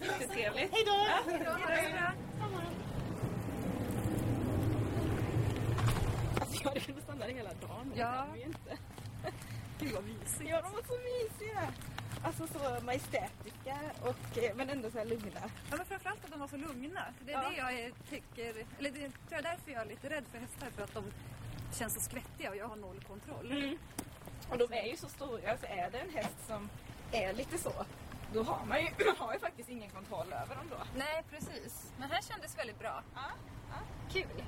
Jättetrevligt. 0.00 0.72
Hej 0.72 0.84
då! 0.86 1.06
Jag 6.62 6.68
hade 6.68 6.80
kunnat 6.80 7.02
stanna 7.02 7.26
där 7.26 7.34
hela 7.34 7.50
dagen. 7.50 7.92
Ja. 7.94 8.10
det 8.10 8.16
kan 8.16 8.32
vi 8.32 8.40
ju 8.40 8.46
inte. 8.46 8.76
Gud 9.80 9.92
vad 9.92 10.04
mysigt. 10.04 10.42
Ja, 10.50 10.62
de 10.62 10.72
var 10.72 10.82
så 10.82 10.98
mysiga. 10.98 11.72
Alltså 12.24 12.46
så 12.46 12.84
majestätiska 12.84 13.78
och 14.02 14.38
eh, 14.38 14.54
men 14.56 14.70
ändå 14.70 14.90
så 14.90 14.98
här 14.98 15.04
lugna. 15.04 15.40
Ja, 15.70 15.76
men 15.76 15.86
framförallt 15.86 16.24
att 16.24 16.30
de 16.30 16.40
var 16.40 16.48
så 16.48 16.56
lugna. 16.56 17.04
Det 17.20 17.32
är 17.32 17.42
Ja. 17.42 17.48
det 17.50 17.56
jag 17.56 17.92
tycker, 18.10 18.64
eller 18.78 18.90
det 18.90 18.98
tror 19.00 19.12
jag 19.30 19.38
är 19.38 19.42
därför 19.42 19.70
jag 19.70 19.82
är 19.82 19.86
lite 19.86 20.10
rädd 20.10 20.24
för 20.32 20.38
hästar. 20.38 20.70
För 20.76 20.82
att 20.82 20.94
de 20.94 21.04
känns 21.72 21.94
så 21.94 22.00
skvättiga 22.00 22.50
och 22.50 22.56
jag 22.56 22.68
har 22.68 22.76
noll 22.76 23.00
kontroll. 23.08 23.50
Mm. 23.52 23.78
Och 24.50 24.58
de 24.58 24.72
är 24.72 24.84
ju 24.86 24.96
så 24.96 25.08
stora 25.08 25.58
så 25.58 25.66
är 25.66 25.90
det 25.90 25.98
en 25.98 26.10
häst 26.10 26.36
som 26.46 26.70
är 27.12 27.32
lite 27.32 27.58
så. 27.58 27.72
Då 28.32 28.42
har 28.42 28.64
man 28.66 28.80
ju, 28.80 28.88
man 29.06 29.16
har 29.18 29.32
ju 29.32 29.38
faktiskt 29.38 29.68
ingen 29.68 29.90
kontroll 29.90 30.32
över 30.32 30.54
dem 30.56 30.66
då. 30.70 30.76
Nej, 30.96 31.22
precis. 31.30 31.92
Men 31.98 32.10
här 32.10 32.22
kändes 32.22 32.58
väldigt 32.58 32.78
bra. 32.78 33.02
Ja, 33.14 33.30
Kul. 34.12 34.44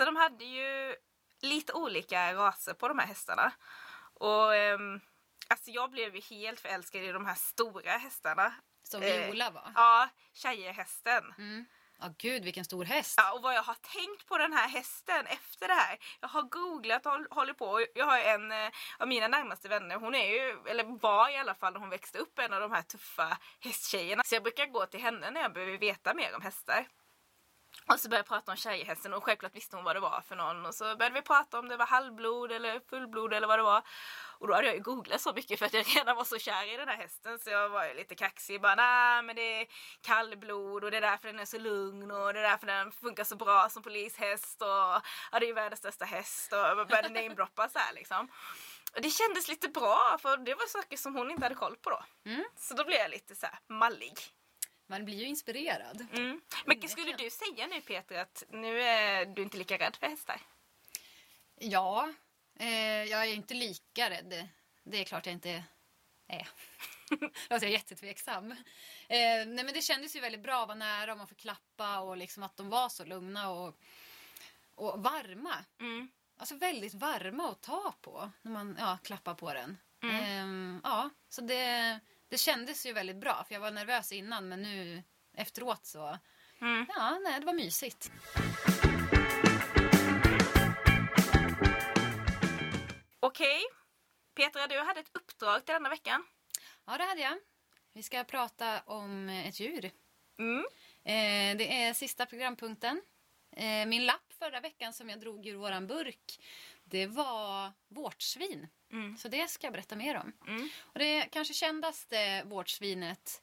Alltså 0.00 0.04
de 0.12 0.16
hade 0.16 0.44
ju 0.44 0.96
lite 1.40 1.72
olika 1.72 2.34
raser 2.34 2.74
på 2.74 2.88
de 2.88 2.98
här 2.98 3.06
hästarna. 3.06 3.52
Och 4.14 4.54
ehm, 4.54 5.00
alltså 5.48 5.70
jag 5.70 5.90
blev 5.90 6.14
ju 6.16 6.20
helt 6.20 6.60
förälskad 6.60 7.02
i 7.02 7.12
de 7.12 7.26
här 7.26 7.34
stora 7.34 7.90
hästarna. 7.90 8.54
Som 8.82 9.02
Eh, 9.02 9.26
Viola 9.26 9.50
var. 9.50 9.72
Ja, 9.74 10.08
tjejerhästen. 10.32 11.34
Mm. 11.38 11.66
Ja, 11.98 12.14
gud 12.18 12.44
vilken 12.44 12.64
stor 12.64 12.84
häst. 12.84 13.14
Ja, 13.16 13.32
och 13.32 13.42
vad 13.42 13.54
jag 13.54 13.62
har 13.62 13.74
tänkt 13.74 14.26
på 14.26 14.38
den 14.38 14.52
här 14.52 14.68
hästen 14.68 15.26
efter 15.26 15.68
det 15.68 15.74
här. 15.74 15.98
Jag 16.20 16.28
har 16.28 16.42
googlat 16.42 17.06
och 17.06 17.12
håll- 17.12 17.28
håller 17.30 17.52
på. 17.54 17.86
Jag 17.94 18.06
har 18.06 18.18
en 18.18 18.52
eh, 18.52 18.70
av 18.98 19.08
mina 19.08 19.28
närmaste 19.28 19.68
vänner, 19.68 19.96
hon 19.96 20.14
är 20.14 20.28
ju, 20.30 20.58
eller 20.70 20.84
var 21.00 21.30
i 21.30 21.36
alla 21.36 21.54
fall 21.54 21.72
när 21.72 21.80
hon 21.80 21.90
växte 21.90 22.18
upp, 22.18 22.38
en 22.38 22.52
av 22.52 22.60
de 22.60 22.72
här 22.72 22.82
tuffa 22.82 23.38
hästtjejerna. 23.60 24.22
Så 24.26 24.34
jag 24.34 24.42
brukar 24.42 24.66
gå 24.66 24.86
till 24.86 25.00
henne 25.00 25.30
när 25.30 25.40
jag 25.40 25.52
behöver 25.52 25.78
veta 25.78 26.14
mer 26.14 26.34
om 26.36 26.42
hästar. 26.42 26.86
Och 27.88 28.00
så 28.00 28.08
började 28.08 28.20
jag 28.20 28.26
prata 28.26 28.52
om 28.52 28.56
tjejhästen 28.56 29.14
och 29.14 29.24
självklart 29.24 29.54
visste 29.54 29.76
hon 29.76 29.84
vad 29.84 29.96
det 29.96 30.00
var 30.00 30.22
för 30.28 30.36
någon. 30.36 30.66
Och 30.66 30.74
så 30.74 30.84
började 30.84 31.14
vi 31.14 31.22
prata 31.22 31.58
om 31.58 31.68
det 31.68 31.76
var 31.76 31.86
halvblod 31.86 32.52
eller 32.52 32.80
fullblod 32.80 33.34
eller 33.34 33.46
vad 33.46 33.58
det 33.58 33.62
var. 33.62 33.82
Och 34.38 34.48
då 34.48 34.54
hade 34.54 34.66
jag 34.66 34.76
ju 34.76 34.82
googlat 34.82 35.20
så 35.20 35.32
mycket 35.32 35.58
för 35.58 35.66
att 35.66 35.74
jag 35.74 35.96
redan 35.96 36.16
var 36.16 36.24
så 36.24 36.38
kär 36.38 36.74
i 36.74 36.76
den 36.76 36.88
här 36.88 36.96
hästen 36.96 37.38
så 37.38 37.50
jag 37.50 37.68
var 37.68 37.86
ju 37.86 37.94
lite 37.94 38.14
kaxig. 38.14 38.60
Bara 38.60 38.74
nej 38.74 39.22
men 39.22 39.36
det 39.36 39.60
är 39.60 39.66
kallblod 40.00 40.84
och 40.84 40.90
det 40.90 40.96
är 40.96 41.00
därför 41.00 41.28
den 41.28 41.38
är 41.38 41.44
så 41.44 41.58
lugn 41.58 42.10
och 42.10 42.32
det 42.32 42.40
är 42.40 42.50
därför 42.50 42.66
den 42.66 42.92
funkar 42.92 43.24
så 43.24 43.36
bra 43.36 43.68
som 43.68 43.82
polishäst 43.82 44.62
och 44.62 44.68
ja, 44.68 45.02
det 45.32 45.36
är 45.36 45.48
ju 45.48 45.52
världens 45.52 45.78
största 45.78 46.04
häst 46.04 46.52
och 46.52 46.86
började 46.86 47.08
namedroppa 47.08 47.68
så 47.68 47.78
här 47.78 47.94
liksom. 47.94 48.28
Och 48.94 49.02
det 49.02 49.10
kändes 49.10 49.48
lite 49.48 49.68
bra 49.68 50.18
för 50.22 50.36
det 50.36 50.54
var 50.54 50.66
saker 50.66 50.96
som 50.96 51.14
hon 51.14 51.30
inte 51.30 51.44
hade 51.44 51.54
koll 51.54 51.76
på 51.76 51.90
då. 51.90 52.02
Mm. 52.24 52.44
Så 52.56 52.74
då 52.74 52.84
blev 52.84 52.98
jag 52.98 53.10
lite 53.10 53.34
så 53.34 53.46
här 53.46 53.58
mallig. 53.68 54.18
Man 54.86 55.04
blir 55.04 55.16
ju 55.16 55.24
inspirerad. 55.24 56.06
Mm. 56.12 56.40
Men 56.66 56.88
skulle 56.88 57.12
du 57.12 57.30
säga 57.30 57.66
nu 57.66 57.80
Peter 57.80 58.18
att 58.18 58.44
nu 58.48 58.82
är 58.82 59.26
du 59.26 59.42
inte 59.42 59.56
lika 59.56 59.78
rädd 59.78 59.96
för 59.96 60.06
hästar? 60.06 60.40
Ja, 61.58 62.12
eh, 62.58 63.04
jag 63.04 63.22
är 63.26 63.34
inte 63.34 63.54
lika 63.54 64.10
rädd. 64.10 64.48
Det 64.84 65.00
är 65.00 65.04
klart 65.04 65.26
jag 65.26 65.32
inte 65.32 65.64
är. 66.26 66.48
alltså 67.48 67.48
jag 67.48 67.62
är 67.62 67.68
jättetveksam. 67.68 68.52
Eh, 68.52 69.46
nej 69.46 69.64
men 69.64 69.74
det 69.74 69.82
kändes 69.82 70.16
ju 70.16 70.20
väldigt 70.20 70.42
bra 70.42 70.62
att 70.62 70.68
vara 70.68 70.78
nära 70.78 71.12
och 71.12 71.18
man 71.18 71.26
får 71.26 71.36
klappa 71.36 72.00
och 72.00 72.16
liksom 72.16 72.42
att 72.42 72.56
de 72.56 72.68
var 72.68 72.88
så 72.88 73.04
lugna 73.04 73.50
och, 73.50 73.78
och 74.74 75.02
varma. 75.02 75.64
Mm. 75.80 76.08
Alltså 76.36 76.54
väldigt 76.54 76.94
varma 76.94 77.50
att 77.50 77.62
ta 77.62 77.94
på 78.00 78.30
när 78.42 78.52
man 78.52 78.76
ja, 78.78 78.98
klappar 79.02 79.34
på 79.34 79.54
den. 79.54 79.78
Mm. 80.02 80.24
Ehm, 80.24 80.80
ja, 80.84 81.10
så 81.28 81.40
det, 81.40 82.00
det 82.28 82.38
kändes 82.38 82.86
ju 82.86 82.92
väldigt 82.92 83.16
bra 83.16 83.44
för 83.48 83.54
jag 83.54 83.60
var 83.60 83.70
nervös 83.70 84.12
innan 84.12 84.48
men 84.48 84.62
nu 84.62 85.02
efteråt 85.36 85.86
så, 85.86 86.18
Mm. 86.60 86.86
ja 86.96 87.18
nej 87.24 87.40
det 87.40 87.46
var 87.46 87.52
mysigt. 87.52 88.10
Okej. 93.20 93.60
Petra, 94.34 94.66
du 94.66 94.78
hade 94.80 95.00
ett 95.00 95.10
uppdrag 95.16 95.64
till 95.64 95.72
denna 95.72 95.88
veckan. 95.88 96.24
Ja 96.86 96.98
det 96.98 97.04
hade 97.04 97.20
jag. 97.20 97.38
Vi 97.92 98.02
ska 98.02 98.24
prata 98.24 98.80
om 98.86 99.28
ett 99.28 99.60
djur. 99.60 99.90
Mm. 100.38 100.64
Eh, 101.04 101.56
det 101.58 101.82
är 101.82 101.92
sista 101.94 102.26
programpunkten. 102.26 103.02
Eh, 103.56 103.86
min 103.86 104.06
lapp 104.06 104.32
förra 104.38 104.60
veckan 104.60 104.92
som 104.92 105.10
jag 105.10 105.20
drog 105.20 105.46
ur 105.46 105.54
våran 105.56 105.86
burk 105.86 106.40
det 106.84 107.06
var 107.06 107.72
vårtsvin. 107.88 108.68
Mm. 108.92 109.16
Så 109.16 109.28
det 109.28 109.48
ska 109.50 109.66
jag 109.66 109.72
berätta 109.72 109.96
mer 109.96 110.16
om. 110.16 110.32
Mm. 110.48 110.68
Och 110.80 110.98
det 110.98 111.22
kanske 111.32 111.54
kändaste 111.54 112.42
vårdsvinet 112.44 113.42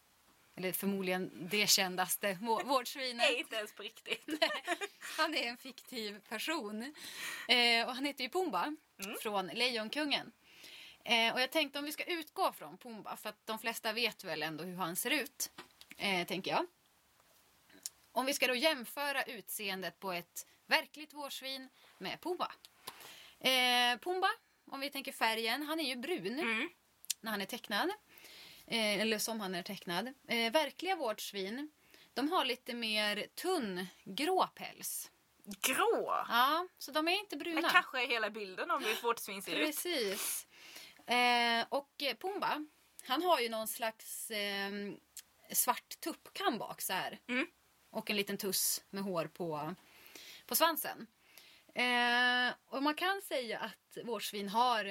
eller 0.56 0.72
förmodligen 0.72 1.48
det 1.52 1.68
kändaste 1.70 2.34
vå- 2.34 2.64
vårdsvinet. 2.68 3.16
Nej, 3.18 3.40
inte 3.40 3.56
ens 3.56 3.74
på 3.74 3.84
riktigt. 3.84 4.26
Han 5.18 5.36
är 5.36 5.44
en 5.44 5.58
fiktiv 5.58 6.20
person. 6.30 6.94
Eh, 7.48 7.88
och 7.88 7.96
han 7.96 8.06
heter 8.06 8.24
ju 8.24 8.30
Pumba 8.30 8.76
från 9.22 9.48
Lejonkungen. 9.48 10.32
Eh, 11.06 11.34
och 11.34 11.42
jag 11.42 11.52
tänkte 11.52 11.80
om 11.80 11.86
vi 11.86 11.92
ska 11.92 12.04
utgå 12.04 12.52
från 12.54 12.78
Pumba 12.78 13.16
för 13.18 13.30
att 13.30 13.46
de 13.46 13.60
flesta 13.60 13.94
vet 13.94 14.24
väl 14.24 14.44
ändå 14.44 14.64
hur 14.64 14.76
han 14.76 14.96
ser 14.96 15.12
ut. 15.12 15.52
Eh, 15.98 16.28
tänker 16.28 16.52
jag. 16.52 16.66
Om 18.12 18.26
vi 18.26 18.34
ska 18.34 18.48
då 18.48 18.56
jämföra 18.56 19.24
utseendet 19.24 20.00
på 20.00 20.12
ett 20.12 20.46
verkligt 20.66 21.14
vårsvin 21.14 21.70
med 21.98 22.22
Pumba. 22.22 22.52
Eh, 23.40 23.98
Pumba, 24.00 24.30
om 24.66 24.80
vi 24.80 24.90
tänker 24.90 25.12
färgen, 25.12 25.64
han 25.64 25.80
är 25.80 25.84
ju 25.84 25.96
brun 25.96 26.40
Mm. 26.40 26.70
när 27.22 27.32
han 27.32 27.42
är 27.42 27.46
tecknad. 27.46 27.90
Eh, 28.68 29.00
eller 29.02 29.18
som 29.18 29.40
han 29.40 29.56
är 29.56 29.64
tecknad. 29.64 30.08
Eh, 30.28 30.52
verkliga 30.52 30.96
vårdsvin, 30.96 31.72
de 32.14 32.32
har 32.32 32.46
lite 32.46 32.74
mer 32.74 33.28
tunn 33.36 33.88
grå 34.04 34.48
päls. 34.48 35.12
Grå. 35.62 36.26
Ja, 36.30 36.68
så 36.78 36.92
de 36.92 37.08
är 37.08 37.20
inte 37.20 37.38
bruna. 37.38 37.62
Det 37.62 37.70
kanske 37.70 38.04
är 38.04 38.08
hela 38.08 38.30
bilden 38.30 38.72
om 38.72 38.84
hur 38.84 38.92
ett 38.92 39.04
vårtsvin 39.04 39.42
ser 39.42 39.56
ut. 39.56 39.66
Precis. 39.66 40.48
Eh, 41.08 41.66
och 41.70 41.90
Pumba, 42.20 42.66
han 43.04 43.24
har 43.24 43.40
ju 43.40 43.50
någon 43.50 43.68
slags 43.68 44.32
eh, 44.32 44.72
svart 45.52 46.00
tuppkam 46.00 46.58
bak 46.58 46.82
så 46.82 46.94
här. 46.94 47.20
Mm. 47.28 47.48
Och 47.90 48.10
en 48.10 48.16
liten 48.16 48.38
tuss 48.38 48.84
med 48.90 49.04
hår 49.04 49.26
på, 49.26 49.76
på 50.46 50.56
svansen. 50.56 51.08
Eh, 51.76 52.54
och 52.66 52.84
man 52.84 52.96
kan 52.96 53.22
säga 53.22 53.60
att 53.60 53.83
vårsvin 54.04 54.50
har 54.50 54.86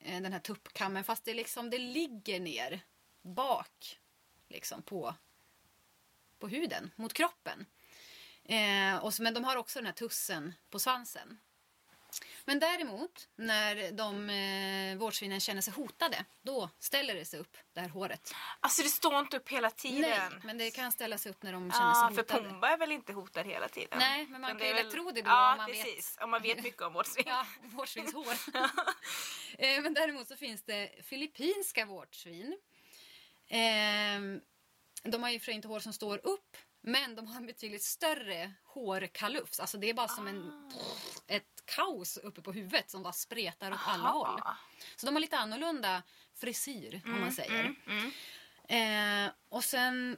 eh, 0.00 0.20
den 0.22 0.32
här 0.32 0.40
tuppkammen 0.40 1.04
fast 1.04 1.24
det, 1.24 1.34
liksom, 1.34 1.70
det 1.70 1.78
ligger 1.78 2.40
ner 2.40 2.80
bak 3.22 4.00
liksom 4.48 4.82
på, 4.82 5.14
på 6.38 6.48
huden, 6.48 6.90
mot 6.96 7.12
kroppen. 7.12 7.66
Eh, 8.44 8.96
och 8.96 9.14
så, 9.14 9.22
men 9.22 9.34
de 9.34 9.44
har 9.44 9.56
också 9.56 9.78
den 9.78 9.86
här 9.86 9.92
tussen 9.92 10.54
på 10.70 10.78
svansen. 10.78 11.38
Men 12.46 12.58
däremot, 12.58 13.28
när 13.36 13.92
de 13.92 14.30
eh, 14.30 14.98
vårdsvinen 14.98 15.40
känner 15.40 15.60
sig 15.60 15.72
hotade, 15.72 16.24
då 16.42 16.70
ställer 16.78 17.14
det 17.14 17.24
sig 17.24 17.40
upp, 17.40 17.56
det 17.72 17.80
här 17.80 17.88
håret. 17.88 18.34
Alltså 18.60 18.82
det 18.82 18.88
står 18.88 19.18
inte 19.18 19.36
upp 19.36 19.48
hela 19.48 19.70
tiden. 19.70 20.00
Nej, 20.00 20.40
men 20.44 20.58
det 20.58 20.70
kan 20.70 20.92
ställa 20.92 21.18
sig 21.18 21.30
upp 21.30 21.42
när 21.42 21.52
de 21.52 21.72
känner 21.72 21.94
sig 21.94 22.16
för 22.16 22.22
hotade. 22.22 22.48
Pumba 22.48 22.68
är 22.68 22.76
väl 22.76 22.92
inte 22.92 23.12
hotad 23.12 23.46
hela 23.46 23.68
tiden? 23.68 23.98
Nej, 23.98 24.26
men 24.26 24.40
man 24.40 24.50
Utan 24.50 24.58
kan 24.58 24.68
ju 24.68 24.74
lätt 24.74 24.92
tro 24.92 25.10
det 25.10 25.22
då 25.22 25.30
ja, 25.30 25.52
om 25.52 25.58
man 25.58 25.66
vet. 25.66 25.84
precis. 25.84 26.18
Om 26.20 26.30
man 26.30 26.42
vet 26.42 26.62
mycket 26.62 26.82
om 26.82 26.92
vårtsvin. 26.92 27.24
Ja, 27.26 27.46
vårdsvinshår. 27.62 28.32
eh, 29.58 29.82
men 29.82 29.94
däremot 29.94 30.28
så 30.28 30.36
finns 30.36 30.62
det 30.62 30.90
filippinska 31.02 31.86
vårtsvin. 31.86 32.58
Eh, 33.48 34.40
de 35.02 35.22
har 35.22 35.30
ju 35.30 35.40
för 35.40 35.52
inte 35.52 35.68
hår 35.68 35.80
som 35.80 35.92
står 35.92 36.26
upp, 36.26 36.56
men 36.86 37.14
de 37.14 37.26
har 37.26 37.36
en 37.36 37.46
betydligt 37.46 37.82
större 37.82 38.52
hårkalufs. 38.64 39.60
Alltså 39.60 39.78
det 39.78 39.90
är 39.90 39.94
bara 39.94 40.08
som 40.08 40.26
en, 40.26 40.70
ett 41.26 41.62
kaos 41.64 42.16
uppe 42.16 42.42
på 42.42 42.52
huvudet 42.52 42.90
som 42.90 43.02
bara 43.02 43.12
spretar 43.12 43.72
åt 43.72 43.78
alla 43.86 44.08
håll. 44.08 44.40
Så 44.96 45.06
de 45.06 45.14
har 45.14 45.20
lite 45.20 45.38
annorlunda 45.38 46.02
frisyr, 46.34 47.00
om 47.04 47.20
man 47.20 47.32
säger. 47.32 47.74
Mm. 47.86 49.26
Eh, 49.26 49.32
och 49.48 49.64
sen 49.64 50.16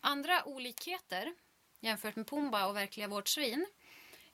andra 0.00 0.44
olikheter 0.44 1.34
jämfört 1.80 2.16
med 2.16 2.26
Pumba 2.26 2.66
och 2.66 2.76
verkliga 2.76 3.08
vårtsvin. 3.08 3.66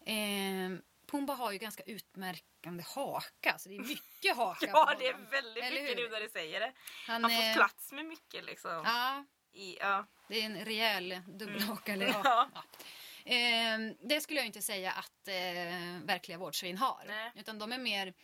Eh, 0.06 0.78
Pumba 1.06 1.34
har 1.34 1.52
ju 1.52 1.58
ganska 1.58 1.82
utmärkande 1.82 2.84
haka, 2.86 3.58
så 3.58 3.68
det 3.68 3.76
är 3.76 3.80
mycket 3.80 4.36
haka 4.36 4.66
Ja, 4.72 4.94
det 4.98 5.06
är 5.06 5.30
väldigt 5.30 5.64
Eller 5.64 5.82
mycket 5.82 5.98
hur? 5.98 6.02
nu 6.02 6.08
när 6.08 6.20
du 6.20 6.28
säger 6.28 6.60
det. 6.60 6.72
Han, 7.06 7.22
Man 7.22 7.30
får 7.30 7.42
eh, 7.42 7.54
plats 7.54 7.92
med 7.92 8.04
mycket 8.04 8.44
liksom. 8.44 8.82
Ja, 8.84 9.24
I, 9.52 9.78
ja. 9.80 10.06
Det 10.28 10.40
är 10.40 10.46
en 10.46 10.64
rejäl 10.64 11.20
dubbelhaka. 11.26 11.92
Eller, 11.92 12.06
ja. 12.06 12.48
Ja. 12.54 12.62
Eh, 13.32 13.78
det 14.00 14.20
skulle 14.20 14.40
jag 14.40 14.46
inte 14.46 14.62
säga 14.62 14.92
att 14.92 15.28
eh, 15.28 16.04
verkliga 16.04 16.38
vårdsvin 16.38 16.78
har. 16.78 17.04
Nej. 17.06 17.32
Utan 17.34 17.58
de 17.58 17.72
är 17.72 17.78
mer, 17.78 18.14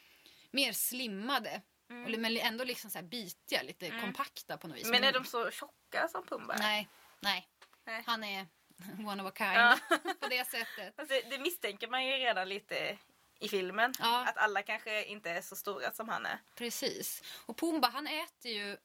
mer 0.51 0.73
slimmade. 0.73 1.63
Mm. 1.91 2.23
Men 2.23 2.37
ändå 2.37 2.65
liksom 2.65 2.91
så 2.91 2.99
här 2.99 3.05
bitiga, 3.05 3.63
lite 3.63 3.91
kompakta 3.91 4.57
på 4.57 4.69
något 4.69 4.77
vis. 4.77 4.91
Men 4.91 5.05
är 5.05 5.13
de 5.13 5.25
så 5.25 5.51
tjocka 5.51 6.09
som 6.09 6.27
Pumba? 6.27 6.57
Nej, 6.59 6.89
nej. 7.21 7.49
Nej. 7.85 8.03
Han 8.07 8.25
är 8.25 8.47
one 9.07 9.23
of 9.23 9.29
a 9.29 9.33
kind 9.37 9.53
Ja. 9.55 9.79
på 10.21 10.29
det 10.29 10.51
sättet. 10.51 11.01
Alltså, 11.01 11.15
det 11.31 11.39
misstänker 11.39 11.89
man 11.89 12.07
ju 12.07 12.13
redan 12.13 12.49
lite 12.49 12.99
i 13.41 13.49
filmen. 13.49 13.95
Ja. 13.99 14.29
Att 14.29 14.37
alla 14.37 14.63
kanske 14.63 15.05
inte 15.05 15.31
är 15.31 15.41
så 15.41 15.57
stora 15.57 15.93
som 15.93 16.09
han 16.09 16.27
är. 16.27 16.39
Precis. 16.55 17.23
Och 17.47 17.57
Pumba 17.57 17.89
han 17.89 18.07
äter 18.07 18.53
ju 18.53 18.77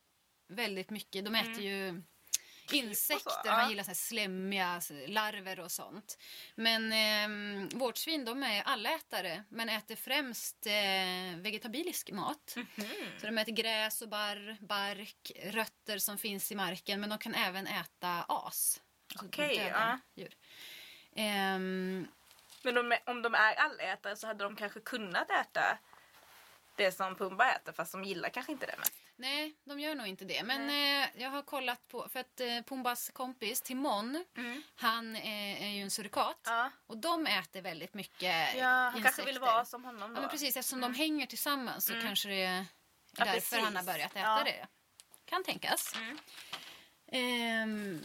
väldigt 0.48 0.90
mycket. 0.90 1.26
De 1.26 1.36
äter 1.36 1.62
ju 1.62 2.02
insekter. 2.72 3.26
och 3.28 3.32
så, 3.46 3.50
Han 3.50 3.64
ja. 3.64 3.70
gillar 3.70 3.84
så 3.84 3.90
här 3.90 3.96
slemmiga 3.96 4.82
larver 5.08 5.60
och 5.60 5.72
sånt. 5.72 6.18
Men 6.56 6.92
eh, 6.92 7.70
vårtsvin 7.78 8.26
de 8.26 8.44
är 8.44 8.64
allätare 8.64 9.44
men 9.50 9.70
äter 9.70 9.96
främst 9.96 10.66
eh, 10.66 11.38
vegetabilisk 11.38 12.12
mat. 12.12 12.54
Mhm. 12.56 12.88
Så 13.20 13.26
de 13.26 13.38
äter 13.38 13.52
gräs 13.52 14.02
och 14.02 14.10
barr, 14.10 14.58
bark, 14.60 15.32
rötter 15.44 15.98
som 15.98 16.18
finns 16.18 16.52
i 16.52 16.56
marken 16.56 17.02
men 17.02 17.10
de 17.10 17.20
kan 17.20 17.36
även 17.36 17.68
äta 17.68 18.26
as. 18.28 18.82
Alltså 19.14 19.26
Okej, 19.26 19.58
döda 19.58 19.70
ja. 19.70 20.00
djur. 20.22 20.36
Ehm, 21.16 22.08
Men 22.64 22.78
om, 22.78 22.98
om 23.06 23.22
de 23.22 23.34
är 23.36 23.56
allätare 23.56 24.16
så 24.16 24.28
hade 24.28 24.44
de 24.44 24.56
kanske 24.56 24.80
kunnat 24.80 25.30
äta 25.30 25.78
det 26.76 26.92
som 26.92 27.16
Pumba 27.16 27.52
äter 27.52 27.72
fast 27.74 27.92
de 27.92 28.04
gillar 28.04 28.30
kanske 28.30 28.52
inte 28.52 28.66
det. 28.66 28.76
Men... 28.78 28.88
Nej, 29.18 29.56
de 29.64 29.80
gör 29.80 29.96
nog 29.96 30.08
inte 30.08 30.26
det. 30.26 30.44
Men 30.44 30.70
eh, 30.70 31.10
jag 31.22 31.30
har 31.30 31.42
kollat 31.42 31.88
på, 31.88 32.10
för 32.10 32.20
att 32.20 32.40
eh, 32.40 32.62
Pumbas 32.62 33.10
kompis 33.14 33.62
Timon, 33.62 34.26
han 34.76 35.16
eh, 35.16 35.64
är 35.64 35.70
ju 35.70 35.82
en 35.82 35.92
surikat. 35.92 36.40
Ja. 36.46 36.72
Och 36.88 36.98
de 36.98 37.28
äter 37.28 37.62
väldigt 37.62 37.94
mycket 37.94 38.56
Ja, 38.56 38.66
han 38.68 38.92
kanske 38.92 39.08
insekter. 39.08 39.26
vill 39.26 39.40
vara 39.40 39.66
som 39.66 39.84
honom 39.86 40.10
då. 40.14 40.18
Ja, 40.18 40.22
men 40.22 40.30
precis. 40.30 40.58
Eftersom 40.58 40.82
de 40.82 40.94
hänger 40.94 41.26
tillsammans 41.26 41.86
så 41.86 41.94
kanske 42.02 42.30
det 42.30 42.44
är 42.44 42.66
Ja, 43.18 43.26
därför 43.26 43.56
han 43.58 43.66
har 43.66 43.72
precis. 43.72 43.86
börjat 43.94 44.12
äta 44.12 44.20
Ja. 44.20 44.44
det. 44.46 44.68
Kan 45.26 45.44
tänkas. 45.44 45.96
Mm. 45.96 46.18
Ehm, 47.08 48.02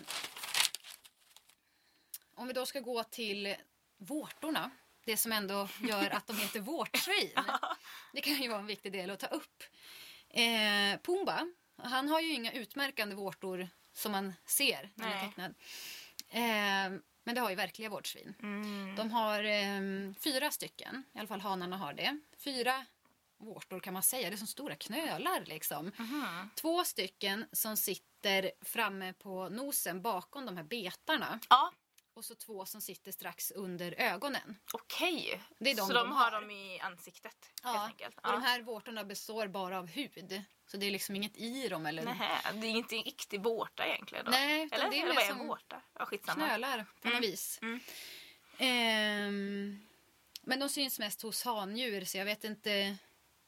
om 2.35 2.47
vi 2.47 2.53
då 2.53 2.67
ska 2.67 2.81
gå 2.81 3.05
till 3.05 3.57
vårtorna. 3.99 4.71
Det 5.05 5.17
som 5.17 5.33
ändå 5.33 5.69
gör 5.81 6.11
att 6.11 6.27
de 6.27 6.37
heter 6.37 6.61
vårtsvin. 6.71 7.33
Det 8.13 8.21
kan 8.21 8.35
ju 8.43 8.49
vara 8.49 8.59
en 8.61 8.67
viktig 8.67 8.93
del 8.93 9.11
att 9.11 9.19
ta 9.21 9.27
upp. 9.27 9.63
Eh, 10.31 11.01
Pumba, 11.03 11.47
han 11.77 12.09
har 12.09 12.21
ju 12.21 12.33
inga 12.33 12.53
utmärkande 12.53 13.15
vårtor 13.15 13.69
som 13.93 14.13
man 14.13 14.35
ser 14.47 14.91
när 14.95 15.07
han 15.07 15.17
är 15.17 15.27
tecknad. 15.27 15.55
Eh, 16.29 17.01
men 17.25 17.35
det 17.35 17.41
har 17.41 17.51
ju 17.51 17.57
verkliga 17.57 17.89
vårtsvin. 17.89 18.35
Mm. 18.43 18.97
De 18.97 19.11
har 19.11 19.45
eh, 19.45 20.13
fyra 20.21 20.51
stycken, 20.51 21.03
i 21.15 21.19
alla 21.19 21.29
fall 21.29 21.41
hanarna 21.41 21.77
har 21.77 21.93
det. 21.93 22.21
Fyra 22.37 22.87
vårtor 23.39 23.81
kan 23.81 23.95
man 23.95 24.03
säga, 24.03 24.31
det 24.31 24.35
är 24.35 24.39
som 24.39 24.47
stora 24.47 24.75
knölar 24.77 25.45
liksom. 25.47 25.93
Mhm. 25.99 26.51
Två 26.55 26.85
stycken 26.85 27.47
som 27.53 27.77
sitter 27.77 28.53
framme 28.63 29.13
på 29.13 29.49
nosen 29.49 30.03
bakom 30.03 30.47
de 30.47 30.57
här 30.57 30.65
betarna. 30.65 31.41
Ja, 31.49 31.73
Och 32.21 32.25
så 32.27 32.35
två 32.35 32.67
som 32.67 32.81
sitter 32.81 33.13
strax 33.13 33.51
under 33.51 33.95
ögonen. 33.99 34.59
okej. 34.73 35.41
Det 35.59 35.71
är 35.71 35.75
de 35.77 35.87
så 35.87 35.93
de 35.93 35.99
de 35.99 36.13
har 36.13 36.31
dem 36.31 36.51
i 36.51 36.81
ansiktet 36.81 37.33
helt 37.63 37.77
Ja, 37.77 37.85
enkelt. 37.87 38.17
och 38.23 38.33
de 38.33 38.43
här 38.43 38.61
vårtorna 38.63 39.05
består 39.05 39.47
bara 39.49 39.79
av 39.79 39.87
hud. 39.87 40.43
Så 40.67 40.77
det 40.77 40.87
är 40.87 40.91
liksom 40.91 41.17
inget 41.17 41.37
i 41.37 41.69
dem 41.69 41.87
eller 41.87 42.03
Nähä, 42.05 42.53
det 42.53 42.67
är 42.67 42.71
inte 42.71 42.97
en 42.97 43.03
riktig 43.03 43.43
vårta 43.43 43.87
egentligen 43.87 44.25
då? 44.25 44.31
Nej, 44.31 44.69
Eller 44.73 44.91
det 44.91 44.97
är 44.99 45.03
Eller 45.03 45.15
vad 45.15 45.25
är 45.25 45.31
en 45.31 45.37
som 45.39 45.47
vårta? 45.49 45.83
Ja, 45.99 46.07
skitsamma. 46.07 46.47
knölar 46.47 46.87
på 47.01 47.09
något 47.09 47.23
vis. 47.23 47.59
mm. 47.63 47.81
Ehm, 48.59 49.87
men 50.43 50.61
de 50.61 50.69
syns 50.69 50.99
mest 50.99 51.23
hos 51.23 51.45
handjur 51.45 52.05
så 52.05 52.19
jag 52.19 52.25
vet 52.25 52.45
inte. 52.45 52.97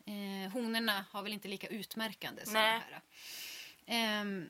Eh, 0.07 0.53
honorna 0.53 1.05
har 1.11 1.23
väl 1.23 1.33
inte 1.33 1.49
lika 1.49 1.67
utmärkande 1.67 2.45
som 2.45 2.53
Nej. 2.55 2.81
här. 2.81 3.01
Ehm, 3.87 4.49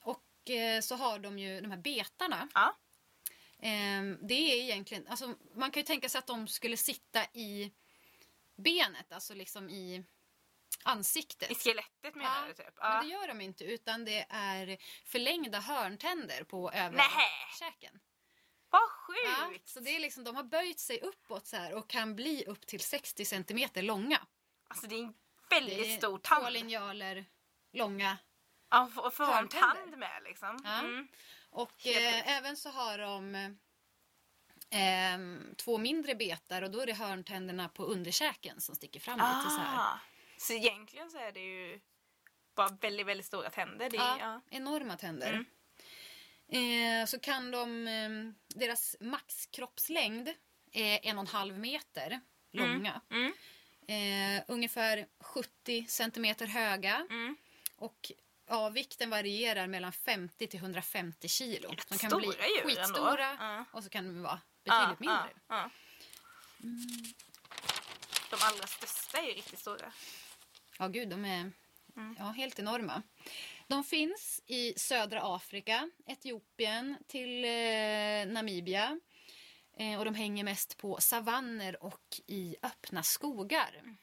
och 0.00 0.50
eh, 0.50 0.80
så 0.80 0.96
har 0.96 1.18
de 1.18 1.38
ju 1.38 1.60
de 1.60 1.70
här 1.70 1.78
betarna. 1.78 2.48
Ja. 2.54 2.76
Ehm, 3.62 4.18
det 4.22 4.34
är 4.34 4.56
egentligen, 4.62 5.06
alltså, 5.08 5.34
man 5.54 5.70
kan 5.70 5.80
ju 5.80 5.84
tänka 5.86 6.08
sig 6.08 6.18
att 6.18 6.26
de 6.26 6.48
skulle 6.48 6.76
sitta 6.76 7.24
i 7.24 7.72
benet, 8.56 9.12
alltså 9.12 9.34
liksom 9.34 9.70
i 9.70 10.04
ansiktet. 10.84 11.50
I 11.50 11.54
skelettet 11.54 12.14
menar 12.14 12.40
Ja, 12.42 12.46
du 12.48 12.54
typ? 12.54 12.74
Men 12.76 12.92
Ja. 12.92 13.00
det 13.02 13.06
gör 13.08 13.28
de 13.28 13.40
inte 13.40 13.64
utan 13.64 14.04
det 14.04 14.26
är 14.28 14.78
förlängda 15.04 15.60
hörntänder 15.60 16.44
på 16.44 16.70
överkäken. 16.72 18.00
Vad 18.70 18.80
Ja, 19.24 19.48
sjukt! 19.50 19.68
så 19.68 19.80
det 19.80 19.90
är 19.96 20.00
liksom, 20.00 20.24
de 20.24 20.36
har 20.36 20.42
böjt 20.42 20.78
sig 20.80 21.00
uppåt 21.00 21.46
så 21.46 21.56
här 21.56 21.74
och 21.74 21.88
kan 21.90 22.16
bli 22.16 22.44
upp 22.44 22.66
till 22.66 22.80
60 22.80 23.24
centimeter 23.24 23.82
långa. 23.82 24.26
Alltså 24.68 24.86
det 24.86 24.94
är 24.94 25.02
en 25.02 25.14
väldigt 25.50 25.78
Det 25.78 25.92
är 25.94 25.98
stor 25.98 26.18
två 26.18 26.34
tand. 26.34 26.52
linjaler 26.52 27.24
långa. 27.72 28.18
Ja, 28.70 28.90
att 28.96 29.16
ha 29.18 29.38
en 29.38 29.48
tand 29.48 29.98
med 29.98 30.22
liksom. 30.24 30.60
Ja. 30.64 30.78
Mm. 30.78 31.08
Och 31.50 31.86
eh, 31.86 32.36
även 32.38 32.56
så 32.56 32.70
har 32.70 32.98
de 32.98 33.34
eh, 34.70 35.54
två 35.56 35.78
mindre 35.78 36.14
betar 36.14 36.62
och 36.62 36.70
då 36.70 36.80
är 36.80 36.86
det 36.86 36.92
hörntänderna 36.92 37.68
på 37.68 37.84
underkäken 37.84 38.60
som 38.60 38.74
sticker 38.74 39.00
fram 39.00 39.18
lite 39.18 39.50
så 39.50 39.60
här. 39.60 39.78
Ah. 39.78 40.00
Så 40.36 40.52
egentligen 40.52 41.10
så 41.10 41.18
är 41.18 41.32
det 41.32 41.40
ju 41.40 41.80
bara 42.54 42.68
väldigt, 42.80 43.06
väldigt 43.06 43.26
stora 43.26 43.50
tänder. 43.50 43.90
Det 43.90 43.96
Ja, 43.96 44.16
ja. 44.20 44.40
enorma 44.50 44.96
tänder. 44.96 45.32
Mm. 45.32 47.02
Eh, 47.02 47.06
så 47.06 47.18
kan 47.18 47.50
de, 47.50 47.88
eh, 47.88 48.10
deras 48.58 48.96
maxkroppslängd 49.00 50.28
är 50.72 51.00
en 51.02 51.18
och 51.18 51.22
en 51.22 51.26
halv 51.26 51.58
meter 51.58 52.20
långa. 52.52 53.00
Mm. 53.10 53.32
Eh, 53.86 54.44
ungefär 54.48 55.06
70 55.20 55.86
centimeter 55.88 56.46
höga. 56.46 57.06
Mm. 57.10 57.36
Och 57.76 58.12
ja, 58.50 58.68
vikten 58.68 59.10
varierar 59.10 59.66
mellan 59.66 59.92
50 59.92 60.46
till 60.46 60.60
150 60.60 61.28
kilo. 61.28 61.70
Rätt 61.70 61.88
De 61.88 61.98
kan 61.98 62.10
stora 62.10 62.20
bli 62.20 62.28
djur 62.28 62.58
ändå. 62.58 62.68
skitstora 62.68 63.36
Ja. 63.40 63.64
och 63.72 63.84
så 63.84 63.90
kan 63.90 64.04
de 64.04 64.22
vara 64.22 64.40
betydligt 64.64 65.00
mindre. 65.00 65.30
Mm. 65.48 65.70
De 68.30 68.36
allra 68.40 68.66
största 68.66 69.18
är 69.18 69.22
ju 69.26 69.32
riktigt 69.32 69.58
stora. 69.58 69.92
Ja, 70.78 70.88
gud, 70.88 71.08
de 71.08 71.24
är 71.24 71.52
Mm. 71.96 72.16
ja, 72.18 72.24
helt 72.24 72.58
enorma. 72.58 73.02
De 73.66 73.84
finns 73.84 74.42
i 74.46 74.74
södra 74.78 75.20
Afrika, 75.36 75.90
Etiopien 76.06 76.96
till 77.08 77.44
eh, 77.44 78.32
Namibia. 78.34 79.00
Eh, 79.78 79.98
och 79.98 80.04
de 80.04 80.14
hänger 80.14 80.44
mest 80.44 80.76
på 80.76 81.00
savanner 81.00 81.82
och 81.84 82.20
i 82.26 82.56
öppna 82.62 83.02
skogar. 83.02 83.96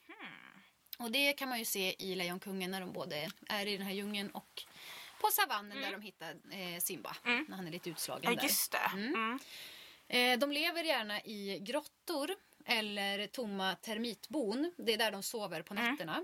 Och 0.97 1.11
det 1.11 1.33
kan 1.33 1.49
man 1.49 1.59
ju 1.59 1.65
se 1.65 1.95
i 1.99 2.15
Lejonkungen 2.15 2.71
när 2.71 2.81
de 2.81 2.91
både 2.93 3.29
är 3.49 3.65
i 3.65 3.77
den 3.77 3.85
här 3.87 3.93
djungeln 3.93 4.29
och 4.31 4.63
på 5.21 5.27
savannen 5.31 5.81
där 5.81 5.91
de 5.91 6.01
hittar 6.01 6.29
eh, 6.51 6.79
Simba 6.79 7.15
när 7.23 7.55
han 7.55 7.67
är 7.67 7.71
lite 7.71 7.89
utslagen 7.89 8.23
Mm. 8.25 8.33
Ja, 8.33 8.41
där. 8.41 8.47
just 8.47 8.71
det. 8.71 8.91
Mm. 8.93 9.39
Eh, 10.07 10.39
de 10.39 10.51
lever 10.51 10.83
gärna 10.83 11.21
i 11.21 11.59
grottor 11.61 12.31
eller 12.65 13.27
tomma 13.27 13.75
termitbon. 13.75 14.73
Det 14.77 14.93
är 14.93 14.97
där 14.97 15.11
de 15.11 15.23
sover 15.23 15.61
på 15.61 15.73
Mm. 15.73 15.91
nätterna. 15.91 16.23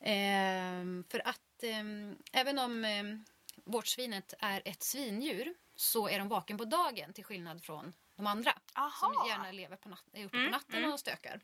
Eh, 0.00 1.04
för 1.10 1.28
att 1.28 1.62
eh, 1.62 1.84
även 2.40 2.58
om 2.58 2.84
eh, 2.84 3.04
vårtsvinet 3.64 4.34
är 4.38 4.62
ett 4.64 4.82
svindjur 4.82 5.54
så 5.76 6.08
är 6.08 6.18
de 6.18 6.28
vaken 6.28 6.58
på 6.58 6.64
dagen 6.64 7.12
till 7.12 7.24
skillnad 7.24 7.62
från 7.64 7.92
de 8.16 8.26
andra. 8.26 8.52
Som 8.52 8.82
Aha. 8.82 9.28
gärna 9.28 9.52
lever 9.52 9.76
på 9.76 9.88
nat- 9.88 10.04
uppe 10.08 10.18
Mm, 10.18 10.30
på 10.30 10.38
natten 10.56 10.78
mm. 10.78 10.92
och 10.92 11.00
stökar. 11.00 11.40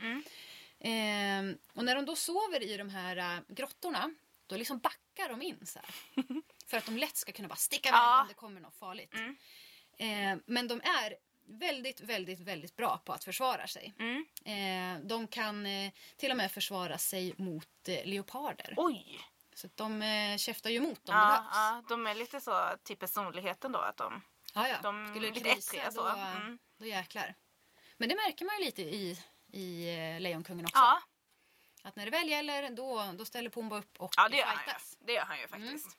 Mm. 0.86 1.50
Eh, 1.50 1.56
och 1.74 1.84
när 1.84 1.94
de 1.94 2.04
då 2.04 2.16
sover 2.16 2.62
i 2.62 2.76
de 2.76 2.88
här 2.88 3.16
äh, 3.16 3.40
grottorna 3.48 4.10
då 4.46 4.56
liksom 4.56 4.78
backar 4.78 5.28
de 5.28 5.42
in 5.42 5.66
så 5.66 5.78
här. 5.78 5.94
för 6.66 6.76
att 6.76 6.86
de 6.86 6.96
lätt 6.96 7.16
ska 7.16 7.32
kunna 7.32 7.48
bara 7.48 7.56
sticka 7.56 7.88
iväg 7.88 7.98
Ja. 8.00 8.20
om 8.22 8.28
det 8.28 8.34
kommer 8.34 8.60
något 8.60 8.76
farligt. 8.76 9.14
Mm. 9.14 9.36
Eh, 9.98 10.42
men 10.46 10.68
de 10.68 10.80
är 10.80 11.16
väldigt, 11.48 12.00
väldigt, 12.00 12.40
väldigt 12.40 12.76
bra 12.76 12.98
på 13.04 13.12
att 13.12 13.24
försvara 13.24 13.66
sig. 13.66 13.94
Mm. 13.98 14.26
Eh, 14.44 15.06
de 15.06 15.26
kan 15.28 15.66
eh, 15.66 15.92
till 16.16 16.30
och 16.30 16.36
med 16.36 16.52
försvara 16.52 16.98
sig 16.98 17.34
mot 17.38 17.88
eh, 17.88 18.04
leoparder. 18.04 18.74
Oj! 18.76 19.20
Så 19.54 19.68
de 19.74 20.02
eh, 20.02 20.36
käftar 20.36 20.70
ju 20.70 20.76
emot 20.76 21.04
det 21.06 21.12
Ja, 21.12 21.44
ja, 21.52 21.82
de 21.88 22.06
är 22.06 22.14
lite 22.14 22.40
så 22.40 22.70
till 22.82 22.96
personligheten 22.96 23.72
då. 23.72 23.78
Att 23.78 23.96
de, 23.96 24.22
Ja, 24.54 24.68
ja. 24.68 24.76
de 24.82 25.08
Skulle 25.10 25.26
är 25.28 25.32
det 25.32 25.38
lite 25.38 25.54
krisa 25.54 25.90
så. 25.90 26.02
då, 26.02 26.08
Mm. 26.08 26.58
då 26.78 26.86
jäklar. 26.86 27.34
Men 27.96 28.08
det 28.08 28.14
märker 28.14 28.44
man 28.44 28.58
ju 28.58 28.64
lite 28.64 28.82
i, 28.82 29.18
i 29.56 29.98
eh, 30.14 30.20
Lejonkungen 30.20 30.64
också. 30.66 30.78
Ja, 30.78 31.02
Att 31.82 31.96
när 31.96 32.04
det 32.04 32.10
väl 32.10 32.28
gäller 32.28 32.70
då, 32.70 33.12
då 33.18 33.24
ställer 33.24 33.50
Pumba 33.50 33.76
upp 33.78 34.00
och 34.00 34.14
ja 34.16 34.28
det, 34.28 34.36
gör 34.36 34.44
han 34.46 34.64
ju. 34.66 35.06
det 35.06 35.12
gör 35.12 35.24
han 35.24 35.40
ju 35.40 35.48
faktiskt. 35.48 35.96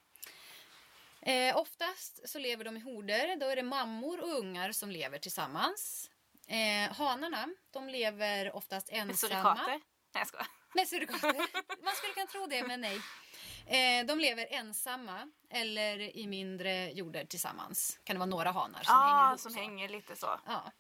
Eh, 1.22 1.58
oftast 1.58 2.30
så 2.30 2.40
lever 2.40 2.64
de 2.66 2.78
i 2.78 2.80
horder. 2.80 3.36
Då 3.36 3.46
är 3.46 3.56
det 3.56 3.64
mammor 3.64 4.20
och 4.20 4.30
ungar 4.38 4.72
som 4.72 4.92
lever 4.92 5.20
tillsammans. 5.20 6.10
Eh, 6.48 6.96
hanarna, 6.98 7.48
de 7.72 7.90
lever 7.90 8.56
oftast 8.56 8.92
Med 8.92 9.00
ensamma. 9.02 9.18
surikater. 9.34 9.68
Nej 9.68 9.82
jag 10.14 10.28
skojar. 10.28 10.48
Med 10.74 10.88
surikater. 10.88 11.36
Man 11.84 11.94
skulle 11.96 12.14
kunna 12.14 12.26
tro 12.28 12.46
det, 12.48 12.64
men 12.68 12.82
nej. 12.82 13.02
Eh, 13.66 14.06
de 14.06 14.20
lever 14.20 14.48
ensamma 14.52 15.32
eller 15.50 16.18
i 16.18 16.28
mindre 16.28 16.92
jorder 16.92 17.26
tillsammans. 17.26 18.00
Kan 18.04 18.14
det 18.16 18.20
vara 18.20 18.26
några 18.30 18.52
hanar 18.52 18.84
som 18.84 18.94
hänger 18.96 19.10
Ja, 19.18 19.28
ihop. 19.30 19.40
som 19.40 19.52
så. 19.52 19.60
hänger 19.60 19.90
lite 19.90 20.16
så. 20.16 20.40
Ja. 20.46 20.72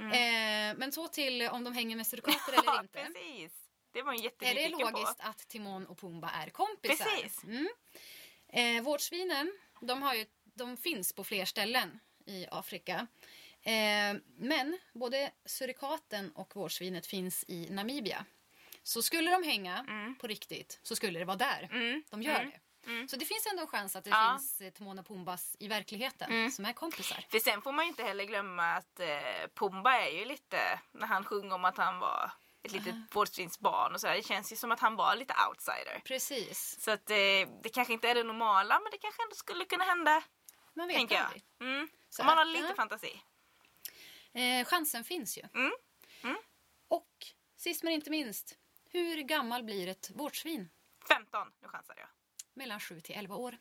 Eh, 0.00 0.76
men 0.76 0.92
så 0.92 1.08
till 1.08 1.42
om 1.48 1.64
de 1.64 1.72
hänger 1.74 1.96
med 1.96 2.06
surikater 2.06 2.52
eller 2.58 2.80
inte. 2.80 2.98
precis. 3.12 3.52
Det 3.92 4.02
var 4.02 4.12
en 4.12 4.18
Är 4.18 4.22
det 4.22 4.24
jättenyfiken 4.24 4.78
på. 4.78 4.90
logiskt 4.90 5.20
att 5.20 5.48
Timon 5.48 5.86
och 5.86 5.98
Pumba 5.98 6.30
är 6.30 6.50
kompisar? 6.50 7.04
Precis. 7.04 7.44
Mm. 7.44 7.68
Eh, 8.48 8.82
vårtsvinen, 8.82 9.52
de, 9.80 10.02
har 10.02 10.14
ju, 10.14 10.26
de 10.44 10.76
finns 10.76 11.12
på 11.12 11.24
fler 11.24 11.44
ställen 11.44 12.00
i 12.26 12.46
Afrika. 12.50 13.06
Eh, 13.62 14.14
men 14.36 14.78
både 14.92 15.30
surikaten 15.44 16.30
och 16.32 16.56
vårtsvinet 16.56 17.06
finns 17.06 17.44
i 17.48 17.68
Namibia. 17.70 18.24
Så 18.82 19.02
skulle 19.02 19.30
de 19.30 19.42
hänga 19.42 19.86
på 20.20 20.26
riktigt 20.26 20.80
så 20.82 20.96
skulle 20.96 21.18
det 21.18 21.24
vara 21.24 21.36
där. 21.36 21.68
Mm. 21.72 22.02
De 22.10 22.22
gör 22.22 22.50
Mm. 22.86 23.08
Så 23.08 23.16
det 23.16 23.24
finns 23.24 23.46
ändå 23.46 23.62
en 23.62 23.68
chans 23.68 23.96
att 23.96 24.04
det 24.04 24.10
Ja. 24.10 24.36
finns 24.38 24.60
eh, 24.60 24.70
Timon 24.72 24.98
och 24.98 25.06
Pumbas 25.06 25.56
i 25.60 25.68
verkligheten 25.68 26.52
som 26.52 26.64
är 26.64 26.72
kompisar. 26.72 27.24
För 27.30 27.38
sen 27.38 27.62
får 27.62 27.72
man 27.72 27.84
ju 27.84 27.88
inte 27.88 28.02
heller 28.04 28.24
glömma 28.24 28.72
att 28.74 29.00
eh, 29.00 29.08
Pumba 29.54 29.92
är 30.00 30.10
ju 30.18 30.24
lite, 30.24 30.80
när 30.92 31.06
han 31.06 31.24
sjunger 31.24 31.54
om 31.54 31.64
att 31.64 31.76
han 31.76 31.98
var 31.98 32.30
ett 32.62 32.72
litet 32.72 32.94
vårdsvinsbarn 33.12 33.94
och 33.94 34.00
så 34.00 34.06
här, 34.06 34.14
det 34.16 34.22
känns 34.22 34.52
ju 34.52 34.56
som 34.56 34.72
att 34.72 34.80
han 34.80 34.96
var 34.96 35.16
lite 35.16 35.34
outsider. 35.48 36.02
Precis. 36.04 36.80
Så 36.80 36.90
att 36.90 37.10
eh, 37.10 37.16
det 37.62 37.68
kanske 37.74 37.92
inte 37.92 38.08
är 38.08 38.14
det 38.14 38.22
normala 38.24 38.80
men 38.80 38.90
det 38.90 38.98
kanske 38.98 39.22
ändå 39.22 39.34
skulle 39.34 39.64
kunna 39.64 39.84
hända, 39.84 40.22
Man 40.74 40.88
vet 40.88 40.96
tänker 40.96 41.14
jag. 41.14 41.24
aldrig. 41.24 41.44
Mm. 41.60 41.88
Så 42.10 42.22
Om 42.22 42.26
man 42.26 42.38
har 42.38 42.44
lite 42.44 42.66
ja. 42.68 42.74
fantasi. 42.74 43.22
Eh, 44.32 44.64
chansen 44.66 45.04
finns 45.04 45.38
ju. 45.38 45.42
Mm. 45.54 46.36
Och 46.88 47.08
sist 47.56 47.82
men 47.82 47.92
inte 47.92 48.10
minst, 48.10 48.58
hur 48.90 49.16
gammal 49.22 49.62
blir 49.64 49.88
ett 49.88 50.10
vårtsvin? 50.14 50.70
15, 51.08 51.52
nu 51.62 51.68
chansade 51.68 52.00
jag. 52.00 52.08
Mellan 52.54 52.80
7 52.80 53.00
till 53.00 53.14
11 53.16 53.36
år. 53.36 53.56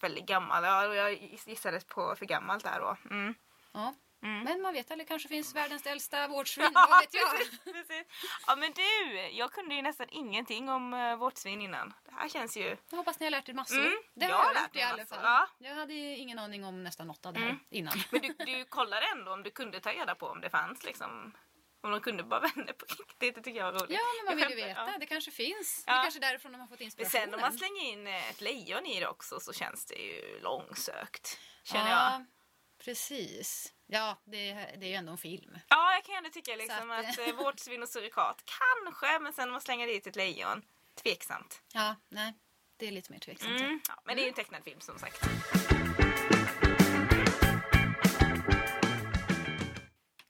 Väldigt 0.00 0.26
gammal, 0.26 0.64
ja, 0.64 0.94
jag 0.94 1.12
gissade 1.46 1.80
på 1.80 2.16
för 2.16 2.26
gammalt 2.26 2.64
där 2.64 2.80
då. 2.80 2.96
Mm. 3.10 3.34
Ja. 3.72 3.94
Mm. 4.22 4.44
Men 4.44 4.62
man 4.62 4.72
vet 4.72 4.90
aldrig, 4.90 5.08
kanske 5.08 5.28
finns 5.28 5.54
världens 5.54 5.86
äldsta 5.86 6.28
vårdsvin. 6.28 6.70
Vad 6.74 7.00
vet 7.00 7.14
jag? 7.14 7.30
precis, 7.38 7.60
precis. 7.64 8.06
Ja 8.46 8.56
men 8.56 8.72
du, 8.72 9.20
jag 9.32 9.52
kunde 9.52 9.74
ju 9.74 9.82
nästan 9.82 10.06
ingenting 10.10 10.68
om 10.68 10.94
uh, 10.94 11.16
vårtsvin 11.16 11.60
innan. 11.60 11.94
Det 12.04 12.14
här 12.14 12.28
känns 12.28 12.56
ju... 12.56 12.76
Jag 12.90 12.96
hoppas 12.96 13.20
ni 13.20 13.26
har 13.26 13.30
lärt 13.30 13.48
er 13.48 13.52
massor. 13.54 13.78
Mm, 13.86 13.92
det 14.14 14.26
jag 14.26 14.32
har 14.36 14.44
har 14.44 14.46
jag 14.46 14.54
lärt 14.54 14.62
gjort 14.64 14.76
i 14.76 14.78
mig 14.78 14.84
alla 14.92 15.06
fall. 15.06 15.18
ja. 15.22 15.48
Jag 15.58 15.74
hade 15.74 15.94
ju 15.94 16.16
ingen 16.16 16.38
aning 16.38 16.64
om 16.64 16.84
nästan 16.84 17.06
något 17.06 17.26
av 17.26 17.32
det 17.32 17.40
här 17.40 17.48
Mm. 17.48 17.60
innan. 17.70 17.98
Men 18.10 18.20
du, 18.20 18.28
du 18.46 18.64
kollade 18.64 19.06
ändå 19.06 19.32
om 19.32 19.42
du 19.42 19.50
kunde 19.50 19.80
ta 19.80 19.92
reda 19.92 20.14
på 20.14 20.26
om 20.26 20.40
det 20.40 20.50
fanns 20.50 20.84
liksom... 20.84 21.32
Om 21.84 21.90
de 21.90 22.00
kunde 22.00 22.22
bara 22.22 22.40
vända 22.56 22.72
på 22.72 22.84
riktigt. 22.88 23.34
Det 23.34 23.42
tycker 23.42 23.60
jag 23.60 23.72
var 23.72 23.80
roligt. 23.80 23.90
Ja, 23.90 24.00
men 24.24 24.38
Jag 24.38 24.48
vill 24.48 24.56
skämtar, 24.56 24.68
veta. 24.68 24.90
ja. 24.92 24.98
Det 25.00 25.06
kanske 25.06 25.30
finns. 25.30 25.84
Ja. 25.86 25.92
Det 25.92 25.98
är 25.98 26.02
kanske 26.02 26.20
därifrån 26.20 26.52
de 26.52 26.60
har 26.60 26.66
fått 26.68 26.78
Men 26.78 26.84
inspirationen. 26.84 27.24
sen 27.24 27.34
om 27.34 27.40
man 27.40 27.52
slänger 27.52 27.82
in 27.92 28.06
eh, 28.06 28.30
ett 28.30 28.40
lejon 28.40 28.86
i 28.86 29.00
det 29.00 29.06
också 29.08 29.40
så 29.40 29.52
känns 29.52 29.86
det 29.86 29.94
ju 29.94 30.40
långsökt. 30.40 31.38
Känner 31.64 31.90
jag. 31.90 31.98
ja, 31.98 32.24
precis. 32.84 33.72
Ja, 33.86 34.16
det, 34.24 34.52
det 34.54 34.86
är 34.86 34.90
ju 34.90 34.94
ändå 34.94 35.12
en 35.12 35.18
film. 35.18 35.58
Ja, 35.68 35.92
jag 35.94 36.04
kan 36.04 36.14
ändå 36.14 36.30
tycka 36.30 36.56
liksom 36.56 36.90
att- 36.90 37.08
att, 37.08 37.18
eh, 37.28 37.34
vårtsvin 37.34 37.82
och 37.82 37.88
surikat 37.88 38.42
kanske, 38.44 39.18
men 39.18 39.32
sen 39.32 39.44
om 39.48 39.52
man 39.52 39.60
slänger 39.60 39.86
dit 39.86 40.06
ett 40.06 40.16
lejon, 40.16 40.62
tveksamt. 41.02 41.62
Ja, 41.72 41.96
nej. 42.08 42.34
Det 42.76 42.86
är 42.88 42.92
lite 42.92 43.12
mer 43.12 43.18
tveksamt. 43.18 43.60
Mm. 43.60 43.80
Ja, 43.88 43.94
men 44.04 44.16
det 44.16 44.22
är 44.22 44.24
ju 44.24 44.28
en 44.28 44.34
tecknad 44.34 44.64
film 44.64 44.80
som 44.80 44.98
sagt. 44.98 45.28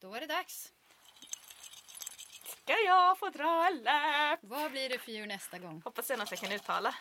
Då 0.00 0.08
var 0.08 0.20
det 0.20 0.26
dags. 0.26 0.72
Ska 2.64 2.72
jag 2.86 3.18
få 3.18 3.30
dra 3.30 3.64
alla? 3.64 4.38
Vad 4.42 4.70
blir 4.70 4.88
det 4.88 4.98
för 4.98 5.12
djur 5.12 5.26
nästa 5.26 5.58
gång? 5.58 5.82
Hoppas 5.84 6.10
är 6.10 6.16
något 6.16 6.30
jag 6.30 6.40
kan 6.40 6.52
uttala. 6.52 6.94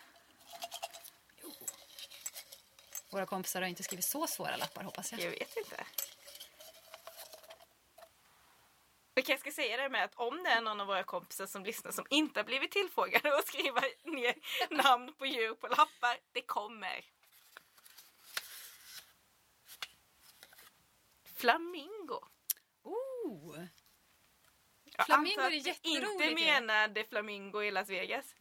Våra 3.12 3.26
kompisar 3.26 3.62
har 3.62 3.68
inte 3.68 3.84
skrivit 3.84 4.06
så 4.06 4.28
svåra 4.28 4.58
lappar 4.58 4.84
hoppas 4.84 5.12
jag. 5.12 5.22
Jag 5.22 5.30
vet 5.32 5.58
inte. 5.58 5.86
Vi 9.16 9.22
kanske 9.22 9.52
ska 9.52 9.62
säga 9.62 9.78
det 9.78 9.90
med 9.90 10.04
att 10.04 10.16
om 10.16 10.44
det 10.44 10.50
är 10.50 10.62
någon 10.62 10.82
av 10.82 10.88
våra 10.88 11.04
kompisar 11.04 11.46
som 11.46 11.66
lyssnar 11.66 11.92
som 11.92 12.06
inte 12.10 12.40
har 12.40 12.46
blivit 12.46 12.72
tillfrågade 12.72 13.38
att 13.38 13.48
skriva 13.48 13.82
ner 14.04 14.36
namn 14.70 15.14
på 15.14 15.26
djur 15.26 15.54
på 15.54 15.68
lappar, 15.68 16.18
det 16.32 16.42
kommer. 16.42 17.06
Flamingo. 21.36 22.20
Oh, 22.84 23.56
Jag 23.58 23.68
Flamingo 25.06 25.42
är 25.42 25.50
jätteroligt 25.52 26.22
Inte 26.22 26.46
menade 26.46 27.04
flamingo 27.04 27.64
i 27.64 27.72
Las 27.72 27.90
Vegas. 27.90 28.36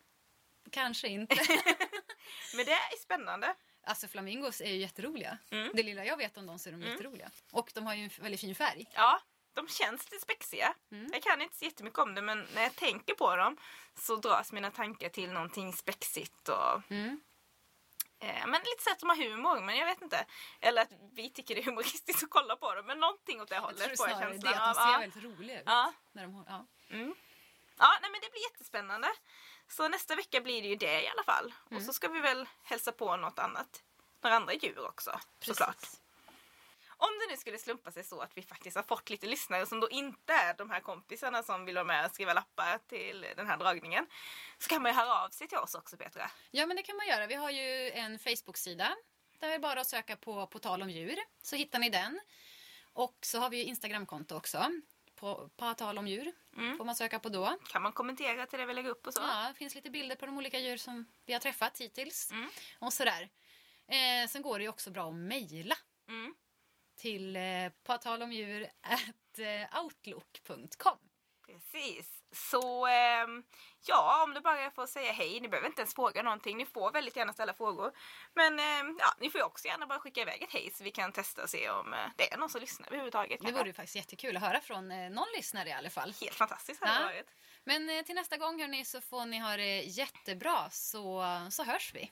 kanske 0.70 1.08
inte. 1.08 1.34
Men 2.54 2.64
det 2.66 2.72
är 2.72 2.98
spännande. 3.02 3.54
Alltså 3.84 4.08
flamingos 4.08 4.60
är 4.60 4.70
ju 4.70 4.76
jätteroliga. 4.76 5.38
Mm. 5.50 5.70
Det 5.74 5.82
lilla 5.82 6.04
jag 6.04 6.16
vet 6.16 6.36
om 6.36 6.46
dem 6.46 6.58
så 6.58 6.68
är 6.68 6.72
de 6.72 6.82
jätteroliga. 6.82 7.30
Och 7.52 7.70
de 7.74 7.86
har 7.86 7.94
ju 7.94 8.04
en 8.04 8.10
väldigt 8.20 8.40
fin 8.40 8.54
färg. 8.54 8.86
Ja, 8.94 9.20
de 9.54 9.68
känns 9.68 10.10
lite 10.10 10.22
spexiga. 10.22 10.74
Mm. 10.92 11.10
Jag 11.12 11.22
kan 11.22 11.42
inte 11.42 11.56
så 11.56 11.64
jättemycket 11.64 11.98
om 11.98 12.14
det 12.14 12.22
men 12.22 12.46
när 12.54 12.62
jag 12.62 12.76
tänker 12.76 13.14
på 13.14 13.36
dem 13.36 13.56
så 13.94 14.16
dras 14.16 14.52
mina 14.52 14.70
tankar 14.70 15.08
till 15.08 15.32
någonting 15.32 15.72
spexigt 15.72 16.48
och 16.48 16.90
Mm. 16.90 17.20
Eh, 18.20 18.46
men 18.46 18.60
lite 18.60 18.82
så 18.82 18.90
att 18.90 18.98
de 19.00 19.08
har 19.08 19.16
humor 19.16 19.60
men 19.60 19.76
jag 19.76 19.86
vet 19.86 20.02
inte. 20.02 20.26
Eller 20.60 20.82
att 20.82 20.92
vi 21.12 21.30
tycker 21.30 21.54
det 21.54 21.60
är 21.60 21.64
humoristiskt 21.64 22.22
att 22.22 22.30
kolla 22.30 22.56
på 22.56 22.74
dem 22.74 22.86
men 22.86 23.00
någonting 23.00 23.40
åt 23.40 23.48
det 23.48 23.54
Jag 23.54 23.62
hållet 23.62 23.78
tror 23.96 24.08
jag 24.08 24.16
snarare 24.18 24.36
det, 24.36 24.48
att 24.48 24.74
de 24.74 24.80
ser 24.82 24.92
Ja. 24.92 24.98
väldigt 24.98 25.24
roliga 25.24 25.58
ut. 25.60 25.66
Ja. 25.66 25.92
När 26.12 26.22
de, 26.22 26.44
ja. 26.48 26.66
Mm. 26.90 27.14
Ja, 27.78 27.98
nej 28.02 28.10
men 28.10 28.20
det 28.20 28.30
blir 28.30 28.42
jättespännande. 28.52 29.08
Så 29.68 29.88
nästa 29.88 30.14
vecka 30.14 30.40
blir 30.40 30.62
det 30.62 30.68
ju 30.68 30.76
det 30.76 31.02
i 31.02 31.08
alla 31.08 31.22
fall. 31.22 31.54
Mm. 31.70 31.76
Och 31.76 31.82
så 31.82 31.92
ska 31.92 32.08
vi 32.08 32.20
väl 32.20 32.48
hälsa 32.62 32.92
på 32.92 33.16
något 33.16 33.38
annat. 33.38 33.82
Några 34.20 34.36
andra 34.36 34.52
djur 34.54 34.86
också 34.86 35.20
såklart. 35.40 35.86
Om 37.00 37.18
det 37.20 37.32
nu 37.32 37.36
skulle 37.36 37.58
slumpa 37.58 37.90
sig 37.92 38.04
så 38.04 38.20
att 38.20 38.36
vi 38.36 38.42
faktiskt 38.42 38.76
har 38.76 38.82
fått 38.82 39.10
lite 39.10 39.26
lyssnare 39.26 39.66
som 39.66 39.80
då 39.80 39.90
inte 39.90 40.32
är 40.32 40.54
de 40.54 40.70
här 40.70 40.80
kompisarna 40.80 41.42
som 41.42 41.64
vill 41.64 41.74
vara 41.74 41.84
med 41.84 42.04
och 42.06 42.10
skriva 42.10 42.34
lappar 42.34 42.78
till 42.88 43.26
den 43.36 43.46
här 43.46 43.56
dragningen. 43.56 44.06
Så 44.58 44.68
kan 44.68 44.82
man 44.82 44.92
ju 44.92 44.96
höra 44.96 45.24
av 45.24 45.28
sig 45.28 45.48
till 45.48 45.58
oss 45.58 45.74
också 45.74 45.96
Petra. 45.96 46.30
Ja, 46.50 46.66
men 46.66 46.76
det 46.76 46.82
kan 46.82 46.96
man 46.96 47.06
göra. 47.06 47.26
Vi 47.26 47.34
har 47.34 47.50
ju 47.50 47.90
en 47.90 48.18
Facebook-sida. 48.18 48.96
Där 49.38 49.48
är 49.48 49.52
det 49.52 49.58
bara 49.58 49.80
att 49.80 49.86
söka 49.86 50.16
på 50.16 50.46
På 50.46 50.58
tal 50.58 50.82
om 50.82 50.90
djur. 50.90 51.18
Så 51.42 51.56
hittar 51.56 51.78
ni 51.78 51.90
den. 51.90 52.20
Och 52.92 53.18
så 53.22 53.38
har 53.38 53.50
vi 53.50 53.56
ju 53.56 53.64
Instagramkonto 53.64 54.36
också. 54.36 54.66
På, 55.16 55.50
på 55.56 55.74
tal 55.74 55.98
om 55.98 56.08
djur 56.08 56.32
får 56.76 56.84
man 56.84 56.94
söka 56.94 57.18
på 57.18 57.28
då. 57.28 57.58
Kan 57.68 57.82
man 57.82 57.92
kommentera 57.92 58.46
till 58.46 58.58
det 58.58 58.66
vi 58.66 58.74
lägger 58.74 58.90
upp 58.90 59.06
och 59.06 59.14
så? 59.14 59.20
Ja, 59.20 59.48
det 59.48 59.54
finns 59.54 59.74
lite 59.74 59.90
bilder 59.90 60.16
på 60.16 60.26
de 60.26 60.38
olika 60.38 60.58
djur 60.58 60.76
som 60.76 61.06
vi 61.26 61.32
har 61.32 61.40
träffat 61.40 61.80
hittills. 61.80 62.30
Mm. 62.30 62.50
Och 62.78 62.92
sådär. 62.92 63.28
Eh, 63.86 64.28
sen 64.28 64.42
går 64.42 64.58
det 64.58 64.62
ju 64.62 64.68
också 64.68 64.90
bra 64.90 65.08
att 65.08 65.14
mejla 65.14 65.76
Mm. 66.10 66.34
Till 67.00 67.36
eh, 67.36 67.42
på 67.86 67.98
tal 67.98 68.22
om 68.22 68.32
djur 68.32 68.66
at, 68.82 69.38
eh, 69.38 69.82
outlook.com. 69.82 70.98
Precis. 71.46 72.22
Så 72.32 72.86
ehm, 72.86 73.42
ja, 73.86 74.22
om 74.24 74.34
du 74.34 74.40
bara 74.40 74.70
får 74.70 74.86
säga 74.86 75.12
hej. 75.12 75.40
Ni 75.40 75.48
behöver 75.48 75.68
inte 75.68 75.80
ens 75.80 75.94
fråga 75.94 76.22
någonting. 76.22 76.56
Ni 76.56 76.66
får 76.66 76.92
väldigt 76.92 77.16
gärna 77.16 77.32
ställa 77.32 77.54
frågor. 77.54 77.92
Men 78.34 78.58
ehm, 78.58 78.96
ja, 79.00 79.06
ni 79.20 79.30
får 79.30 79.42
också 79.42 79.68
gärna 79.68 79.86
bara 79.86 79.98
skicka 79.98 80.20
iväg 80.20 80.42
ett 80.42 80.52
hej 80.52 80.70
så 80.74 80.84
vi 80.84 80.90
kan 80.90 81.12
testa 81.12 81.42
och 81.42 81.50
se 81.50 81.70
om 81.70 81.92
eh, 81.92 81.98
det 82.16 82.32
är 82.32 82.38
någon 82.38 82.48
som 82.50 82.60
lyssnar 82.60 82.86
överhuvudtaget. 82.88 83.40
Det 83.40 83.52
vore 83.52 83.66
ju 83.66 83.72
faktiskt 83.72 83.96
jättekul 83.96 84.36
att 84.36 84.42
höra 84.42 84.60
från 84.60 84.90
eh, 84.90 85.10
någon 85.10 85.26
lyssnare 85.36 85.68
i 85.68 85.72
alla 85.72 85.90
fall. 85.90 86.14
Helt 86.20 86.34
fantastiskt 86.36 86.80
hade 86.84 86.92
det 86.94 87.00
Ja. 87.00 87.06
varit. 87.06 87.30
Men 87.64 87.90
eh, 87.90 88.02
till 88.02 88.14
nästa 88.14 88.36
gång 88.36 88.60
hörni 88.60 88.84
så 88.84 89.00
får 89.00 89.26
ni 89.26 89.38
ha 89.38 89.56
det 89.56 89.80
jättebra 89.82 90.70
så, 90.70 91.24
så 91.50 91.64
hörs 91.64 91.94
vi. 91.94 92.10